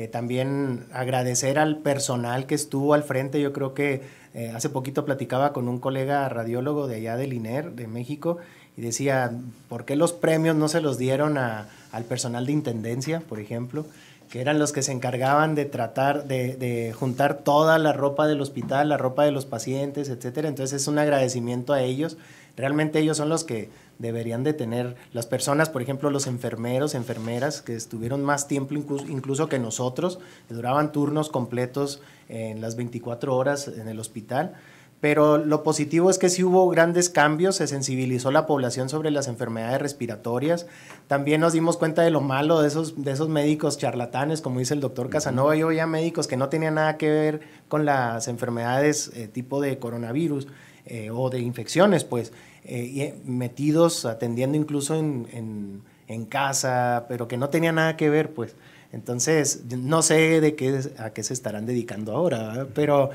También 0.05 0.85
agradecer 0.93 1.57
al 1.57 1.79
personal 1.79 2.45
que 2.45 2.53
estuvo 2.53 2.93
al 2.93 3.03
frente. 3.03 3.41
Yo 3.41 3.51
creo 3.53 3.73
que 3.73 4.03
eh, 4.35 4.51
hace 4.53 4.69
poquito 4.69 5.03
platicaba 5.03 5.51
con 5.51 5.67
un 5.67 5.79
colega 5.79 6.29
radiólogo 6.29 6.87
de 6.87 6.97
allá 6.97 7.17
del 7.17 7.33
INER, 7.33 7.71
de 7.71 7.87
México, 7.87 8.37
y 8.77 8.81
decía, 8.81 9.31
¿por 9.67 9.85
qué 9.85 9.95
los 9.95 10.13
premios 10.13 10.55
no 10.55 10.67
se 10.67 10.81
los 10.81 10.99
dieron 10.99 11.39
al 11.39 12.03
personal 12.07 12.45
de 12.45 12.51
intendencia, 12.51 13.21
por 13.21 13.39
ejemplo? 13.39 13.87
Que 14.29 14.41
eran 14.41 14.59
los 14.59 14.71
que 14.71 14.83
se 14.83 14.91
encargaban 14.91 15.55
de 15.55 15.65
tratar 15.65 16.27
de, 16.27 16.55
de, 16.55 16.93
juntar 16.93 17.39
toda 17.39 17.79
la 17.79 17.93
ropa 17.93 18.27
del 18.27 18.41
hospital, 18.41 18.89
la 18.89 18.97
ropa 18.97 19.23
de 19.23 19.31
los 19.31 19.45
pacientes, 19.45 20.09
etcétera. 20.09 20.49
Entonces 20.49 20.81
es 20.81 20.87
un 20.87 20.99
agradecimiento 20.99 21.73
a 21.73 21.81
ellos. 21.81 22.17
Realmente 22.57 22.99
ellos 22.99 23.17
son 23.17 23.29
los 23.29 23.43
que 23.43 23.69
deberían 23.99 24.43
de 24.43 24.53
tener 24.53 24.95
las 25.13 25.25
personas, 25.25 25.69
por 25.69 25.81
ejemplo, 25.81 26.09
los 26.09 26.27
enfermeros, 26.27 26.95
enfermeras, 26.95 27.61
que 27.61 27.75
estuvieron 27.75 28.23
más 28.23 28.47
tiempo 28.47 28.73
incluso, 28.73 29.49
que 29.49 29.59
nosotros, 29.59 30.19
que 30.47 30.53
duraban 30.53 30.91
turnos 30.91 31.29
completos 31.29 32.01
en 32.29 32.61
las 32.61 32.75
24 32.75 33.35
horas 33.35 33.67
en 33.67 33.87
el 33.87 33.99
hospital. 33.99 34.55
Pero 34.99 35.37
lo 35.37 35.61
positivo 35.61 36.09
es 36.09 36.17
que 36.17 36.29
sí 36.29 36.43
hubo 36.43 36.67
grandes 36.69 37.09
cambios, 37.09 37.57
se 37.57 37.67
sensibilizó 37.67 38.31
la 38.31 38.47
población 38.47 38.89
sobre 38.89 39.11
las 39.11 39.27
enfermedades 39.27 39.79
respiratorias. 39.79 40.65
También 41.07 41.39
nos 41.39 41.53
dimos 41.53 41.77
cuenta 41.77 42.01
de 42.01 42.09
lo 42.09 42.21
malo 42.21 42.61
de 42.61 42.67
esos, 42.67 43.03
de 43.03 43.11
esos 43.11 43.29
médicos 43.29 43.77
charlatanes, 43.77 44.41
como 44.41 44.57
dice 44.57 44.73
el 44.73 44.79
doctor 44.79 45.09
Casanova. 45.09 45.55
Yo 45.55 45.67
veía 45.67 45.85
médicos 45.85 46.25
que 46.27 46.35
no 46.35 46.49
tenían 46.49 46.75
nada 46.75 46.97
que 46.97 47.11
ver 47.11 47.41
con 47.67 47.85
las 47.85 48.27
enfermedades 48.27 49.11
eh, 49.13 49.27
tipo 49.27 49.61
de 49.61 49.77
coronavirus 49.77 50.47
eh, 50.87 51.11
o 51.11 51.29
de 51.29 51.39
infecciones, 51.41 52.03
pues. 52.03 52.33
Eh, 52.69 53.15
metidos 53.23 54.03
atendiendo 54.03 54.57
incluso 54.57 54.95
en, 54.95 55.83
casa, 56.29 57.05
pero 57.07 57.27
que 57.27 57.37
no 57.37 57.49
tenía 57.49 57.71
nada 57.71 57.95
que 57.95 58.09
ver, 58.09 58.33
pues. 58.33 58.55
Entonces, 58.91 59.63
no 59.69 60.01
sé 60.01 60.41
de 60.41 60.55
qué, 60.55 60.81
a 60.97 61.11
qué 61.11 61.23
se 61.23 61.33
estarán 61.33 61.65
dedicando 61.65 62.13
ahora, 62.13 62.67
pero 62.73 63.11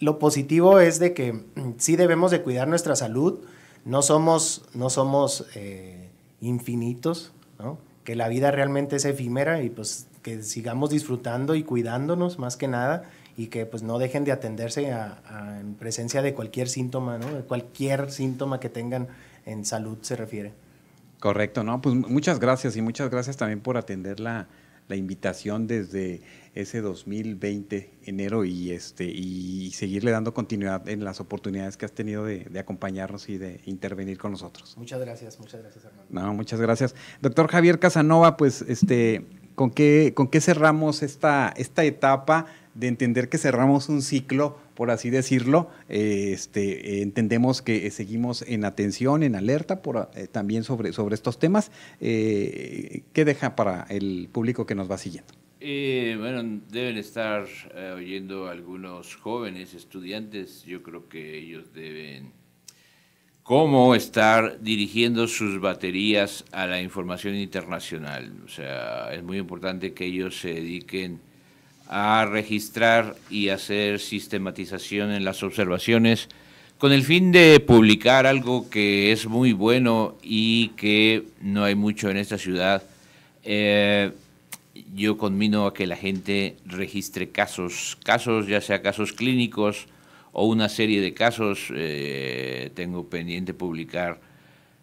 lo 0.00 0.18
positivo 0.18 0.80
es 0.80 0.98
de 0.98 1.14
que 1.14 1.32
mm, 1.32 1.74
sí 1.78 1.96
debemos 1.96 2.30
de 2.30 2.42
cuidar 2.42 2.68
nuestra 2.68 2.96
salud, 2.96 3.40
no 3.84 4.02
somos, 4.02 4.64
no 4.74 4.90
somos 4.90 5.46
eh, 5.54 6.10
infinitos, 6.40 7.32
¿no? 7.58 7.78
que 8.04 8.14
la 8.14 8.28
vida 8.28 8.50
realmente 8.50 8.96
es 8.96 9.04
efímera 9.04 9.62
y 9.62 9.70
pues 9.70 10.06
que 10.22 10.42
sigamos 10.42 10.90
disfrutando 10.90 11.54
y 11.54 11.62
cuidándonos 11.62 12.38
más 12.38 12.56
que 12.56 12.68
nada 12.68 13.04
y 13.36 13.48
que 13.48 13.66
pues 13.66 13.82
no 13.82 13.98
dejen 13.98 14.24
de 14.24 14.32
atenderse 14.32 14.88
en 14.88 15.74
presencia 15.74 16.22
de 16.22 16.34
cualquier 16.34 16.68
síntoma, 16.68 17.18
¿no? 17.18 17.34
de 17.34 17.42
cualquier 17.42 18.10
síntoma 18.10 18.60
que 18.60 18.68
tengan 18.68 19.08
en 19.44 19.64
salud 19.64 19.98
se 20.02 20.16
refiere. 20.16 20.52
Correcto, 21.18 21.64
¿no? 21.64 21.80
Pues 21.80 21.94
muchas 21.94 22.38
gracias 22.38 22.76
y 22.76 22.82
muchas 22.82 23.10
gracias 23.10 23.36
también 23.36 23.60
por 23.60 23.76
atender 23.76 24.20
la, 24.20 24.46
la 24.88 24.96
invitación 24.96 25.66
desde 25.66 26.20
ese 26.54 26.80
2020, 26.80 27.90
enero, 28.04 28.44
y, 28.44 28.70
este, 28.70 29.04
y 29.04 29.70
seguirle 29.72 30.10
dando 30.10 30.34
continuidad 30.34 30.88
en 30.88 31.04
las 31.04 31.20
oportunidades 31.20 31.76
que 31.76 31.84
has 31.84 31.92
tenido 31.92 32.24
de, 32.24 32.48
acompañarnos 32.58 33.28
y 33.28 33.38
de 33.38 33.60
intervenir 33.66 34.18
con 34.18 34.32
nosotros. 34.32 34.76
Muchas 34.76 35.00
gracias, 35.00 35.38
muchas 35.40 35.62
gracias, 35.62 35.84
hermano. 35.84 36.06
No, 36.10 36.34
muchas 36.34 36.60
gracias. 36.60 36.94
Doctor 37.20 37.48
Javier 37.48 37.78
Casanova, 37.78 38.36
pues, 38.36 38.62
este, 38.62 39.26
¿con 39.54 39.70
qué, 39.70 40.12
con 40.14 40.28
qué 40.28 40.40
cerramos 40.40 41.02
esta, 41.02 41.52
esta 41.56 41.84
etapa 41.84 42.46
de 42.74 42.88
entender 42.88 43.28
que 43.28 43.38
cerramos 43.38 43.88
un 43.88 44.02
ciclo? 44.02 44.58
por 44.74 44.90
así 44.90 45.10
decirlo, 45.10 45.68
eh, 45.88 46.30
este, 46.32 47.02
entendemos 47.02 47.62
que 47.62 47.90
seguimos 47.90 48.42
en 48.42 48.64
atención, 48.64 49.22
en 49.22 49.36
alerta 49.36 49.82
por, 49.82 50.10
eh, 50.14 50.26
también 50.26 50.64
sobre, 50.64 50.92
sobre 50.92 51.14
estos 51.14 51.38
temas. 51.38 51.70
Eh, 52.00 53.02
¿Qué 53.12 53.24
deja 53.24 53.56
para 53.56 53.86
el 53.88 54.28
público 54.32 54.66
que 54.66 54.74
nos 54.74 54.90
va 54.90 54.98
siguiendo? 54.98 55.32
Bueno, 56.18 56.60
deben 56.70 56.98
estar 56.98 57.46
oyendo 57.96 58.48
algunos 58.48 59.16
jóvenes 59.16 59.72
estudiantes, 59.74 60.62
yo 60.64 60.82
creo 60.82 61.08
que 61.08 61.38
ellos 61.38 61.72
deben 61.72 62.32
cómo 63.44 63.94
estar 63.94 64.58
dirigiendo 64.60 65.28
sus 65.28 65.60
baterías 65.60 66.44
a 66.50 66.66
la 66.66 66.80
información 66.80 67.34
internacional. 67.36 68.32
O 68.44 68.48
sea, 68.48 69.12
es 69.12 69.22
muy 69.22 69.38
importante 69.38 69.92
que 69.92 70.06
ellos 70.06 70.40
se 70.40 70.54
dediquen 70.54 71.20
a 71.86 72.24
registrar 72.24 73.14
y 73.30 73.50
hacer 73.50 74.00
sistematización 74.00 75.12
en 75.12 75.24
las 75.24 75.42
observaciones 75.42 76.28
con 76.78 76.92
el 76.92 77.02
fin 77.02 77.32
de 77.32 77.60
publicar 77.60 78.26
algo 78.26 78.68
que 78.68 79.12
es 79.12 79.26
muy 79.26 79.52
bueno 79.52 80.16
y 80.22 80.68
que 80.76 81.24
no 81.40 81.64
hay 81.64 81.74
mucho 81.74 82.10
en 82.10 82.16
esta 82.16 82.38
ciudad. 82.38 82.82
Eh, 83.44 84.10
yo 84.94 85.18
conmino 85.18 85.66
a 85.66 85.74
que 85.74 85.86
la 85.86 85.96
gente 85.96 86.56
registre 86.66 87.30
casos, 87.30 87.98
casos 88.04 88.46
ya 88.46 88.60
sea 88.60 88.82
casos 88.82 89.12
clínicos 89.12 89.86
o 90.32 90.46
una 90.46 90.68
serie 90.68 91.00
de 91.00 91.14
casos. 91.14 91.68
Eh, 91.74 92.70
tengo 92.74 93.08
pendiente 93.08 93.54
publicar 93.54 94.20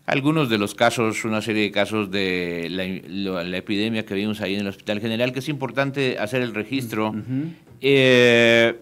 algunos 0.06 0.50
de 0.50 0.58
los 0.58 0.76
casos, 0.76 1.24
una 1.26 1.42
serie 1.42 1.64
de 1.64 1.72
casos 1.72 2.12
de 2.12 2.68
la, 2.70 3.58
epidemia 3.58 4.06
que 4.06 4.14
vimos 4.14 4.42
ahí 4.42 4.56
en 4.56 4.62
el 4.62 4.68
Hospital 4.68 5.00
General, 5.00 5.32
que 5.32 5.40
es 5.40 5.50
importante 5.50 6.18
hacer 6.18 6.42
el 6.42 6.54
registro, 6.54 7.14
eh, 7.80 8.80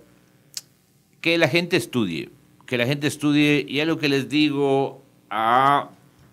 que 1.21 1.37
la 1.37 1.47
gente 1.47 1.77
estudie, 1.77 2.29
que 2.65 2.77
la 2.77 2.85
gente 2.85 3.07
estudie, 3.07 3.65
y 3.67 3.79
a 3.79 3.85
lo 3.85 3.99
que 3.99 4.09
les 4.09 4.29
digo 4.29 5.03
a 5.29 5.89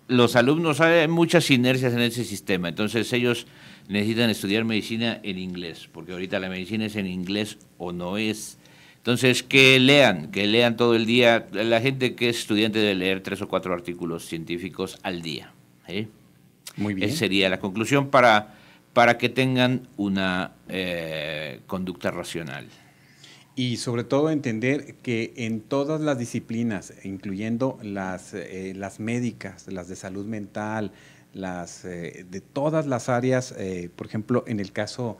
los 0.07 0.35
alumnos, 0.35 0.79
hay 0.81 1.07
muchas 1.07 1.51
inercias 1.51 1.93
en 1.93 1.99
ese 1.99 2.23
sistema, 2.23 2.69
entonces 2.69 3.11
ellos 3.13 3.45
necesitan 3.87 4.29
estudiar 4.29 4.65
medicina 4.65 5.19
en 5.23 5.37
inglés, 5.37 5.89
porque 5.91 6.11
ahorita 6.11 6.39
la 6.39 6.49
medicina 6.49 6.85
es 6.85 6.95
en 6.95 7.07
inglés 7.07 7.57
o 7.77 7.91
no 7.91 8.17
es. 8.17 8.57
Entonces, 8.97 9.43
que 9.43 9.79
lean, 9.79 10.31
que 10.31 10.47
lean 10.47 10.75
todo 10.75 10.93
el 10.93 11.05
día. 11.05 11.47
La 11.53 11.79
gente 11.79 12.15
que 12.15 12.29
es 12.29 12.39
estudiante 12.39 12.79
debe 12.79 12.95
leer 12.95 13.23
tres 13.23 13.41
o 13.41 13.47
cuatro 13.47 13.73
artículos 13.73 14.25
científicos 14.25 14.99
al 15.03 15.21
día. 15.21 15.53
Muy 16.75 16.93
bien. 16.93 17.09
Esa 17.09 17.19
sería 17.19 17.49
la 17.49 17.59
conclusión 17.59 18.09
para, 18.09 18.55
para 18.93 19.17
que 19.17 19.29
tengan 19.29 19.87
una 19.95 20.51
eh, 20.67 21.61
conducta 21.67 22.11
racional. 22.11 22.67
Y 23.55 23.77
sobre 23.77 24.03
todo 24.03 24.29
entender 24.29 24.95
que 25.01 25.33
en 25.37 25.61
todas 25.61 25.99
las 26.01 26.19
disciplinas, 26.19 26.93
incluyendo 27.03 27.79
las, 27.81 28.33
eh, 28.33 28.73
las 28.75 28.99
médicas, 28.99 29.65
las 29.67 29.87
de 29.87 29.95
salud 29.95 30.25
mental, 30.25 30.91
las 31.37 31.85
eh, 31.85 32.25
de 32.29 32.41
todas 32.41 32.87
las 32.87 33.09
áreas, 33.09 33.53
por 33.95 34.07
ejemplo, 34.07 34.43
en 34.47 34.59
el 34.59 34.71
caso 34.71 35.17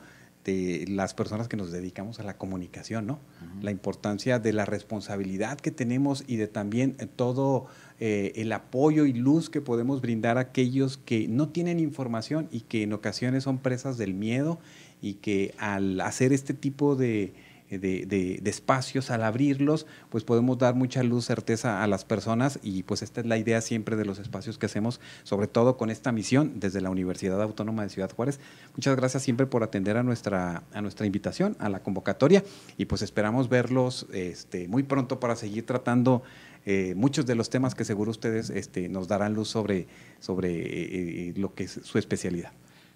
de 0.48 0.86
las 0.88 1.12
personas 1.12 1.46
que 1.46 1.58
nos 1.58 1.72
dedicamos 1.72 2.20
a 2.20 2.22
la 2.22 2.38
comunicación, 2.38 3.06
¿no? 3.06 3.18
La 3.60 3.70
importancia 3.70 4.38
de 4.38 4.54
la 4.54 4.64
responsabilidad 4.64 5.58
que 5.58 5.70
tenemos 5.70 6.24
y 6.26 6.36
de 6.36 6.46
también 6.46 6.96
eh, 6.98 7.06
todo 7.06 7.66
eh, 8.00 8.32
el 8.36 8.52
apoyo 8.52 9.04
y 9.04 9.12
luz 9.12 9.50
que 9.50 9.60
podemos 9.60 10.00
brindar 10.00 10.38
a 10.38 10.42
aquellos 10.42 10.96
que 10.96 11.28
no 11.28 11.50
tienen 11.50 11.80
información 11.80 12.48
y 12.50 12.60
que 12.60 12.82
en 12.82 12.94
ocasiones 12.94 13.44
son 13.44 13.58
presas 13.58 13.98
del 13.98 14.14
miedo 14.14 14.58
y 15.02 15.14
que 15.14 15.54
al 15.58 16.00
hacer 16.00 16.32
este 16.32 16.54
tipo 16.54 16.96
de, 16.96 17.34
de, 17.70 18.40
espacios, 18.44 19.10
al 19.10 19.22
abrirlos, 19.22 19.86
pues 20.08 20.24
podemos 20.24 20.58
dar 20.58 20.74
mucha 20.74 21.02
luz, 21.02 21.26
certeza 21.26 21.82
a 21.82 21.86
las 21.86 22.04
personas 22.04 22.58
y 22.62 22.82
pues 22.82 23.02
esta 23.02 23.20
es 23.20 23.26
la 23.26 23.36
idea 23.36 23.60
siempre 23.60 23.96
de 23.96 24.04
los 24.04 24.18
espacios 24.18 24.58
que 24.58 24.66
hacemos, 24.66 25.00
sobre 25.22 25.48
todo 25.48 25.76
con 25.76 25.90
esta 25.90 26.12
misión 26.12 26.60
desde 26.60 26.80
la 26.80 26.90
Universidad 26.90 27.40
Autónoma 27.42 27.82
de 27.82 27.90
Ciudad 27.90 28.10
Juárez. 28.10 28.40
Muchas 28.74 28.96
gracias 28.96 29.22
siempre 29.22 29.46
por 29.46 29.62
atender 29.62 29.96
a 29.96 30.02
nuestra, 30.02 30.62
a 30.72 30.80
nuestra 30.80 31.06
invitación, 31.06 31.56
a 31.58 31.68
la 31.68 31.80
convocatoria 31.82 32.42
y 32.76 32.86
pues 32.86 33.02
esperamos 33.02 33.48
verlos 33.48 34.06
este, 34.12 34.68
muy 34.68 34.82
pronto 34.82 35.20
para 35.20 35.36
seguir 35.36 35.66
tratando 35.66 36.22
eh, 36.66 36.94
muchos 36.94 37.26
de 37.26 37.34
los 37.34 37.50
temas 37.50 37.74
que 37.74 37.84
seguro 37.84 38.10
ustedes 38.10 38.50
este, 38.50 38.88
nos 38.88 39.08
darán 39.08 39.34
luz 39.34 39.48
sobre, 39.48 39.86
sobre 40.20 40.50
eh, 40.50 41.28
eh, 41.28 41.34
lo 41.36 41.54
que 41.54 41.64
es 41.64 41.80
su 41.82 41.98
especialidad. 41.98 42.52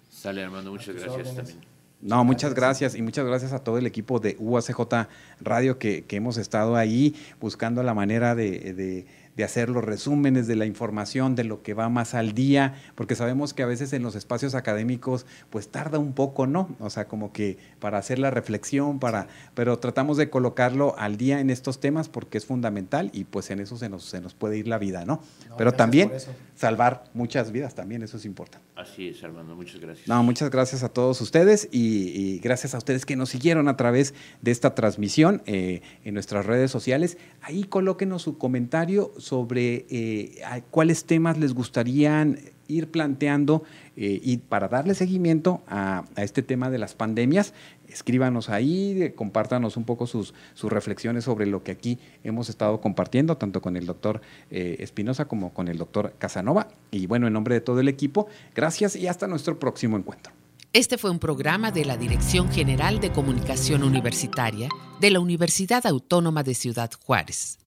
Sale, 0.09 0.43
Armando, 0.43 0.71
muchas 0.71 0.95
gracias 0.95 1.35
también. 1.35 1.72
No, 2.03 2.25
muchas 2.25 2.53
gracias. 2.53 2.95
Y 2.95 3.01
muchas 3.01 3.25
gracias 3.25 3.53
a 3.53 3.59
todo 3.59 3.77
el 3.77 3.85
equipo 3.85 4.19
de 4.19 4.35
UACJ 4.37 5.07
Radio 5.39 5.79
que, 5.79 6.03
que 6.03 6.17
hemos 6.17 6.35
estado 6.35 6.75
ahí 6.75 7.15
buscando 7.39 7.81
la 7.81 7.93
manera 7.93 8.35
de 8.35 8.73
de 8.73 9.05
hacer 9.41 9.69
los 9.69 9.83
resúmenes 9.83 10.47
de 10.47 10.55
la 10.55 10.65
información, 10.65 11.35
de 11.35 11.43
lo 11.43 11.63
que 11.63 11.73
va 11.73 11.89
más 11.89 12.13
al 12.13 12.33
día, 12.33 12.75
porque 12.95 13.15
sabemos 13.15 13.53
que 13.53 13.63
a 13.63 13.65
veces 13.65 13.93
en 13.93 14.03
los 14.03 14.15
espacios 14.15 14.53
académicos 14.53 15.25
pues 15.49 15.69
tarda 15.69 15.97
un 15.97 16.13
poco, 16.13 16.45
¿no? 16.45 16.69
O 16.79 16.89
sea, 16.89 17.07
como 17.07 17.31
que 17.31 17.57
para 17.79 17.97
hacer 17.97 18.19
la 18.19 18.29
reflexión, 18.31 18.99
para, 18.99 19.27
pero 19.55 19.79
tratamos 19.79 20.17
de 20.17 20.29
colocarlo 20.29 20.95
al 20.97 21.17
día 21.17 21.39
en 21.39 21.49
estos 21.49 21.79
temas 21.79 22.09
porque 22.09 22.37
es 22.37 22.45
fundamental 22.45 23.09
y 23.13 23.23
pues 23.23 23.49
en 23.49 23.59
eso 23.59 23.77
se 23.77 23.89
nos, 23.89 24.03
se 24.03 24.21
nos 24.21 24.33
puede 24.33 24.57
ir 24.57 24.67
la 24.67 24.77
vida, 24.77 25.05
¿no? 25.05 25.21
pero 25.57 25.71
también 25.71 26.11
salvar 26.55 27.05
muchas 27.13 27.51
vidas, 27.51 27.75
también 27.75 28.03
eso 28.03 28.17
es 28.17 28.25
importante. 28.25 28.65
Así 28.75 29.09
es, 29.09 29.23
Armando, 29.23 29.55
muchas 29.55 29.79
gracias. 29.79 30.07
No, 30.07 30.23
muchas 30.23 30.49
gracias 30.49 30.83
a 30.83 30.89
todos 30.89 31.19
ustedes 31.21 31.69
y, 31.71 32.39
gracias 32.39 32.73
a 32.73 32.77
ustedes 32.77 33.05
que 33.05 33.15
nos 33.15 33.29
siguieron 33.29 33.67
a 33.67 33.77
través 33.77 34.13
de 34.41 34.51
esta 34.51 34.75
transmisión 34.75 35.41
eh, 35.45 35.81
en 36.03 36.13
nuestras 36.13 36.45
redes 36.45 36.71
sociales. 36.71 37.17
Ahí 37.41 37.63
colóquenos 37.63 38.21
su 38.21 38.37
comentario 38.37 39.13
sobre 39.23 39.85
eh, 39.89 40.63
cuáles 40.69 41.05
temas 41.05 41.37
les 41.37 41.53
gustarían 41.53 42.39
ir 42.67 42.89
planteando 42.89 43.63
eh, 43.95 44.19
y 44.23 44.37
para 44.37 44.67
darle 44.67 44.95
seguimiento 44.95 45.61
a, 45.67 46.05
este 46.17 46.41
tema 46.41 46.69
de 46.69 46.77
las 46.77 46.93
pandemias, 46.93 47.53
escríbanos 47.87 48.49
ahí, 48.49 49.13
compártanos 49.15 49.77
un 49.77 49.83
poco 49.83 50.07
sus, 50.07 50.33
sus, 50.53 50.71
reflexiones 50.71 51.23
sobre 51.25 51.45
lo 51.45 51.63
que 51.63 51.71
aquí 51.71 51.99
hemos 52.23 52.49
estado 52.49 52.81
compartiendo, 52.81 53.37
tanto 53.37 53.61
con 53.61 53.77
el 53.77 53.85
doctor 53.85 54.21
eh, 54.49 54.77
Espinosa 54.79 55.25
como 55.25 55.53
con 55.53 55.67
el 55.67 55.77
doctor 55.77 56.13
Casanova. 56.17 56.67
Y 56.91 57.07
bueno, 57.07 57.27
en 57.27 57.33
nombre 57.33 57.55
de 57.55 57.61
todo 57.61 57.79
el 57.79 57.87
equipo, 57.87 58.27
gracias 58.55 58.95
y 58.95 59.07
hasta 59.07 59.27
nuestro 59.27 59.59
próximo 59.59 59.97
encuentro. 59.97 60.33
Este 60.73 60.97
fue 60.97 61.11
un 61.11 61.19
programa 61.19 61.71
de 61.71 61.85
la 61.85 61.97
Dirección 61.97 62.51
General 62.51 62.99
de 62.99 63.11
Comunicación 63.11 63.83
Universitaria 63.83 64.69
de 64.99 65.11
la 65.11 65.19
Universidad 65.19 65.85
Autónoma 65.85 66.41
de 66.41 66.55
Ciudad 66.55 66.89
Juárez. 67.05 67.59